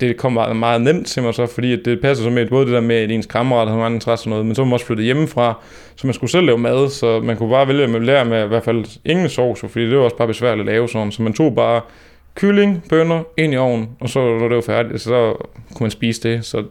det 0.00 0.16
kom 0.16 0.32
meget, 0.32 0.56
meget 0.56 0.80
nemt 0.80 1.06
til 1.06 1.22
mig 1.22 1.34
så, 1.34 1.46
fordi 1.46 1.82
det 1.82 2.00
passer 2.00 2.24
så 2.24 2.30
med, 2.30 2.46
både 2.46 2.66
det 2.66 2.74
der 2.74 2.80
med, 2.80 2.96
at 2.96 3.10
ens 3.10 3.26
kammerat 3.26 3.68
havde 3.68 3.80
mange 3.80 3.94
interesse 3.94 4.26
og 4.26 4.30
noget, 4.30 4.46
men 4.46 4.54
så 4.54 4.62
var 4.62 4.66
man 4.66 4.72
også 4.72 4.86
flyttet 4.86 5.04
hjemmefra, 5.04 5.62
så 5.96 6.06
man 6.06 6.14
skulle 6.14 6.30
selv 6.30 6.46
lave 6.46 6.58
mad, 6.58 6.90
så 6.90 7.20
man 7.20 7.36
kunne 7.36 7.50
bare 7.50 7.68
vælge 7.68 7.82
at 7.82 8.02
lære 8.02 8.24
med 8.24 8.44
i 8.44 8.48
hvert 8.48 8.64
fald 8.64 8.84
ingen 9.04 9.28
sovs, 9.28 9.60
fordi 9.60 9.90
det 9.90 9.98
var 9.98 10.04
også 10.04 10.16
bare 10.16 10.28
besværligt 10.28 10.68
at 10.68 10.74
lave 10.74 10.88
sådan, 10.88 11.12
så 11.12 11.22
man 11.22 11.32
tog 11.32 11.54
bare 11.54 11.80
kylling, 12.34 12.84
bønner 12.88 13.22
ind 13.36 13.54
i 13.54 13.56
ovnen, 13.56 13.88
og 14.00 14.08
så 14.08 14.18
når 14.18 14.48
det 14.48 14.54
var 14.54 14.62
færdigt, 14.62 15.00
så 15.00 15.34
kunne 15.74 15.84
man 15.84 15.90
spise 15.90 16.28
det, 16.28 16.44
så 16.44 16.64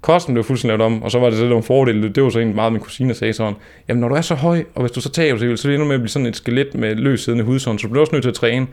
kosten 0.00 0.34
blev 0.34 0.44
fuldstændig 0.44 0.78
lavet 0.78 0.92
om, 0.92 1.02
og 1.02 1.10
så 1.10 1.18
var 1.18 1.30
det 1.30 1.38
det, 1.38 1.52
en 1.52 1.62
fordel. 1.62 2.14
Det 2.14 2.22
var 2.22 2.30
så 2.30 2.38
egentlig 2.38 2.56
meget, 2.56 2.72
min 2.72 2.82
kusine 2.82 3.14
sagde 3.14 3.32
sådan, 3.32 3.54
jamen 3.88 4.00
når 4.00 4.08
du 4.08 4.14
er 4.14 4.20
så 4.20 4.34
høj, 4.34 4.64
og 4.74 4.80
hvis 4.80 4.90
du 4.90 5.00
så 5.00 5.10
tager 5.10 5.38
sig, 5.38 5.58
så 5.58 5.68
er 5.68 5.70
det 5.70 5.74
endnu 5.74 5.88
med 5.88 5.94
at 5.94 6.00
blive 6.00 6.08
sådan 6.08 6.26
et 6.26 6.36
skelet 6.36 6.74
med 6.74 6.94
løs 6.94 7.20
siddende 7.20 7.44
hudsånd, 7.44 7.78
så 7.78 7.86
du 7.86 7.90
bliver 7.90 8.00
også 8.00 8.12
nødt 8.12 8.22
til 8.22 8.28
at 8.28 8.34
træne. 8.34 8.66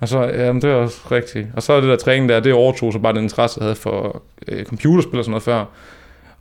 Og 0.00 0.08
så, 0.08 0.22
jamen 0.22 0.62
det 0.62 0.70
var 0.70 0.76
også 0.76 1.00
rigtigt. 1.10 1.46
Og 1.56 1.62
så 1.62 1.72
er 1.72 1.80
det 1.80 1.90
der 1.90 1.96
træning 1.96 2.28
der, 2.28 2.40
det 2.40 2.52
overtog 2.52 2.92
så 2.92 2.98
bare 2.98 3.12
den 3.12 3.22
interesse, 3.22 3.60
jeg 3.60 3.64
havde 3.64 3.76
for 3.76 4.22
øh, 4.48 4.64
computerspil 4.64 5.18
og 5.18 5.24
sådan 5.24 5.30
noget 5.30 5.42
før. 5.42 5.64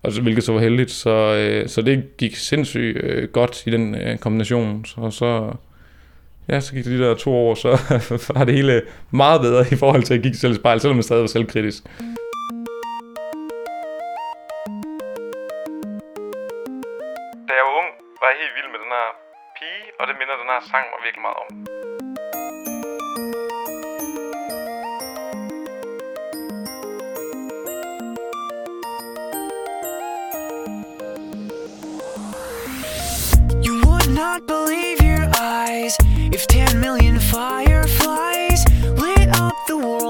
Og 0.04 0.12
så, 0.12 0.22
hvilket 0.22 0.44
så 0.44 0.54
var 0.54 0.60
heldigt. 0.60 0.92
Så, 0.92 1.36
øh, 1.36 1.70
så 1.70 1.82
det 1.82 2.18
gik 2.18 2.36
sindssygt 2.36 2.98
øh, 3.04 3.30
godt 3.30 3.64
i 3.66 3.70
den 3.70 3.96
øh, 3.96 4.18
kombination. 4.18 4.86
Så, 4.86 5.12
så, 5.12 5.52
ja, 6.50 6.60
så 6.60 6.74
gik 6.74 6.86
det 6.86 7.00
de 7.00 7.04
der 7.04 7.16
to 7.16 7.34
år, 7.36 7.56
så 7.56 7.70
var 8.36 8.44
det 8.44 8.56
hele 8.56 8.82
meget 9.12 9.42
bedre 9.42 9.66
i 9.72 9.76
forhold 9.76 10.04
til 10.04 10.14
at 10.14 10.22
gik 10.22 10.36
selv 10.36 10.54
i 10.54 10.56
spejl, 10.56 10.80
selvom 10.80 10.98
jeg 10.98 11.04
stadig 11.04 11.22
var 11.22 11.28
selvkritisk. 11.28 11.84
Hey 18.38 18.50
vil 18.56 18.70
med 18.72 18.80
den 18.80 18.92
her 18.98 19.08
pige 19.58 19.92
og 20.00 20.08
det 20.08 20.16
minder 20.20 20.36
den 20.42 20.50
her 20.54 20.60
sang 20.72 20.86
mig 20.92 21.00
virkelig 21.04 21.22
meget 21.22 21.38
om. 21.44 21.48
You 33.66 33.74
would 33.86 34.10
not 34.22 34.40
believe 34.54 34.98
your 35.12 35.26
eyes 35.58 35.96
if 36.36 36.42
10 36.48 36.78
million 36.86 37.18
fireflies 37.34 38.62
lit 39.04 39.30
up 39.44 39.56
the 39.72 39.78
world 39.86 40.09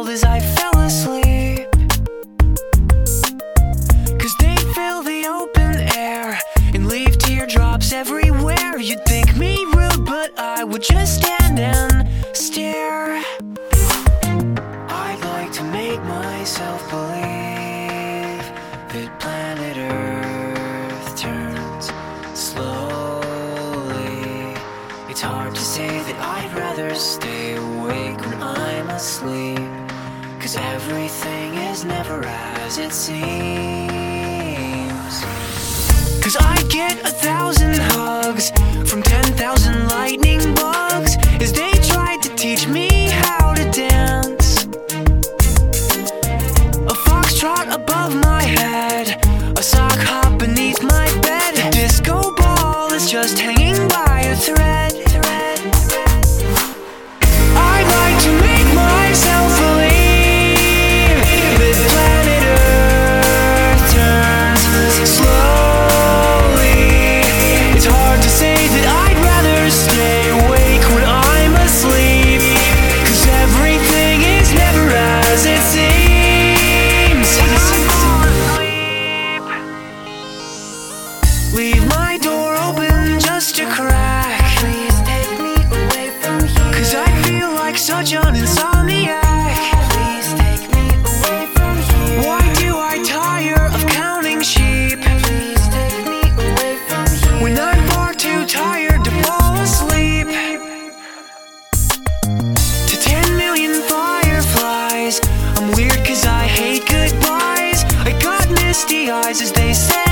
eyes 109.10 109.42
as 109.42 109.52
they 109.52 109.74
said 109.74 110.09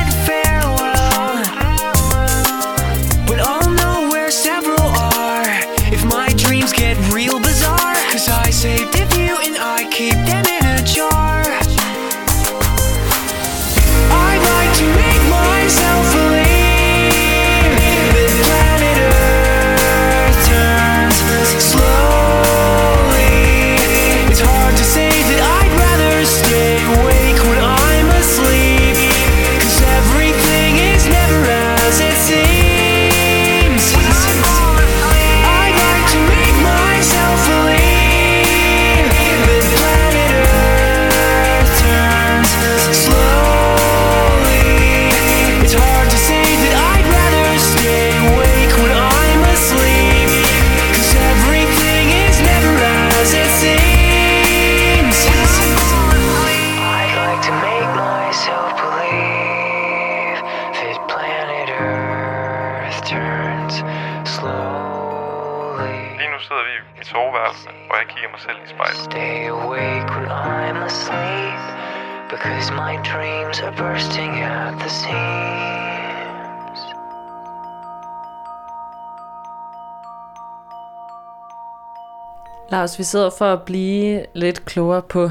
Lars, 82.72 82.99
vi 82.99 83.03
sidder 83.03 83.30
for 83.38 83.45
at 83.45 83.61
blive 83.61 84.26
lidt 84.36 84.65
klogere 84.65 85.01
på 85.01 85.30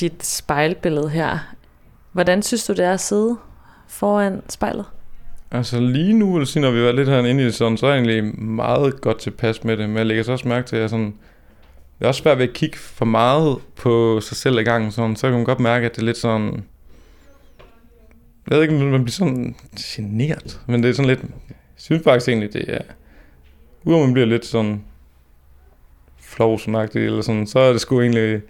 dit 0.00 0.26
spejlbillede 0.26 1.08
her. 1.08 1.38
Hvordan 2.12 2.42
synes 2.42 2.66
du, 2.66 2.72
det 2.72 2.84
er 2.84 2.92
at 2.92 3.00
sidde 3.00 3.36
foran 3.88 4.42
spejlet? 4.48 4.84
Altså 5.50 5.80
lige 5.80 6.12
nu, 6.12 6.36
vil 6.36 6.46
sige, 6.46 6.62
når 6.62 6.70
vi 6.70 6.82
var 6.82 6.92
lidt 6.92 7.08
herinde 7.08 7.42
i 7.42 7.44
det 7.44 7.54
sådan, 7.54 7.76
så 7.76 7.86
er 7.86 7.90
jeg 7.90 7.98
egentlig 7.98 8.40
meget 8.40 9.00
godt 9.00 9.18
tilpas 9.18 9.64
med 9.64 9.76
det. 9.76 9.88
Men 9.88 9.98
jeg 9.98 10.06
lægger 10.06 10.22
så 10.22 10.32
også 10.32 10.48
mærke 10.48 10.68
til, 10.68 10.76
at 10.76 10.82
jeg 10.82 10.90
sådan, 10.90 11.14
det 11.98 12.04
er 12.04 12.08
også 12.08 12.22
svært 12.22 12.38
ved 12.38 12.48
at 12.48 12.54
kigge 12.54 12.76
for 12.76 13.04
meget 13.04 13.58
på 13.76 14.20
sig 14.20 14.36
selv 14.36 14.58
i 14.58 14.62
gangen. 14.62 14.92
Sådan, 14.92 15.16
så 15.16 15.26
kan 15.26 15.36
man 15.36 15.44
godt 15.44 15.60
mærke, 15.60 15.86
at 15.86 15.94
det 15.94 16.00
er 16.00 16.06
lidt 16.06 16.16
sådan... 16.16 16.64
Jeg 18.50 18.56
ved 18.56 18.62
ikke, 18.62 18.74
om 18.74 18.80
man 18.80 19.04
bliver 19.04 19.12
sådan 19.12 19.56
generet, 19.78 20.60
men 20.66 20.82
det 20.82 20.88
er 20.88 20.94
sådan 20.94 21.08
lidt... 21.08 21.22
Jeg 21.22 21.56
synes 21.76 22.04
faktisk 22.04 22.28
egentlig, 22.28 22.52
det 22.52 22.64
er... 22.68 22.82
Udover 23.84 24.04
man 24.04 24.12
bliver 24.12 24.26
lidt 24.26 24.46
sådan 24.46 24.84
flovsnagtig 26.26 27.04
eller 27.06 27.22
sådan, 27.22 27.46
så 27.46 27.58
er 27.58 27.72
det 27.72 27.80
sgu 27.80 28.00
egentlig... 28.00 28.40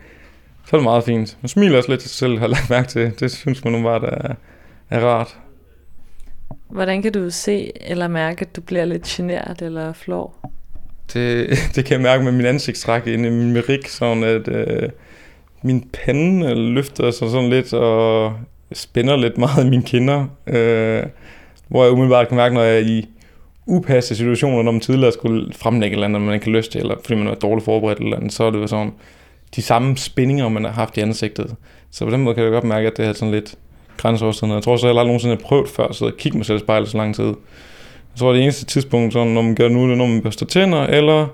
Så 0.64 0.76
er 0.76 0.78
det 0.78 0.84
meget 0.84 1.04
fint. 1.04 1.36
Man 1.42 1.48
smiler 1.48 1.76
også 1.76 1.90
lidt 1.90 2.00
til 2.00 2.10
sig 2.10 2.18
selv, 2.18 2.38
har 2.38 2.46
lagt 2.46 2.70
mærke 2.70 2.88
til. 2.88 3.12
Det 3.20 3.30
synes 3.30 3.64
man 3.64 3.72
nu 3.72 3.82
bare, 3.82 4.00
der 4.00 4.10
er, 4.10 4.34
er 4.90 5.06
rart. 5.06 5.36
Hvordan 6.68 7.02
kan 7.02 7.12
du 7.12 7.30
se 7.30 7.72
eller 7.90 8.08
mærke, 8.08 8.40
at 8.40 8.56
du 8.56 8.60
bliver 8.60 8.84
lidt 8.84 9.02
genert 9.02 9.62
eller 9.62 9.92
flov? 9.92 10.34
Det, 11.12 11.48
det 11.74 11.84
kan 11.84 11.92
jeg 11.92 12.00
mærke 12.00 12.24
med 12.24 12.32
min 12.32 12.46
ansigtstræk 12.46 13.06
inde 13.06 13.28
i 13.28 13.32
min 13.32 13.52
merik, 13.52 13.88
sådan 13.88 14.24
at 14.24 14.48
øh, 14.48 14.88
min 15.62 15.88
pande 15.92 16.54
løfter 16.54 17.10
sig 17.10 17.30
sådan 17.30 17.50
lidt 17.50 17.72
og 17.72 18.34
spænder 18.72 19.16
lidt 19.16 19.38
meget 19.38 19.66
i 19.66 19.70
mine 19.70 19.82
kinder. 19.82 20.26
Øh, 20.46 21.02
hvor 21.68 21.84
jeg 21.84 21.92
umiddelbart 21.92 22.28
kan 22.28 22.36
mærke, 22.36 22.54
når 22.54 22.62
jeg 22.62 22.76
er 22.76 22.86
i 22.86 23.08
upassede 23.66 24.18
situationer, 24.18 24.62
når 24.62 24.72
man 24.72 24.80
tidligere 24.80 25.12
skulle 25.12 25.52
fremlægge 25.54 25.94
et 25.94 25.96
eller 25.96 26.04
andet, 26.06 26.22
man 26.22 26.34
ikke 26.34 26.46
har 26.46 26.52
lyst 26.52 26.72
til, 26.72 26.80
eller 26.80 26.94
fordi 27.04 27.14
man 27.14 27.26
er 27.26 27.34
dårligt 27.34 27.64
forberedt 27.64 27.98
eller 27.98 28.16
andet, 28.16 28.32
så 28.32 28.44
er 28.44 28.50
det 28.50 28.58
jo 28.58 28.66
sådan 28.66 28.92
de 29.56 29.62
samme 29.62 29.96
spændinger, 29.96 30.48
man 30.48 30.64
har 30.64 30.72
haft 30.72 30.96
i 30.96 31.00
ansigtet. 31.00 31.54
Så 31.90 32.04
på 32.04 32.10
den 32.10 32.22
måde 32.22 32.34
kan 32.34 32.44
jeg 32.44 32.52
godt 32.52 32.64
mærke, 32.64 32.86
at 32.86 32.96
det 32.96 33.06
er 33.06 33.12
sådan 33.12 33.34
lidt 33.34 33.54
grænseoverskridende. 33.96 34.54
Jeg 34.54 34.62
tror 34.62 34.76
så, 34.76 34.86
jeg 34.86 34.90
aldrig 34.90 35.06
nogensinde 35.06 35.36
har 35.36 35.42
prøvet 35.42 35.68
før 35.68 35.86
at 35.86 35.94
sidde 35.94 36.12
og 36.12 36.16
kigge 36.16 36.38
mig 36.38 36.46
selv 36.46 36.56
i 36.56 36.60
spejlet 36.60 36.88
så 36.88 36.96
lang 36.96 37.14
tid. 37.14 37.24
Jeg 37.24 38.18
tror, 38.18 38.32
det 38.32 38.42
eneste 38.42 38.64
tidspunkt, 38.64 39.12
sådan, 39.12 39.32
når 39.32 39.42
man 39.42 39.54
gør 39.54 39.68
nu, 39.68 39.84
det 39.84 39.92
er, 39.92 39.96
når 39.96 40.06
man 40.06 40.22
børster 40.22 40.46
tænder, 40.46 40.82
eller 40.86 41.26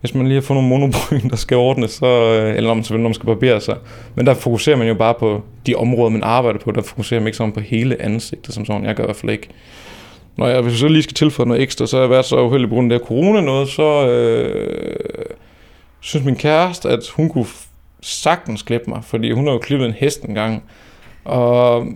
hvis 0.00 0.14
man 0.14 0.26
lige 0.26 0.34
har 0.34 0.42
fået 0.42 0.56
nogle 0.56 0.68
monobryn, 0.68 1.30
der 1.30 1.36
skal 1.36 1.56
ordnes, 1.56 1.90
så, 1.90 2.06
øh, 2.06 2.56
eller 2.56 2.68
når 2.68 2.74
man, 2.74 2.84
selvfølgelig, 2.84 3.02
når 3.02 3.08
man 3.08 3.14
skal 3.14 3.26
barbere 3.26 3.60
sig. 3.60 3.76
Men 4.14 4.26
der 4.26 4.34
fokuserer 4.34 4.76
man 4.76 4.88
jo 4.88 4.94
bare 4.94 5.14
på 5.14 5.42
de 5.66 5.74
områder, 5.74 6.08
man 6.08 6.22
arbejder 6.22 6.58
på. 6.58 6.70
Der 6.70 6.82
fokuserer 6.82 7.20
man 7.20 7.26
ikke 7.26 7.36
sådan 7.36 7.52
på 7.52 7.60
hele 7.60 8.02
ansigtet, 8.02 8.54
som 8.54 8.64
sådan. 8.64 8.84
Jeg 8.84 8.94
gør 8.94 9.04
i 9.04 9.06
hvert 9.06 9.16
fald 9.16 9.32
ikke. 9.32 9.48
Når 10.38 10.46
jeg, 10.46 10.60
hvis 10.60 10.72
jeg 10.72 10.78
så 10.78 10.88
lige 10.88 11.02
skal 11.02 11.14
tilføje 11.14 11.48
noget 11.48 11.62
ekstra, 11.62 11.86
så 11.86 11.96
har 11.96 12.02
jeg 12.02 12.10
været 12.10 12.24
så 12.24 12.40
uheldig 12.40 12.68
på 12.68 12.74
grund 12.74 12.92
af 12.92 12.98
det 12.98 13.08
corona 13.08 13.40
noget, 13.40 13.68
så 13.68 14.08
øh, 14.08 15.06
synes 16.00 16.26
min 16.26 16.36
kæreste, 16.36 16.88
at 16.88 17.08
hun 17.16 17.28
kunne 17.28 17.46
sagtens 18.02 18.62
klippe 18.62 18.90
mig, 18.90 19.04
fordi 19.04 19.32
hun 19.32 19.46
har 19.46 19.52
jo 19.52 19.58
klippet 19.58 19.86
en 19.86 19.94
hest 19.94 20.22
en 20.22 20.34
gang. 20.34 20.64
Og 21.24 21.86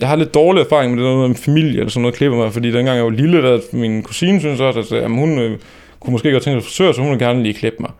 jeg 0.00 0.08
har 0.08 0.16
lidt 0.16 0.34
dårlig 0.34 0.60
erfaring 0.60 0.94
med 0.94 1.04
det 1.04 1.12
noget 1.12 1.30
med 1.30 1.36
familie 1.36 1.78
eller 1.78 1.90
sådan 1.90 2.02
noget 2.02 2.16
klipper 2.16 2.38
mig, 2.38 2.52
fordi 2.52 2.72
dengang 2.72 2.96
jeg 2.96 3.04
var 3.04 3.10
lille, 3.10 3.42
der 3.42 3.60
min 3.72 4.02
kusine 4.02 4.40
synes 4.40 4.60
også, 4.60 4.80
at 4.80 4.92
øh, 4.92 5.02
jamen, 5.02 5.18
hun 5.18 5.38
øh, 5.38 5.58
kunne 6.00 6.12
måske 6.12 6.32
godt 6.32 6.42
tænke 6.42 6.60
sig 6.60 6.66
at 6.66 6.70
forsøge, 6.70 6.94
så 6.94 7.00
hun 7.00 7.10
ville 7.10 7.26
gerne 7.26 7.42
lige 7.42 7.54
klippe 7.54 7.76
mig. 7.80 7.90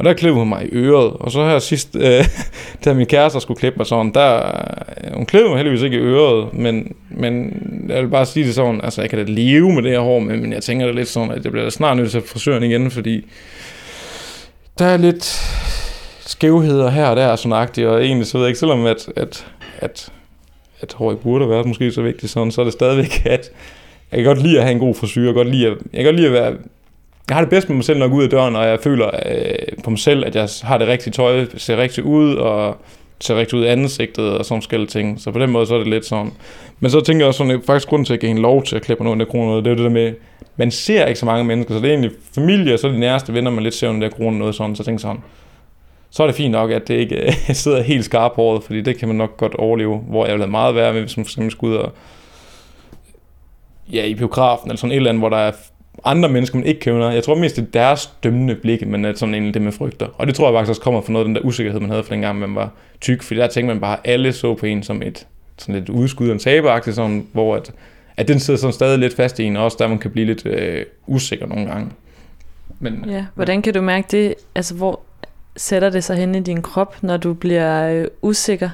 Og 0.00 0.06
der 0.06 0.12
klippede 0.12 0.38
hun 0.38 0.48
mig 0.48 0.66
i 0.66 0.68
øret, 0.72 1.12
og 1.12 1.30
så 1.30 1.44
her 1.44 1.58
sidst, 1.58 1.96
øh, 2.00 2.24
da 2.84 2.94
min 2.94 3.06
kæreste 3.06 3.40
skulle 3.40 3.58
klippe 3.58 3.78
mig 3.78 3.86
sådan, 3.86 4.12
der, 4.14 4.36
øh, 5.04 5.14
hun 5.14 5.26
klippede 5.26 5.48
mig 5.48 5.58
heldigvis 5.58 5.82
ikke 5.82 5.96
i 5.96 6.00
øret, 6.00 6.54
men, 6.54 6.94
men 7.10 7.62
jeg 7.88 8.02
vil 8.02 8.08
bare 8.08 8.26
sige 8.26 8.46
det 8.46 8.54
sådan, 8.54 8.80
altså 8.84 9.00
jeg 9.00 9.10
kan 9.10 9.18
da 9.18 9.32
leve 9.32 9.72
med 9.72 9.82
det 9.82 9.90
her 9.90 10.00
hår, 10.00 10.18
men, 10.18 10.42
men 10.42 10.52
jeg 10.52 10.62
tænker 10.62 10.86
det 10.86 10.94
lidt 10.94 11.08
sådan, 11.08 11.30
at 11.30 11.44
jeg 11.44 11.52
bliver 11.52 11.64
da 11.64 11.70
snart 11.70 11.96
nødt 11.96 12.10
til 12.10 12.20
frisøren 12.20 12.62
igen, 12.62 12.90
fordi 12.90 13.26
der 14.78 14.84
er 14.84 14.96
lidt 14.96 15.24
skævheder 16.20 16.90
her 16.90 17.06
og 17.06 17.16
der, 17.16 17.36
sådan 17.36 17.52
agtigt, 17.52 17.86
og 17.86 18.04
egentlig 18.04 18.26
så 18.26 18.38
ved 18.38 18.44
jeg 18.44 18.48
ikke, 18.48 18.60
selvom 18.60 18.86
at, 18.86 19.08
at, 19.16 19.46
at 19.78 20.12
at 20.80 20.92
hår 20.92 21.10
ikke 21.10 21.22
burde 21.22 21.50
være 21.50 21.64
måske 21.64 21.92
så 21.92 22.02
vigtigt 22.02 22.32
sådan, 22.32 22.52
så 22.52 22.60
er 22.60 22.64
det 22.64 22.72
stadigvæk, 22.72 23.26
at 23.26 23.50
jeg 24.12 24.18
kan 24.18 24.24
godt 24.24 24.42
lide 24.42 24.58
at 24.58 24.62
have 24.62 24.72
en 24.72 24.78
god 24.78 24.94
frisyr, 24.94 25.22
jeg 25.22 25.34
kan 25.34 25.44
godt 25.44 25.54
lide 25.54 25.66
at, 25.66 25.72
jeg 25.92 25.98
kan 25.98 26.04
godt 26.04 26.16
lide 26.16 26.26
at 26.26 26.32
være, 26.32 26.54
jeg 27.30 27.36
har 27.36 27.42
det 27.42 27.50
bedst 27.50 27.68
med 27.68 27.76
mig 27.76 27.84
selv, 27.84 27.98
når 27.98 28.06
jeg 28.06 28.10
går 28.10 28.18
ud 28.18 28.22
af 28.22 28.30
døren, 28.30 28.56
og 28.56 28.66
jeg 28.66 28.80
føler 28.80 29.06
øh, 29.06 29.82
på 29.84 29.90
mig 29.90 29.98
selv, 29.98 30.26
at 30.26 30.36
jeg 30.36 30.48
har 30.62 30.78
det 30.78 30.88
rigtige 30.88 31.12
tøj, 31.12 31.46
ser 31.56 31.76
rigtigt 31.76 32.06
ud, 32.06 32.34
og 32.34 32.76
ser 33.20 33.36
rigtigt 33.36 33.54
ud 33.54 33.64
i 33.64 33.66
ansigtet, 33.66 34.38
og 34.38 34.44
sådan 34.44 34.62
forskellige 34.62 34.88
ting. 34.88 35.20
Så 35.20 35.30
på 35.30 35.38
den 35.38 35.50
måde, 35.50 35.66
så 35.66 35.74
er 35.74 35.78
det 35.78 35.86
lidt 35.86 36.06
sådan. 36.06 36.32
Men 36.80 36.90
så 36.90 37.00
tænker 37.00 37.24
jeg 37.24 37.28
også 37.28 37.38
sådan, 37.38 37.50
at 37.52 37.60
faktisk 37.66 37.88
grunden 37.88 38.06
til 38.06 38.14
at 38.14 38.20
give 38.20 38.30
en 38.30 38.38
lov 38.38 38.62
til 38.62 38.76
at 38.76 38.82
klippe 38.82 39.04
nogle 39.04 39.22
af 39.22 39.28
kroner, 39.28 39.56
det 39.60 39.66
er 39.66 39.74
det 39.74 39.84
der 39.84 39.90
med, 39.90 40.12
man 40.56 40.70
ser 40.70 41.06
ikke 41.06 41.20
så 41.20 41.26
mange 41.26 41.44
mennesker, 41.44 41.74
så 41.74 41.80
det 41.80 41.86
er 41.86 41.90
egentlig 41.90 42.10
familie, 42.34 42.74
og 42.74 42.78
så 42.78 42.88
er 42.88 42.92
de 42.92 43.00
nærmeste 43.00 43.34
venner, 43.34 43.50
man 43.50 43.62
lidt 43.62 43.74
ser 43.74 43.88
under 43.88 44.08
der 44.08 44.16
kroner 44.16 44.38
noget 44.38 44.54
sådan, 44.54 44.76
så 44.76 44.84
tænker 44.84 45.00
sådan, 45.00 45.22
så 46.10 46.22
er 46.22 46.26
det 46.26 46.36
fint 46.36 46.52
nok, 46.52 46.70
at 46.70 46.88
det 46.88 46.94
ikke 46.94 47.36
sidder 47.62 47.82
helt 47.82 48.04
skarpt 48.04 48.34
på 48.34 48.42
året, 48.42 48.62
fordi 48.62 48.80
det 48.80 48.98
kan 48.98 49.08
man 49.08 49.16
nok 49.16 49.36
godt 49.36 49.54
overleve, 49.54 49.96
hvor 49.96 50.26
jeg 50.26 50.34
vil 50.34 50.42
have 50.42 50.50
meget 50.50 50.74
værre 50.74 50.92
med, 50.92 51.00
hvis 51.00 51.16
man 51.16 51.26
for 51.26 51.30
eksempel 51.30 51.50
skulle 51.50 51.78
ud 51.78 51.78
og 51.78 51.92
ja, 53.92 54.04
i 54.04 54.14
biografen, 54.14 54.70
eller 54.70 54.78
sådan 54.78 54.92
et 54.92 54.96
eller 54.96 55.10
andet, 55.10 55.20
hvor 55.20 55.28
der 55.28 55.36
er 55.36 55.52
andre 56.04 56.28
mennesker, 56.28 56.58
man 56.58 56.66
ikke 56.66 56.80
kender. 56.80 57.10
Jeg 57.10 57.24
tror 57.24 57.34
mest, 57.34 57.56
det 57.56 57.62
er 57.62 57.70
deres 57.70 58.12
dømmende 58.22 58.54
blikke, 58.54 58.86
men 58.86 59.04
er 59.04 59.12
sådan 59.14 59.34
egentlig 59.34 59.54
det 59.54 59.62
med 59.62 59.72
frygter. 59.72 60.06
Og 60.18 60.26
det 60.26 60.34
tror 60.34 60.46
jeg 60.48 60.54
faktisk 60.54 60.68
også 60.68 60.82
kommer 60.82 61.00
fra 61.00 61.12
noget 61.12 61.24
af 61.24 61.28
den 61.28 61.34
der 61.34 61.40
usikkerhed, 61.40 61.80
man 61.80 61.90
havde 61.90 62.04
for 62.04 62.12
dengang, 62.12 62.38
man 62.38 62.54
var 62.54 62.70
tyk, 63.00 63.22
fordi 63.22 63.40
der 63.40 63.46
tænkte 63.46 63.74
man 63.74 63.80
bare, 63.80 63.96
at 64.04 64.12
alle 64.12 64.32
så 64.32 64.54
på 64.54 64.66
en 64.66 64.82
som 64.82 65.02
et 65.02 65.26
sådan 65.58 65.74
lidt 65.74 65.88
udskud 65.88 66.28
og 66.28 66.32
en 66.32 66.38
taberagtigt, 66.38 66.96
sådan, 66.96 67.26
hvor 67.32 67.56
at, 67.56 67.72
at 68.16 68.28
den 68.28 68.40
sidder 68.40 68.60
sådan 68.60 68.72
stadig 68.72 68.98
lidt 68.98 69.16
fast 69.16 69.38
i 69.38 69.44
en, 69.44 69.56
og 69.56 69.64
også 69.64 69.76
der 69.80 69.88
man 69.88 69.98
kan 69.98 70.10
blive 70.10 70.26
lidt 70.26 70.46
øh, 70.46 70.84
usikker 71.06 71.46
nogle 71.46 71.66
gange. 71.66 71.90
Men, 72.78 73.04
ja, 73.08 73.26
hvordan 73.34 73.62
kan 73.62 73.74
du 73.74 73.80
mærke 73.80 74.06
det? 74.10 74.34
Altså, 74.54 74.74
hvor, 74.74 75.00
sætter 75.56 75.90
det 75.90 76.04
sig 76.04 76.16
hen 76.16 76.34
i 76.34 76.40
din 76.40 76.62
krop, 76.62 77.02
når 77.02 77.16
du 77.16 77.34
bliver 77.34 77.90
øh, 77.92 78.06
usikker? 78.22 78.70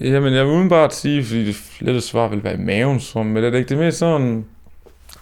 Jamen, 0.00 0.34
jeg 0.34 0.44
vil 0.44 0.52
udenbart 0.52 0.94
sige, 0.94 1.24
fordi 1.24 1.46
det 1.46 1.56
lette 1.80 2.00
svar 2.00 2.28
vil 2.28 2.44
være 2.44 2.54
i 2.54 2.60
maven, 2.60 3.00
som, 3.00 3.26
men 3.26 3.42
det 3.42 3.54
er 3.54 3.58
ikke 3.58 3.68
det 3.68 3.78
mere 3.78 3.92
sådan 3.92 4.44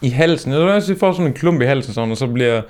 i 0.02 0.08
halsen. 0.08 0.52
Jeg 0.52 0.60
vil 0.60 0.68
også 0.68 0.94
får 0.98 1.12
sådan 1.12 1.26
en 1.26 1.32
klump 1.32 1.62
i 1.62 1.64
halsen, 1.64 1.94
sådan, 1.94 2.10
og 2.10 2.16
så 2.16 2.26
bliver 2.26 2.62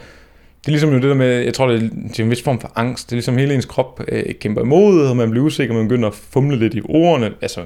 det 0.67 0.73
er 0.73 0.73
ligesom 0.73 0.91
jo 0.91 0.97
det 0.97 1.03
der 1.03 1.15
med, 1.15 1.41
jeg 1.41 1.55
tror, 1.55 1.67
det 1.67 1.77
er, 1.77 1.89
det 2.09 2.21
er 2.21 2.25
en 2.25 2.31
vis 2.31 2.43
form 2.43 2.61
for 2.61 2.73
angst. 2.77 3.07
Det 3.07 3.13
er 3.13 3.17
ligesom 3.17 3.37
hele 3.37 3.55
ens 3.55 3.65
krop 3.65 4.01
øh, 4.09 4.35
kæmper 4.41 4.63
imod, 4.63 5.09
og 5.09 5.17
man 5.17 5.31
bliver 5.31 5.47
usikker, 5.47 5.75
man 5.75 5.89
begynder 5.89 6.09
at 6.09 6.15
fumle 6.15 6.59
lidt 6.59 6.75
i 6.75 6.81
ordene. 6.85 7.33
Altså, 7.41 7.61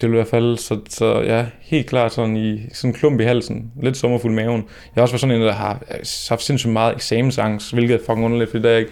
det 0.00 0.08
vil 0.08 0.14
i 0.14 0.18
hvert 0.18 0.28
fald, 0.28 0.56
så, 0.58 0.78
så 0.88 1.20
ja, 1.20 1.46
helt 1.60 1.86
klart 1.86 2.12
sådan 2.14 2.36
i 2.36 2.60
sådan 2.72 2.90
en 2.90 2.94
klump 2.94 3.20
i 3.20 3.24
halsen, 3.24 3.72
lidt 3.82 3.96
sommerfuld 3.96 4.32
maven. 4.32 4.56
Jeg 4.56 4.94
har 4.94 5.02
også 5.02 5.12
været 5.12 5.20
sådan 5.20 5.36
en, 5.36 5.42
der 5.42 5.52
har 5.52 5.82
øh, 5.90 5.98
haft 6.28 6.42
sindssygt 6.42 6.72
meget 6.72 6.94
eksamensangst, 6.94 7.72
hvilket 7.72 7.94
er 7.94 7.98
fucking 7.98 8.24
underligt, 8.24 8.50
fordi 8.50 8.62
da 8.62 8.72
jeg 8.72 8.86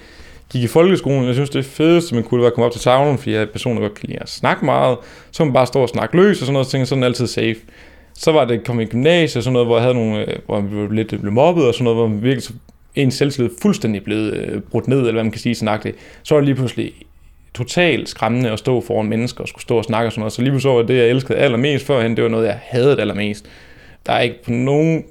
gik 0.51 0.62
i 0.62 0.66
folkeskolen, 0.66 1.26
jeg 1.26 1.34
synes 1.34 1.51
det 1.51 1.64
fedeste, 1.64 2.14
man 2.14 2.24
kunne 2.24 2.40
være 2.40 2.46
at 2.46 2.55
komme 2.55 2.66
op 2.66 2.72
til 2.72 2.80
tavlen, 2.80 3.18
fordi 3.18 3.32
jeg 3.32 3.42
er 3.42 3.46
person, 3.46 3.76
der 3.76 3.82
godt 3.82 3.94
kan 3.94 4.09
lide 4.09 4.22
at 4.22 4.28
snakke 4.28 4.64
meget, 4.64 4.99
så 5.30 5.44
man 5.44 5.53
bare 5.53 5.66
står 5.66 5.82
og 5.82 5.88
snakke 5.88 6.16
løs 6.16 6.40
og 6.40 6.46
sådan 6.46 6.53
noget, 6.53 6.66
så 6.66 6.72
tænker 6.72 6.86
sådan 6.86 7.05
altid 7.05 7.26
safe. 7.26 7.57
Så 8.18 8.32
var 8.32 8.44
det 8.44 8.64
kom 8.64 8.80
i 8.80 8.84
gymnasiet 8.84 9.36
og 9.36 9.42
sådan 9.42 9.52
noget, 9.52 9.68
hvor 9.68 9.76
jeg 9.76 9.82
havde 9.82 9.94
nogle, 9.94 10.20
øh, 10.20 10.38
hvor 10.46 10.56
jeg 10.56 10.68
blev 10.68 10.90
lidt 10.90 11.20
blev 11.20 11.32
mobbet 11.32 11.66
og 11.66 11.74
sådan 11.74 11.84
noget, 11.84 11.98
hvor 11.98 12.08
man 12.08 12.22
virkelig 12.22 12.56
en 12.94 13.10
selvtillid 13.10 13.50
fuldstændig 13.62 14.04
blevet 14.04 14.34
øh, 14.34 14.60
brudt 14.60 14.88
ned, 14.88 14.98
eller 14.98 15.12
hvad 15.12 15.22
man 15.22 15.30
kan 15.30 15.40
sige 15.40 15.54
sådan 15.54 15.94
Så 16.22 16.34
var 16.34 16.40
det 16.40 16.46
lige 16.46 16.54
pludselig 16.54 16.92
totalt 17.54 18.08
skræmmende 18.08 18.50
at 18.50 18.58
stå 18.58 18.80
foran 18.80 19.06
mennesker 19.06 19.42
og 19.42 19.48
skulle 19.48 19.62
stå 19.62 19.76
og 19.76 19.84
snakke 19.84 20.08
og 20.08 20.12
sådan 20.12 20.20
noget. 20.20 20.32
Så 20.32 20.42
lige 20.42 20.50
pludselig 20.50 20.76
var 20.76 20.82
det, 20.82 20.96
jeg 20.96 21.08
elskede 21.08 21.38
allermest 21.38 21.86
førhen, 21.86 22.16
det 22.16 22.24
var 22.24 22.30
noget, 22.30 22.46
jeg 22.46 22.58
havde 22.62 23.00
allermest. 23.00 23.46
Der 24.06 24.12
er 24.12 24.20
ikke 24.20 24.44
på 24.44 24.50
nogen 24.50 25.04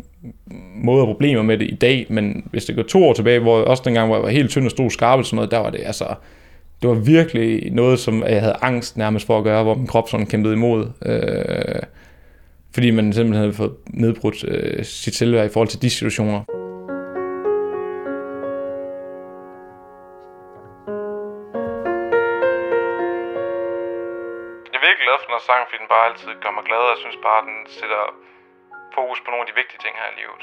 måde 0.76 1.06
problemer 1.06 1.44
med 1.44 1.58
det 1.58 1.66
i 1.66 1.76
dag, 1.76 2.06
men 2.10 2.44
hvis 2.52 2.66
det 2.66 2.76
går 2.76 2.84
to 2.84 3.04
år 3.04 3.14
tilbage, 3.14 3.40
hvor 3.40 3.62
også 3.62 3.84
dengang, 3.86 4.08
hvor 4.08 4.16
jeg 4.16 4.24
var 4.24 4.30
helt 4.30 4.50
tynd 4.50 4.66
og 4.66 4.72
stod 4.72 4.90
skarp 4.90 5.20
og 5.20 5.26
sådan 5.26 5.36
noget, 5.36 5.52
der 5.52 5.58
var 5.58 5.70
det 5.70 5.82
altså, 5.86 6.06
det 6.82 6.90
var 6.90 6.96
virkelig 6.96 7.72
noget, 7.72 8.00
som 8.00 8.24
jeg 8.24 8.42
havde 8.42 8.56
angst 8.62 8.98
nærmest 8.98 9.26
for 9.26 9.38
at 9.38 9.44
gøre, 9.44 9.64
hvor 9.64 9.76
min 9.76 9.88
krop 9.88 10.10
sådan 10.10 10.26
kæmpede 10.26 10.54
imod. 10.54 10.88
Øh, 11.06 11.82
fordi 12.78 12.92
man 12.92 13.14
simpelthen 13.14 13.44
havde 13.44 13.60
fået 13.62 13.76
nedbrudt 14.04 14.40
øh, 14.52 14.86
sit 14.86 15.16
selvværd 15.16 15.46
i 15.46 15.54
forhold 15.54 15.68
til 15.68 15.82
de 15.82 15.90
situationer. 15.90 16.44
sangen, 25.48 25.68
fordi 25.68 25.80
den 25.84 25.94
bare 25.96 26.06
altid 26.10 26.30
gør 26.44 26.52
mig 26.58 26.66
glad, 26.70 26.82
og 26.88 26.92
jeg 26.94 27.00
synes 27.04 27.18
bare, 27.28 27.40
at 27.42 27.48
den 27.52 27.60
sætter 27.80 28.04
fokus 28.98 29.20
på 29.22 29.30
nogle 29.32 29.44
af 29.44 29.50
de 29.50 29.60
vigtige 29.62 29.82
ting 29.84 29.94
her 30.02 30.08
i 30.14 30.18
livet. 30.22 30.42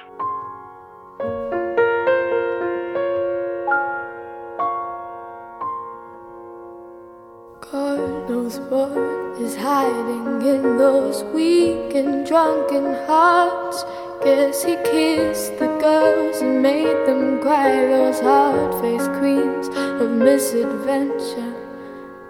Good. 7.74 8.30
knows 8.30 8.60
what 8.70 8.96
is 9.40 9.56
hiding 9.56 10.42
in 10.46 10.78
those 10.78 11.24
weak 11.34 11.92
and 11.96 12.24
drunken 12.24 12.94
hearts. 13.08 13.82
Guess 14.22 14.62
he 14.62 14.76
kissed 14.76 15.58
the 15.58 15.66
girls 15.82 16.36
and 16.40 16.62
made 16.62 17.00
them 17.08 17.40
cry, 17.40 17.74
those 17.86 18.20
hard 18.20 18.80
faced 18.80 19.10
queens 19.18 19.66
of 20.00 20.08
misadventure. 20.10 21.52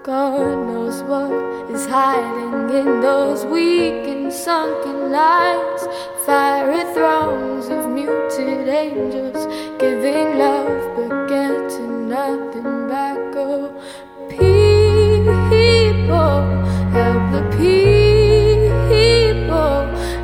God 0.02 0.66
knows 0.66 1.02
what 1.02 1.70
is 1.70 1.84
hiding 1.84 2.78
in 2.80 3.02
those 3.02 3.44
weak 3.44 4.08
and 4.14 4.32
sunken 4.32 5.12
lines. 5.12 5.82
Fiery 6.24 6.84
throngs 6.94 7.66
of 7.68 7.90
muted 7.90 8.66
angels 8.66 9.44
giving 9.78 10.38
love 10.38 10.96
but 10.96 11.28
getting 11.28 12.08
nothing 12.08 12.73
the 17.34 17.42
people. 17.58 19.80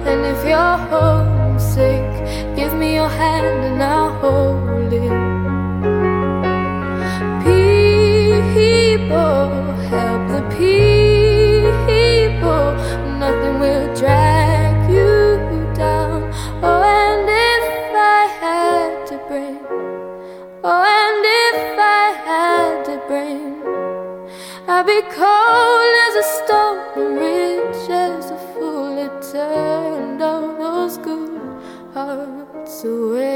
And 0.09 0.21
if 0.33 0.41
you're 0.51 0.79
homesick, 0.93 2.11
give 2.55 2.73
me 2.75 2.95
your 2.95 3.09
hand 3.09 3.65
and 3.69 3.83
I'll 3.83 4.13
hold 4.23 4.93
it. 4.93 5.15
People, 7.45 9.49
help 9.93 10.23
the 10.35 10.43
people. 10.61 12.67
Nothing 13.23 13.57
will 13.65 13.87
drag 14.03 14.75
you 14.97 15.17
down. 15.75 16.19
Oh, 16.63 16.83
and 17.03 17.27
if 17.51 17.65
I 18.19 18.21
had 18.43 18.91
to 19.11 19.17
bring, 19.29 19.59
oh, 20.63 20.83
and 21.01 21.23
if 21.43 21.59
I 22.03 22.07
had 22.29 22.73
to 22.89 22.95
bring, 23.09 23.43
I'd 24.69 24.87
be 24.87 25.01
cold 25.19 25.95
as 26.07 26.15
a 26.25 26.27
stone 26.37 26.60
rich 27.05 27.91
as 27.91 28.31
a 28.31 28.39
fool. 28.53 28.99
It 28.99 29.23
turned 29.33 30.23
all 30.23 30.55
those 30.57 30.99
good 30.99 31.41
hearts 31.95 32.85
away. 32.85 33.30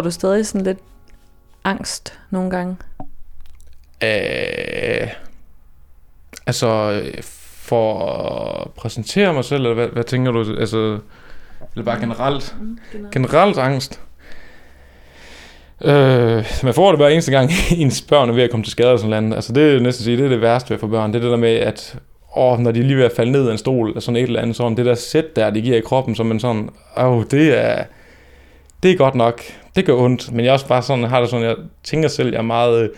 Får 0.00 0.04
du 0.04 0.10
stadig 0.10 0.46
sådan 0.46 0.66
lidt 0.66 0.78
angst 1.64 2.18
nogle 2.30 2.50
gange? 2.50 2.76
Øh, 4.02 5.08
altså, 6.46 7.02
for 7.22 8.06
at 8.62 8.70
præsentere 8.70 9.34
mig 9.34 9.44
selv, 9.44 9.62
eller 9.62 9.74
hvad, 9.74 9.88
hvad 9.88 10.04
tænker 10.04 10.32
du? 10.32 10.56
Altså, 10.60 10.98
eller 11.74 11.84
bare 11.84 12.00
generelt? 12.00 12.56
Generelt 13.12 13.58
angst? 13.58 14.00
Øh, 15.84 16.44
man 16.62 16.74
får 16.74 16.90
det 16.90 16.98
hver 16.98 17.08
eneste 17.08 17.32
gang, 17.32 17.50
ens 17.76 18.02
børn 18.02 18.28
er 18.28 18.34
ved 18.34 18.42
at 18.42 18.50
komme 18.50 18.64
til 18.64 18.72
skade 18.72 18.88
eller 18.88 18.98
sådan 18.98 19.22
noget. 19.22 19.36
Altså, 19.36 19.52
det 19.52 19.74
er 19.74 19.80
næsten 19.80 20.04
sige, 20.04 20.16
det 20.16 20.24
er 20.24 20.28
det 20.28 20.40
værste 20.40 20.70
ved 20.70 20.78
få 20.78 20.86
børn. 20.86 21.12
Det 21.12 21.18
er 21.18 21.22
det 21.22 21.30
der 21.30 21.36
med, 21.36 21.54
at 21.54 21.98
åh, 22.36 22.58
når 22.58 22.70
de 22.70 22.80
er 22.80 22.84
lige 22.84 22.96
ved 22.96 23.04
at 23.04 23.12
falde 23.16 23.32
ned 23.32 23.48
af 23.48 23.52
en 23.52 23.58
stol, 23.58 23.88
eller 23.88 24.00
sådan 24.00 24.16
et 24.16 24.22
eller 24.22 24.40
andet, 24.40 24.56
sådan 24.56 24.76
det 24.76 24.86
der 24.86 24.94
sæt 24.94 25.36
der, 25.36 25.50
de 25.50 25.60
giver 25.60 25.76
i 25.76 25.80
kroppen, 25.80 26.14
som 26.14 26.26
man 26.26 26.40
sådan, 26.40 26.68
åh, 26.96 27.24
det 27.30 27.64
er, 27.64 27.84
det 28.82 28.90
er 28.90 28.96
godt 28.96 29.14
nok. 29.14 29.42
Det 29.76 29.84
gør 29.84 29.94
ondt, 29.94 30.32
men 30.32 30.44
jeg 30.44 30.48
er 30.48 30.52
også 30.52 30.68
bare 30.68 30.82
sådan, 30.82 31.04
har 31.04 31.20
det 31.20 31.30
sådan, 31.30 31.46
jeg 31.46 31.56
tænker 31.82 32.08
selv, 32.08 32.28
jeg 32.28 32.38
er 32.38 32.42
meget 32.42 32.82
øh, 32.82 32.88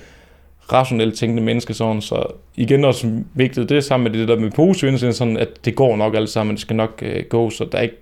rationelt 0.73 1.19
tænkende 1.19 1.43
menneske, 1.43 1.75
sådan, 1.75 2.01
så 2.01 2.27
igen 2.57 2.85
også 2.85 3.23
vigtigt, 3.35 3.69
det 3.69 3.77
er 3.77 3.81
sammen 3.81 4.13
med 4.13 4.21
det 4.21 4.29
der 4.29 4.37
med 4.37 4.51
positiv 4.51 4.89
indstilling, 4.89 5.15
sådan, 5.15 5.37
at 5.37 5.49
det 5.65 5.75
går 5.75 5.97
nok 5.97 6.15
alt 6.15 6.29
sammen, 6.29 6.55
det 6.55 6.61
skal 6.61 6.77
nok 6.77 7.03
øh, 7.03 7.25
gå, 7.29 7.51
så 7.51 7.69
der 7.73 7.79
er 7.79 7.83
ikke, 7.83 7.97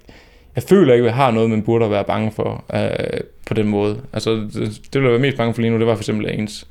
jeg 0.55 0.62
føler 0.62 0.95
ikke, 0.95 1.03
at 1.03 1.07
jeg 1.07 1.14
har 1.14 1.31
noget, 1.31 1.51
man 1.51 1.62
burde 1.62 1.91
være 1.91 2.05
bange 2.05 2.33
for 2.33 2.64
øh, 2.74 3.20
på 3.47 3.55
den 3.55 3.68
måde. 3.68 4.01
Altså, 4.12 4.31
det, 4.31 4.55
det 4.55 4.95
ville 4.95 5.05
jeg 5.05 5.12
være 5.12 5.20
mest 5.20 5.37
bange 5.37 5.55
for 5.55 5.61
lige 5.61 5.70
nu, 5.70 5.78
det 5.78 5.87
var 5.87 5.95
for 5.95 6.03
eksempel, 6.03 6.26
at 6.26 6.39
ens 6.39 6.66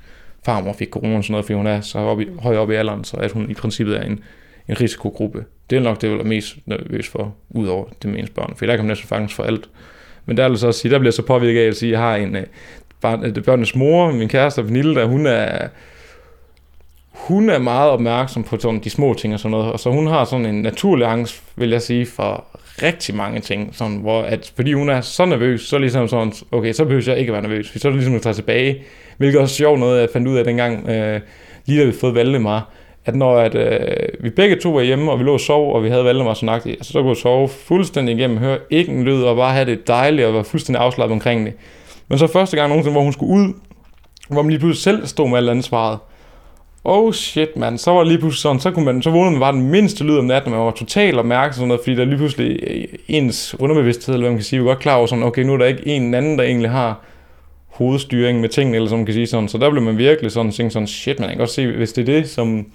farmor 0.46 0.74
fik 0.74 0.90
corona 0.90 1.18
og 1.18 1.24
sådan 1.24 1.32
noget, 1.32 1.46
fordi 1.46 1.58
hun 1.58 1.68
er 1.68 1.82
så 1.82 2.00
op 2.00 2.22
i, 2.22 2.28
høj 2.40 2.58
op 2.58 2.72
i 2.72 2.76
alderen, 2.76 3.04
så 3.04 3.18
at 3.18 3.32
hun 3.32 3.52
i 3.52 3.54
princippet 3.54 3.98
er 3.98 4.02
en, 4.02 4.20
en 4.70 4.82
risikogruppe. 4.82 5.46
Det 5.70 5.76
er 5.76 5.80
nok 5.82 5.96
det, 5.96 6.04
jeg 6.04 6.12
vil 6.12 6.18
være 6.18 6.28
mest 6.28 6.58
nervøs 6.66 7.08
for, 7.08 7.36
udover 7.50 7.86
det 8.02 8.12
med 8.12 8.20
ens 8.20 8.30
børn, 8.30 8.54
for 8.56 8.66
der 8.66 8.76
kan 8.76 8.86
man 8.86 8.88
næsten 8.88 9.08
fanges 9.08 9.34
for 9.34 9.44
alt. 9.44 9.70
Men 10.30 10.38
der 10.38 10.44
er 10.44 10.50
altså 10.50 10.68
også 10.68 10.80
sige, 10.80 10.92
der 10.92 11.00
bliver 11.00 11.08
jeg 11.08 11.14
så 11.14 11.22
påvirket 11.22 11.62
af 11.62 11.68
at 11.68 11.76
sige, 11.76 11.90
at 11.90 11.92
jeg 11.92 12.00
har 12.00 12.16
en 12.16 12.36
øh, 12.36 12.44
øh, 13.04 13.44
børnenes 13.44 13.76
mor, 13.76 14.12
min 14.12 14.30
kæreste 14.30 14.64
Pernille, 14.64 14.96
der 14.96 15.06
hun 15.06 15.26
er 15.26 15.68
hun 17.12 17.50
er 17.50 17.60
meget 17.60 17.90
opmærksom 17.90 18.44
på 18.44 18.58
sådan 18.60 18.80
de 18.80 18.90
små 18.90 19.14
ting 19.14 19.34
og 19.34 19.40
sådan 19.40 19.52
noget, 19.52 19.72
og 19.72 19.80
så 19.80 19.90
hun 19.90 20.08
har 20.08 20.26
sådan 20.26 20.46
en 20.46 20.62
naturlig 20.62 21.08
angst, 21.08 21.44
vil 21.56 21.70
jeg 21.70 21.82
sige, 21.82 22.06
for 22.06 22.46
rigtig 22.84 23.16
mange 23.16 23.40
ting, 23.40 23.76
sådan, 23.76 23.98
hvor 23.98 24.22
at, 24.22 24.52
fordi 24.56 24.74
hun 24.74 24.90
er 24.90 25.02
så 25.02 25.26
nervøs, 25.26 25.62
så 25.62 25.78
ligesom 25.78 26.08
sådan, 26.08 26.34
okay, 26.52 26.74
så 26.74 26.86
behøver 26.86 27.04
jeg 27.08 27.18
ikke 27.18 27.30
at 27.30 27.34
være 27.34 27.42
nervøs, 27.42 27.72
for 27.72 27.80
så 27.80 27.88
er 27.88 27.92
det 27.92 27.98
ligesom 27.98 28.16
at 28.16 28.22
tage 28.22 28.34
tilbage, 28.34 28.84
hvilket 29.18 29.42
også 29.42 29.54
er 29.54 29.56
sjovt 29.56 29.80
noget, 29.80 30.02
jeg 30.02 30.10
fandt 30.14 30.28
ud 30.28 30.38
af 30.38 30.44
dengang, 30.44 30.90
øh, 30.90 31.22
lige 31.66 31.80
da 31.80 31.86
vi 31.86 31.92
fået 31.92 32.16
Valdemar, 32.16 32.70
at 33.10 33.16
når 33.16 33.38
at, 33.38 33.56
øh, 33.56 34.24
vi 34.24 34.30
begge 34.30 34.56
to 34.56 34.70
var 34.72 34.82
hjemme, 34.82 35.12
og 35.12 35.20
vi 35.20 35.24
lå 35.24 35.34
og 35.34 35.40
sov, 35.40 35.74
og 35.76 35.84
vi 35.84 35.90
havde 35.90 36.04
Valdemar 36.04 36.34
så 36.34 36.46
nøjagtigt, 36.46 36.76
altså, 36.76 36.92
så 36.92 37.02
kunne 37.02 37.10
vi 37.10 37.16
sove 37.16 37.48
fuldstændig 37.48 38.18
igennem, 38.18 38.38
høre 38.38 38.58
ikke 38.70 38.92
en 38.92 39.04
lyd, 39.04 39.22
og 39.22 39.36
bare 39.36 39.54
have 39.54 39.66
det 39.66 39.88
dejligt, 39.88 40.28
og 40.28 40.34
være 40.34 40.44
fuldstændig 40.44 40.82
afslappet 40.82 41.14
omkring 41.14 41.46
det. 41.46 41.54
Men 42.08 42.20
så 42.20 42.28
første 42.28 42.58
gang 42.58 42.70
nogensinde, 42.70 42.94
hvor 42.94 43.04
hun 43.04 43.14
skulle 43.14 43.34
ud, 43.34 43.54
hvor 44.30 44.42
man 44.42 44.50
lige 44.50 44.60
pludselig 44.60 44.84
selv 44.84 45.08
stod 45.08 45.30
med 45.30 45.38
alt 45.38 45.50
ansvaret, 45.50 45.98
Oh 46.84 47.14
shit, 47.14 47.58
man. 47.58 47.78
Så 47.78 47.92
var 47.92 48.00
det 48.00 48.08
lige 48.08 48.20
pludselig 48.20 48.42
sådan, 48.42 48.60
så, 48.60 48.72
kunne 48.72 48.86
man, 48.86 49.02
så 49.02 49.10
vågnede 49.10 49.32
man 49.32 49.40
bare 49.40 49.54
den 49.54 49.72
mindste 49.72 50.04
lyd 50.04 50.18
om 50.18 50.26
natten, 50.26 50.52
man 50.52 50.60
var 50.60 50.72
totalt 50.72 51.18
opmærksom 51.18 51.60
sådan 51.60 51.68
noget, 51.68 51.82
fordi 51.84 51.96
der 51.96 52.06
lige 52.06 52.18
pludselig 52.18 52.60
øh, 52.68 52.84
ens 53.08 53.56
underbevidsthed, 53.60 54.16
eller 54.16 54.24
hvad 54.24 54.32
man 54.32 54.38
kan 54.38 54.46
sige, 54.46 54.60
var 54.60 54.68
godt 54.68 54.80
klar 54.80 54.96
over 54.96 55.06
sådan, 55.06 55.24
okay, 55.24 55.44
nu 55.44 55.54
er 55.54 55.58
der 55.58 55.66
ikke 55.66 55.88
en 55.88 56.14
anden, 56.14 56.38
der 56.38 56.44
egentlig 56.44 56.70
har 56.70 57.02
hovedstyring 57.68 58.42
med 58.42 58.50
tingene, 58.50 58.76
eller 58.76 58.90
som 58.90 58.98
man 58.98 59.06
kan 59.06 59.14
sige 59.14 59.28
sådan. 59.28 59.50
Så 59.50 59.58
der 59.58 59.70
blev 59.70 59.84
man 59.84 59.98
virkelig 59.98 60.32
sådan, 60.32 60.52
tænke 60.52 60.72
sådan, 60.72 60.88
shit, 60.88 61.20
man 61.20 61.30
kan 61.30 61.38
godt 61.38 61.50
se, 61.50 61.68
hvis 61.68 61.94
det 61.94 62.10
er 62.10 62.14
det, 62.14 62.30
som 62.30 62.66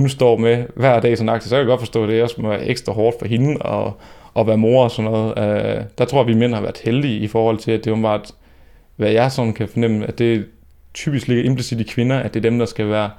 hun 0.00 0.08
står 0.08 0.36
med 0.36 0.64
hver 0.76 1.00
dag 1.00 1.18
sådan 1.18 1.40
så 1.40 1.56
jeg 1.56 1.64
kan 1.64 1.70
godt 1.70 1.80
forstå, 1.80 2.02
at 2.02 2.08
det 2.08 2.22
også 2.22 2.42
må 2.42 2.48
være 2.48 2.66
ekstra 2.66 2.92
hårdt 2.92 3.16
for 3.18 3.26
hende 3.26 3.66
at, 3.66 3.92
at 4.36 4.46
være 4.46 4.56
mor 4.56 4.84
og 4.84 4.90
sådan 4.90 5.10
noget. 5.10 5.30
Uh, 5.30 5.84
der 5.98 6.04
tror 6.04 6.18
jeg, 6.18 6.28
at 6.28 6.34
vi 6.34 6.38
mænd 6.38 6.54
har 6.54 6.60
været 6.60 6.78
heldige 6.84 7.18
i 7.18 7.26
forhold 7.26 7.58
til, 7.58 7.70
at 7.70 7.84
det 7.84 8.02
var 8.02 8.14
at 8.14 8.34
hvad 8.96 9.10
jeg 9.10 9.32
sådan 9.32 9.52
kan 9.52 9.68
fornemme, 9.68 10.06
at 10.06 10.18
det 10.18 10.46
typisk 10.94 11.28
ligger 11.28 11.44
implicit 11.44 11.80
i 11.80 11.82
kvinder, 11.82 12.18
at 12.18 12.34
det 12.34 12.40
er 12.40 12.50
dem, 12.50 12.58
der 12.58 12.66
skal 12.66 12.88
være 12.88 13.10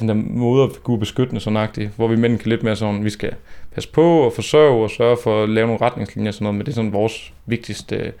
den 0.00 0.08
der 0.08 0.14
måde 0.14 0.64
at 0.64 0.82
gå 0.82 0.96
beskyttende 0.96 1.40
sådan 1.40 1.56
agtigt, 1.56 1.90
hvor 1.96 2.08
vi 2.08 2.16
mænd 2.16 2.38
kan 2.38 2.48
lidt 2.48 2.62
mere 2.62 2.76
sådan, 2.76 3.04
vi 3.04 3.10
skal 3.10 3.34
passe 3.74 3.88
på 3.92 4.18
og 4.18 4.32
forsørge 4.32 4.82
og 4.82 4.90
sørge 4.90 5.16
for 5.22 5.42
at 5.42 5.48
lave 5.48 5.66
nogle 5.66 5.80
retningslinjer 5.80 6.30
og 6.30 6.34
sådan 6.34 6.44
noget, 6.44 6.54
men 6.54 6.66
det 6.66 6.72
er 6.72 6.74
sådan 6.74 6.92
vores 6.92 7.32
vigtigste 7.46 7.96
øh, 7.96 8.12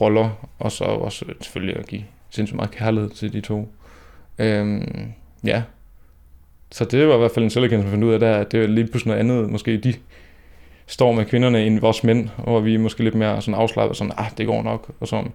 roller, 0.00 0.48
og 0.58 0.72
så 0.72 0.84
også 0.84 1.24
selvfølgelig 1.40 1.76
at 1.76 1.86
give 1.86 2.02
sindssygt 2.30 2.56
meget 2.56 2.70
kærlighed 2.70 3.10
til 3.10 3.32
de 3.32 3.40
to. 3.40 3.68
Øhm, 4.38 5.12
ja. 5.44 5.62
Så 6.70 6.84
det 6.84 7.08
var 7.08 7.14
i 7.14 7.18
hvert 7.18 7.30
fald 7.30 7.44
en 7.44 7.50
selverkendelse, 7.50 7.86
man 7.86 7.92
fandt 7.92 8.04
ud 8.04 8.12
af 8.12 8.20
der, 8.20 8.36
at 8.36 8.52
det 8.52 8.62
er 8.62 8.66
lige 8.66 8.86
pludselig 8.86 9.06
noget 9.06 9.20
andet, 9.20 9.50
måske 9.50 9.76
de 9.76 9.94
står 10.86 11.12
med 11.12 11.24
kvinderne 11.24 11.66
end 11.66 11.80
vores 11.80 12.04
mænd, 12.04 12.28
og 12.36 12.64
vi 12.64 12.74
er 12.74 12.78
måske 12.78 13.04
lidt 13.04 13.14
mere 13.14 13.42
sådan 13.42 13.60
afslappet, 13.60 13.96
sådan, 13.96 14.12
ah, 14.16 14.26
det 14.38 14.46
går 14.46 14.62
nok, 14.62 14.88
og 15.00 15.08
sådan. 15.08 15.32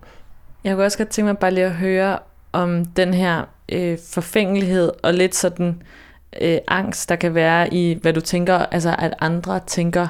Jeg 0.64 0.76
kunne 0.76 0.86
også 0.86 0.98
godt 0.98 1.10
tænke 1.10 1.26
mig 1.26 1.38
bare 1.38 1.52
lige 1.52 1.66
at 1.66 1.72
høre 1.72 2.20
om 2.52 2.86
den 2.86 3.14
her 3.14 3.44
øh, 3.72 3.98
forfængelighed 4.10 4.92
og 5.04 5.14
lidt 5.14 5.36
sådan 5.36 5.82
øh, 6.42 6.58
angst, 6.68 7.10
der 7.10 7.16
kan 7.16 7.36
være 7.36 7.74
i, 7.74 7.98
hvad 8.02 8.14
du 8.14 8.22
tænker, 8.22 8.56
altså 8.56 8.96
at 9.00 9.14
andre 9.20 9.60
tænker 9.68 10.08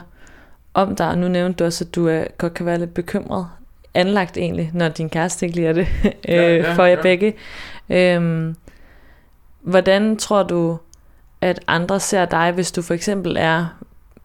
om 0.74 0.96
dig. 0.96 1.18
Nu 1.18 1.28
nævnte 1.28 1.58
du 1.58 1.66
også, 1.66 1.84
at 1.84 1.96
du 1.96 2.08
er, 2.08 2.24
godt 2.38 2.54
kan 2.54 2.66
være 2.66 2.80
lidt 2.80 2.94
bekymret, 2.94 3.48
anlagt 3.94 4.38
egentlig, 4.38 4.72
når 4.74 4.90
din 4.90 5.10
kæreste 5.10 5.46
ikke 5.46 5.56
lige 5.56 5.74
det, 5.74 5.88
øh, 6.06 6.14
ja, 6.28 6.56
ja, 6.56 6.74
for 6.74 6.84
jer 6.84 6.96
ja. 6.96 7.02
begge. 7.02 7.34
Øhm, 7.90 8.56
hvordan 9.62 10.18
tror 10.18 10.44
du, 10.44 10.78
at 11.44 11.60
andre 11.68 12.00
ser 12.00 12.26
dig, 12.26 12.52
hvis 12.52 12.72
du 12.72 12.82
for 12.82 12.94
eksempel 12.94 13.36
er 13.40 13.66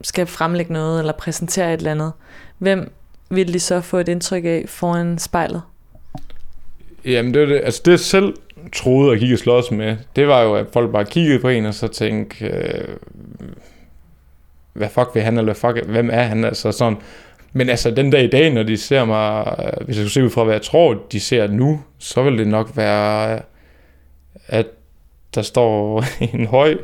skal 0.01 0.27
fremlægge 0.27 0.73
noget 0.73 0.99
eller 0.99 1.13
præsentere 1.13 1.75
et 1.75 1.79
eller 1.79 1.91
andet? 1.91 2.13
Hvem 2.59 2.93
vil 3.31 3.53
de 3.53 3.61
så 3.61 3.81
få 3.81 3.97
et 3.97 4.09
indtryk 4.09 4.45
af 4.45 4.65
foran 4.69 5.19
spejlet? 5.19 5.63
Jamen 7.05 7.35
det 7.35 7.43
er 7.43 7.47
det, 7.47 7.61
altså 7.65 7.83
det 7.85 7.91
jeg 7.91 8.01
selv 8.01 8.35
troede 8.73 9.13
at 9.13 9.21
gik 9.21 9.33
og 9.33 9.39
slås 9.39 9.71
med, 9.71 9.97
det 10.17 10.29
var 10.29 10.43
jo, 10.43 10.55
at 10.55 10.67
folk 10.73 10.93
bare 10.93 11.05
kiggede 11.05 11.39
på 11.39 11.49
en 11.49 11.67
og 11.67 11.75
så 11.75 11.89
tænkte, 11.89 12.45
øh, 12.45 12.97
hvad 14.73 14.89
fuck 14.89 15.11
vil 15.15 15.23
han, 15.23 15.39
eller 15.39 15.55
hvad 15.55 15.73
fuck, 15.75 15.87
hvem 15.87 16.11
er 16.13 16.23
han, 16.23 16.45
altså 16.45 16.73
sådan. 16.73 16.99
Men 17.53 17.69
altså 17.69 17.91
den 17.91 18.11
dag 18.11 18.25
i 18.25 18.31
dag, 18.31 18.51
når 18.51 18.63
de 18.63 18.77
ser 18.77 19.05
mig, 19.05 19.57
øh, 19.59 19.87
hvis 19.87 19.97
jeg 19.97 20.03
skulle 20.03 20.13
se 20.13 20.25
ud 20.25 20.31
fra, 20.31 20.45
hvad 20.45 20.55
jeg 20.55 20.63
tror, 20.63 20.97
de 21.13 21.21
ser 21.21 21.47
nu, 21.47 21.81
så 21.99 22.23
vil 22.23 22.39
det 22.39 22.49
nok 22.49 22.71
være, 22.77 23.41
at 24.47 24.67
der 25.35 25.43
står 25.43 26.05
en 26.35 26.47
høj, 26.47 26.79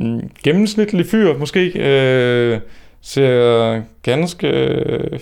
Mm, 0.00 0.30
gennemsnitlig 0.44 1.06
fyr 1.06 1.38
måske, 1.38 1.72
øh, 1.78 2.58
ser 3.02 3.82
ganske 4.02 4.46
øh, 4.48 5.18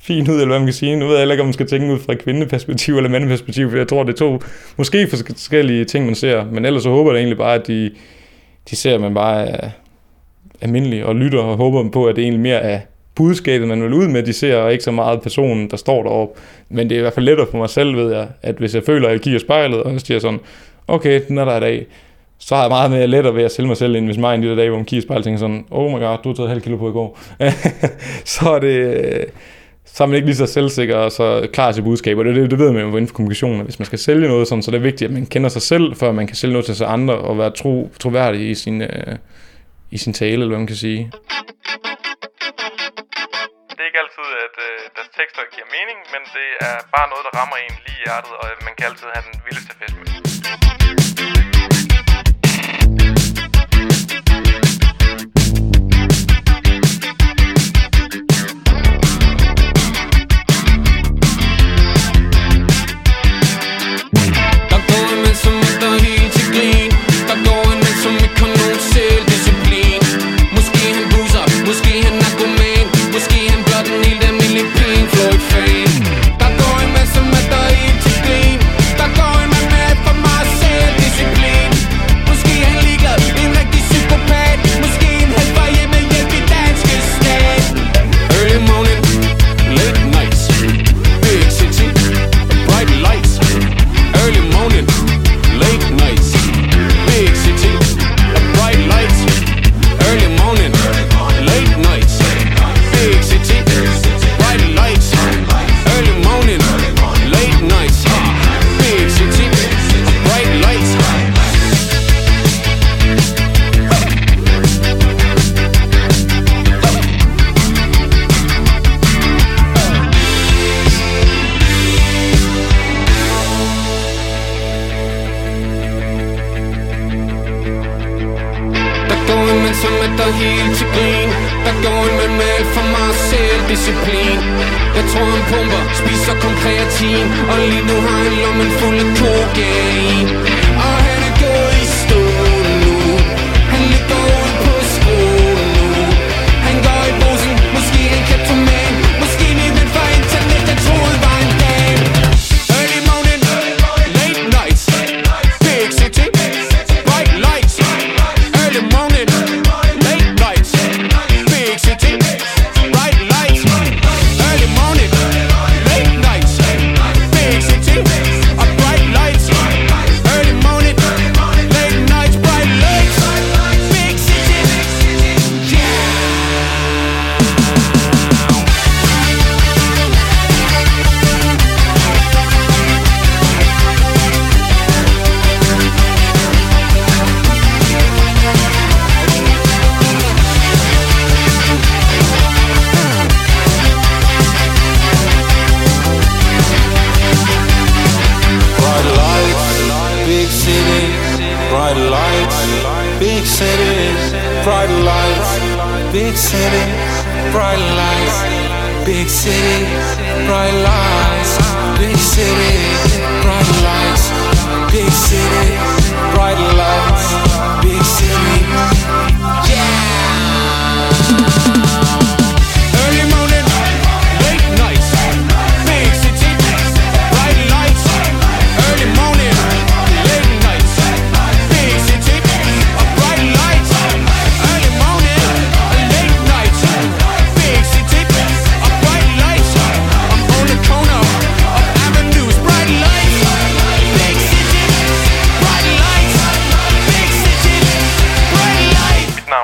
fin 0.00 0.30
ud, 0.30 0.34
eller 0.34 0.46
hvad 0.46 0.58
man 0.58 0.66
kan 0.66 0.72
sige. 0.72 0.96
Nu 0.96 1.06
ved 1.06 1.18
jeg 1.18 1.30
ikke, 1.30 1.40
om 1.40 1.46
man 1.46 1.52
skal 1.52 1.66
tænke 1.66 1.92
ud 1.92 1.98
fra 1.98 2.14
kvindeperspektiv 2.14 2.96
eller 2.96 3.10
mandeperspektiv, 3.10 3.70
for 3.70 3.76
jeg 3.76 3.88
tror, 3.88 4.02
det 4.02 4.12
er 4.12 4.16
to 4.16 4.40
måske 4.76 5.08
forskellige 5.08 5.84
ting, 5.84 6.06
man 6.06 6.14
ser. 6.14 6.44
Men 6.44 6.64
ellers 6.64 6.82
så 6.82 6.90
håber 6.90 7.12
jeg 7.12 7.18
egentlig 7.18 7.38
bare, 7.38 7.54
at 7.54 7.66
de, 7.66 7.90
de 8.70 8.76
ser, 8.76 8.94
at 8.94 9.00
man 9.00 9.14
bare 9.14 9.46
er 9.46 9.70
almindelig 10.60 11.04
og 11.04 11.16
lytter 11.16 11.38
og 11.38 11.56
håber 11.56 11.90
på, 11.90 12.06
at 12.06 12.16
det 12.16 12.22
egentlig 12.22 12.40
mere 12.40 12.60
er 12.60 12.80
budskabet, 13.14 13.68
man 13.68 13.82
vil 13.82 13.92
ud 13.92 14.08
med, 14.08 14.22
de 14.22 14.32
ser, 14.32 14.56
og 14.56 14.72
ikke 14.72 14.84
så 14.84 14.90
meget 14.90 15.22
personen, 15.22 15.70
der 15.70 15.76
står 15.76 16.02
deroppe. 16.02 16.40
Men 16.68 16.88
det 16.88 16.94
er 16.94 16.98
i 16.98 17.02
hvert 17.02 17.12
fald 17.12 17.26
lettere 17.26 17.46
for 17.50 17.58
mig 17.58 17.70
selv, 17.70 17.96
ved 17.96 18.12
jeg, 18.14 18.28
at 18.42 18.54
hvis 18.54 18.74
jeg 18.74 18.82
føler, 18.82 19.08
at 19.08 19.12
jeg 19.12 19.20
kigger 19.20 19.40
spejlet, 19.40 19.82
og 19.82 19.92
jeg 19.92 20.00
siger 20.00 20.18
sådan, 20.18 20.40
okay, 20.88 21.20
den 21.28 21.38
er 21.38 21.44
der 21.44 21.56
i 21.56 21.60
dag, 21.60 21.86
så 22.38 22.54
har 22.54 22.62
jeg 22.62 22.70
meget 22.70 22.90
mere 22.90 23.06
lettere 23.06 23.34
ved 23.34 23.44
at 23.44 23.52
sælge 23.52 23.66
mig 23.68 23.76
selv, 23.76 23.96
end 23.96 24.06
hvis 24.06 24.18
mig 24.18 24.34
en 24.34 24.40
lille 24.40 24.56
dag, 24.56 24.68
hvor 24.68 24.78
man 24.78 24.84
kigger 24.84 25.02
i 25.02 25.06
spejlet 25.06 25.24
tænker 25.24 25.38
sådan, 25.38 25.66
oh 25.70 25.92
my 25.92 26.00
god, 26.00 26.18
du 26.24 26.28
har 26.28 26.34
taget 26.34 26.48
halv 26.48 26.60
kilo 26.60 26.76
på 26.76 26.88
i 26.88 26.92
går. 26.92 27.18
så 28.34 28.50
er 28.50 28.58
det, 28.58 28.76
så 29.84 30.02
er 30.04 30.06
man 30.06 30.16
ikke 30.16 30.26
lige 30.26 30.36
så 30.36 30.46
selvsikker 30.46 30.96
og 30.96 31.12
så 31.12 31.48
klar 31.52 31.72
til 31.72 31.82
budskaber. 31.82 32.22
Det, 32.22 32.34
det, 32.36 32.50
det 32.50 32.58
ved 32.58 32.72
man 32.72 32.82
jo 32.82 32.88
inden 32.88 33.08
for 33.08 33.14
kommunikation. 33.14 33.60
Hvis 33.60 33.78
man 33.78 33.86
skal 33.86 33.98
sælge 33.98 34.28
noget, 34.28 34.48
sådan, 34.48 34.62
så 34.62 34.70
det 34.70 34.76
er 34.76 34.82
vigtigt, 34.90 35.08
at 35.08 35.14
man 35.14 35.26
kender 35.26 35.48
sig 35.48 35.62
selv, 35.62 35.96
før 35.96 36.12
man 36.12 36.26
kan 36.26 36.36
sælge 36.36 36.52
noget 36.52 36.66
til 36.66 36.76
sig 36.76 36.88
andre 36.88 37.14
og 37.14 37.38
være 37.38 37.50
tro, 37.50 37.90
troværdig 38.00 38.50
i 38.50 38.54
sin, 38.54 38.82
øh, 38.82 39.16
i 39.90 39.98
sin 39.98 40.12
tale, 40.12 40.32
eller 40.32 40.46
hvad 40.46 40.58
man 40.58 40.66
kan 40.66 40.76
sige. 40.76 41.10
Det 43.70 43.80
er 43.82 43.88
ikke 43.90 44.00
altid, 44.04 44.28
at 44.46 44.56
øh, 44.66 44.76
deres 44.96 45.10
tekster 45.18 45.42
giver 45.54 45.68
mening, 45.76 45.98
men 46.14 46.22
det 46.36 46.48
er 46.68 46.76
bare 46.96 47.08
noget, 47.12 47.24
der 47.26 47.32
rammer 47.38 47.56
en 47.64 47.74
lige 47.86 47.98
i 48.00 48.02
hjertet, 48.06 48.32
og 48.40 48.44
man 48.66 48.74
kan 48.78 48.84
altid 48.90 49.06
have 49.14 49.24
den 49.30 49.36
vildeste 49.46 49.74
fest 49.80 49.96
med. 50.00 50.15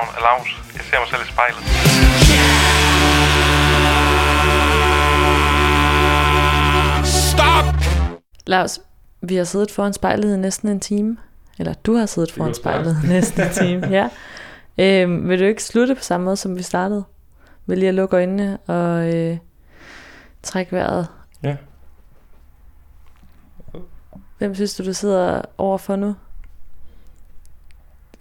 Navn 0.03 0.15
er 0.17 0.21
Lars. 0.21 0.47
Jeg 0.75 0.83
ser 0.83 0.99
mig 0.99 1.07
selv 1.07 1.21
i 1.21 1.31
spejlet. 1.33 1.63
Stop! 7.05 7.75
Lars, 8.47 8.81
vi 9.21 9.35
har 9.35 9.43
siddet 9.43 9.71
foran 9.71 9.93
spejlet 9.93 10.33
i 10.35 10.37
næsten 10.37 10.69
en 10.69 10.79
time. 10.79 11.17
Eller 11.59 11.73
du 11.73 11.95
har 11.95 12.05
siddet 12.05 12.31
foran 12.31 12.53
spejlet 12.53 12.97
i 13.03 13.07
næsten 13.07 13.41
en 13.41 13.49
time, 13.49 13.87
ja. 13.97 14.09
Øhm, 14.77 15.29
vil 15.29 15.39
du 15.39 15.45
ikke 15.45 15.63
slutte 15.63 15.95
på 15.95 16.03
samme 16.03 16.25
måde, 16.25 16.37
som 16.37 16.57
vi 16.57 16.63
startede? 16.63 17.03
Vil 17.65 17.77
lige 17.77 17.89
at 17.89 17.95
lukke 17.95 18.15
øjnene 18.15 18.57
og 18.67 19.15
øh, 19.15 19.37
trække 20.43 20.71
vejret? 20.71 21.07
Ja. 21.43 21.55
Hvem 24.37 24.55
synes 24.55 24.75
du, 24.75 24.85
du 24.85 24.93
sidder 24.93 25.41
overfor 25.57 25.95
nu? 25.95 26.15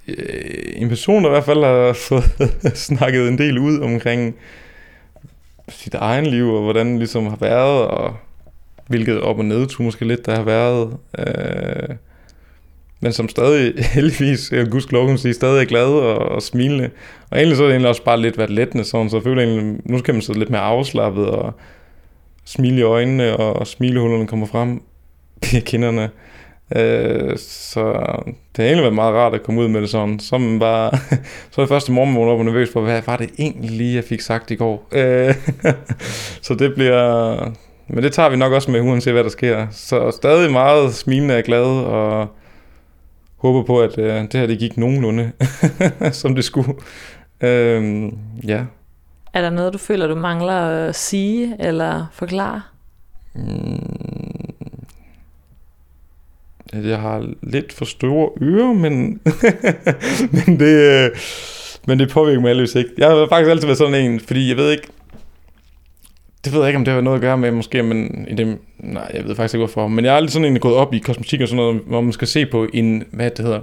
Øh, 0.09 0.73
en 0.77 0.89
person, 0.89 1.23
der 1.23 1.29
i 1.29 1.33
hvert 1.33 1.45
fald 1.45 1.65
har 1.65 1.93
fået 1.93 2.53
snakket 2.89 3.29
en 3.29 3.39
del 3.39 3.59
ud 3.59 3.81
omkring 3.81 4.35
sit 5.69 5.95
egen 5.95 6.27
liv, 6.27 6.49
og 6.49 6.63
hvordan 6.63 6.91
det 6.91 6.99
ligesom 6.99 7.27
har 7.27 7.37
været, 7.37 7.87
og 7.87 8.17
hvilket 8.89 9.21
op- 9.21 9.39
og 9.39 9.45
nedtur 9.45 9.85
måske 9.85 10.05
lidt, 10.05 10.27
der 10.27 10.37
har 10.37 10.43
været. 10.43 10.97
Øh, 11.19 11.97
men 13.01 13.13
som 13.13 13.29
stadig, 13.29 13.75
heldigvis, 13.95 14.53
jeg 14.53 14.71
gudskelov 14.71 15.09
kan 15.09 15.19
sige, 15.19 15.35
stadig 15.35 15.61
er 15.61 15.65
glad 15.65 15.87
og, 15.87 16.19
og 16.19 16.43
smilende. 16.43 16.91
Og 17.31 17.39
egentlig 17.39 17.57
så 17.57 17.63
er 17.63 17.67
det 17.67 17.73
egentlig 17.73 17.89
også 17.89 18.05
bare 18.05 18.21
lidt 18.21 18.39
været 18.39 18.51
lettende 18.51 18.85
sådan, 18.85 19.11
så 19.11 19.17
jeg 19.17 19.23
føler 19.23 19.43
egentlig, 19.43 19.81
nu 19.85 19.99
kan 19.99 20.15
man 20.15 20.23
sidde 20.23 20.39
lidt 20.39 20.51
mere 20.51 20.61
afslappet 20.61 21.27
og 21.27 21.53
smile 22.45 22.79
i 22.79 22.83
øjnene, 22.83 23.37
og, 23.37 23.57
og 23.57 23.67
smilehullerne 23.67 24.27
kommer 24.27 24.47
frem 24.47 24.83
i 25.57 25.61
kinderne. 25.61 26.11
Øh, 26.77 27.39
så 27.39 27.83
det 28.27 28.57
har 28.57 28.65
egentlig 28.65 28.83
været 28.83 28.95
meget 28.95 29.15
rart 29.15 29.35
at 29.35 29.43
komme 29.43 29.61
ud 29.61 29.69
med 29.69 29.81
det 29.81 29.91
sådan. 29.91 30.19
Så 30.19 30.39
man 30.39 30.59
bare, 30.59 30.91
så 31.51 31.61
er 31.61 31.63
det 31.63 31.69
første 31.69 31.93
morgen, 31.93 32.15
vågner 32.17 32.33
op 32.33 32.39
og 32.39 32.45
nervøs 32.45 32.69
for, 32.73 32.81
hvad 32.81 33.03
var 33.07 33.17
det 33.17 33.31
egentlig 33.39 33.71
lige, 33.71 33.95
jeg 33.95 34.05
fik 34.05 34.21
sagt 34.21 34.51
i 34.51 34.55
går? 34.55 34.89
Øh, 34.93 35.35
så 36.47 36.55
det 36.55 36.75
bliver, 36.75 37.37
men 37.89 38.05
det 38.05 38.13
tager 38.13 38.29
vi 38.29 38.37
nok 38.37 38.53
også 38.53 38.71
med, 38.71 38.81
uanset 38.81 39.13
hvad 39.13 39.25
der 39.25 39.31
sker. 39.31 39.67
Så 39.71 40.11
stadig 40.11 40.53
meget 40.53 40.95
smilende 40.95 41.37
og 41.37 41.43
glad, 41.43 41.85
og 41.85 42.29
håber 43.37 43.63
på, 43.63 43.81
at 43.81 43.99
øh, 43.99 44.23
det 44.23 44.35
her 44.35 44.47
det 44.47 44.59
gik 44.59 44.77
nogenlunde, 44.77 45.33
som 46.21 46.35
det 46.35 46.45
skulle. 46.45 46.75
Øh, 47.41 48.13
ja. 48.47 48.65
Er 49.33 49.41
der 49.41 49.51
noget, 49.51 49.73
du 49.73 49.79
føler, 49.79 50.07
du 50.07 50.15
mangler 50.15 50.89
at 50.89 50.95
sige 50.95 51.57
eller 51.59 52.07
forklare? 52.13 52.63
Mm, 53.35 54.12
at 56.73 56.85
jeg 56.85 56.99
har 56.99 57.29
lidt 57.43 57.73
for 57.73 57.85
store 57.85 58.31
ører, 58.43 58.73
men, 58.73 59.21
men, 60.47 60.61
det, 60.61 61.05
øh, 61.05 61.11
men 61.87 61.99
det 61.99 62.09
påvirker 62.09 62.41
mig 62.41 62.51
alligevel 62.51 62.79
ikke. 62.79 62.91
Jeg 62.99 63.09
har 63.09 63.27
faktisk 63.29 63.51
altid 63.51 63.67
været 63.67 63.79
sådan 63.79 63.95
en, 63.95 64.21
fordi 64.21 64.49
jeg 64.49 64.57
ved 64.57 64.71
ikke, 64.71 64.87
det 66.45 66.53
ved 66.53 66.61
jeg 66.61 66.69
ikke, 66.69 66.79
om 66.79 66.85
det 66.85 66.95
har 66.95 67.01
noget 67.01 67.17
at 67.17 67.23
gøre 67.23 67.39
med, 67.39 67.51
måske, 67.51 67.83
men 67.83 68.27
i 68.31 68.35
det, 68.35 68.59
nej, 68.79 69.11
jeg 69.15 69.25
ved 69.25 69.37
faktisk 69.37 69.55
ikke 69.55 69.67
hvorfor, 69.67 69.89
men 69.89 70.05
jeg 70.05 70.13
har 70.13 70.17
aldrig 70.17 70.33
sådan 70.33 70.53
en 70.53 70.61
gået 70.61 70.75
op 70.75 70.95
i 70.95 70.99
kosmetik 70.99 71.41
og 71.41 71.49
sådan 71.49 71.57
noget, 71.57 71.81
hvor 71.87 72.01
man 72.01 72.13
skal 72.13 72.29
se 72.29 72.47
på 72.47 72.67
en, 72.75 73.05
hvad 73.13 73.31
det 73.31 73.45
hedder, 73.45 73.61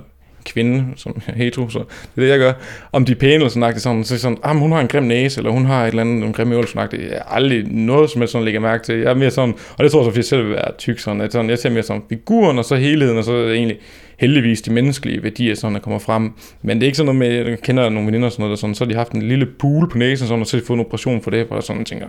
kvinde, 0.53 0.85
som 0.95 1.21
hetero, 1.35 1.69
så 1.69 1.79
det 1.79 1.85
er 2.17 2.21
det, 2.21 2.29
jeg 2.29 2.39
gør. 2.39 2.53
Om 2.91 3.05
de 3.05 3.11
er 3.11 3.15
pæne 3.15 3.33
eller 3.33 3.49
sådan 3.49 3.79
sådan, 3.79 4.03
så 4.03 4.19
sådan, 4.19 4.37
ah, 4.43 4.57
hun 4.57 4.71
har 4.71 4.79
en 4.79 4.87
grim 4.87 5.03
næse, 5.03 5.39
eller 5.39 5.51
hun 5.51 5.65
har 5.65 5.83
et 5.83 5.87
eller 5.87 6.01
andet, 6.01 6.23
en 6.23 6.33
grim 6.33 6.51
øvel, 6.51 6.67
sådan. 6.67 7.01
Jeg 7.01 7.21
har 7.27 7.35
aldrig 7.35 7.63
noget, 7.67 8.09
som 8.09 8.21
jeg 8.21 8.29
sådan 8.29 8.45
lægger 8.45 8.59
mærke 8.59 8.83
til. 8.83 8.95
Jeg 8.95 9.09
er 9.09 9.13
mere 9.13 9.31
sådan, 9.31 9.55
og 9.77 9.83
det 9.83 9.91
tror 9.91 9.99
jeg 9.99 10.05
så, 10.05 10.11
fordi 10.11 10.17
jeg 10.17 10.25
selv 10.25 10.43
vil 10.43 10.51
være 10.51 10.71
tyk, 10.77 10.99
sådan, 10.99 11.21
at 11.21 11.31
sådan, 11.31 11.49
jeg 11.49 11.59
ser 11.59 11.69
mere 11.69 11.83
sådan 11.83 12.01
figuren, 12.09 12.57
og 12.57 12.65
så 12.65 12.75
helheden, 12.75 13.17
og 13.17 13.23
så 13.23 13.33
er 13.33 13.45
det 13.45 13.55
egentlig 13.55 13.77
heldigvis 14.19 14.61
de 14.61 14.73
menneskelige 14.73 15.23
værdier, 15.23 15.55
sådan, 15.55 15.75
der 15.75 15.81
kommer 15.81 15.99
frem. 15.99 16.33
Men 16.61 16.77
det 16.77 16.83
er 16.83 16.87
ikke 16.87 16.97
sådan 16.97 17.15
noget 17.15 17.19
med, 17.19 17.49
jeg 17.49 17.59
kender 17.59 17.89
nogle 17.89 18.07
veninder, 18.07 18.29
sådan 18.29 18.43
noget, 18.43 18.57
der 18.57 18.59
sådan, 18.59 18.75
så 18.75 18.83
har 18.83 18.89
de 18.89 18.95
haft 18.95 19.11
en 19.11 19.21
lille 19.21 19.45
pool 19.45 19.89
på 19.89 19.97
næsen, 19.97 20.27
sådan, 20.27 20.41
og 20.41 20.47
så 20.47 20.57
har 20.57 20.61
de 20.61 20.67
fået 20.67 20.77
en 20.77 20.85
operation 20.85 21.21
for 21.21 21.31
det, 21.31 21.47
og 21.49 21.63
sådan, 21.63 21.85
tænker, 21.85 22.07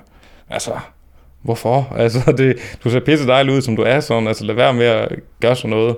altså, 0.51 0.71
hvorfor? 1.43 1.93
Altså, 1.99 2.33
det, 2.39 2.57
du 2.85 2.91
ser 2.91 3.01
pisse 3.01 3.27
dejligt 3.27 3.57
ud, 3.57 3.63
som 3.63 3.77
du 3.77 3.83
er, 3.83 4.01
sådan, 4.01 4.29
altså 4.29 4.45
lad 4.45 4.55
være 4.55 4.75
med 4.75 4.87
at 4.87 5.09
gøre 5.41 5.57
sådan 5.57 5.71
noget. 5.71 5.97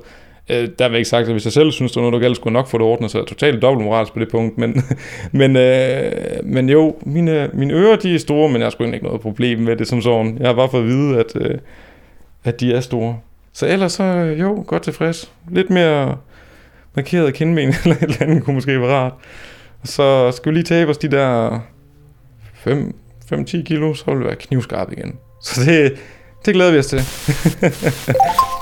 Øh, 0.53 0.69
der 0.79 0.89
vil 0.89 0.95
jeg 0.95 0.99
ikke 0.99 1.09
sagt, 1.09 1.27
at 1.27 1.33
hvis 1.33 1.45
jeg 1.45 1.53
selv 1.53 1.73
synes, 1.73 1.93
der 1.93 1.99
er 1.99 2.03
noget, 2.03 2.13
der 2.13 2.29
galt, 2.29 2.37
skulle 2.37 2.53
nok 2.53 2.69
få 2.69 2.79
det 2.79 2.87
ordnet, 2.87 3.11
så 3.11 3.19
jeg 3.19 3.23
er 3.23 3.27
totalt 3.27 3.63
dobbeltmoralsk 3.63 4.13
på 4.13 4.21
det 4.21 4.29
punkt. 4.31 4.59
Men, 4.59 4.83
men, 5.41 5.57
øh, 5.57 6.13
men 6.45 6.69
jo, 6.69 6.97
mine, 7.07 7.51
mine 7.53 7.75
ører, 7.75 7.97
de 7.97 8.15
er 8.15 8.19
store, 8.19 8.49
men 8.49 8.57
jeg 8.57 8.65
har 8.65 8.71
sgu 8.71 8.83
egentlig 8.85 8.97
ikke 8.97 9.07
noget 9.07 9.21
problem 9.21 9.59
med 9.59 9.77
det 9.77 9.89
som 9.89 10.03
sådan. 10.03 10.39
Jeg 10.39 10.49
har 10.49 10.55
bare 10.55 10.69
fået 10.71 10.83
at 10.83 10.89
vide, 10.89 11.19
at, 11.19 11.37
øh, 11.37 11.59
at 12.45 12.61
de 12.61 12.75
er 12.75 12.81
store. 12.81 13.19
Så 13.53 13.67
ellers 13.67 13.93
så, 13.93 14.05
øh, 14.05 14.41
jo, 14.41 14.65
godt 14.67 14.83
tilfreds. 14.83 15.33
Lidt 15.51 15.71
mere 15.71 16.17
markeret 16.95 17.35
kindben, 17.35 17.69
eller 17.85 17.97
et 17.97 18.03
eller 18.03 18.17
andet 18.21 18.45
kunne 18.45 18.55
måske 18.55 18.81
være 18.81 18.95
rart. 18.95 19.13
Så 19.85 20.33
skal 20.33 20.51
vi 20.51 20.55
lige 20.55 20.65
tabe 20.65 20.91
os 20.91 20.99
de 20.99 21.09
der 21.11 21.59
5-10 22.67 23.63
kilo, 23.63 23.95
så 23.95 24.05
vil 24.07 24.17
det 24.17 24.27
være 24.27 24.37
knivskarp 24.37 24.93
igen. 24.93 25.19
Så 25.43 25.61
det, 25.65 25.93
det 26.45 26.55
glæder 26.55 26.73
vi 26.73 26.79
os 26.79 26.87
til. 26.87 27.01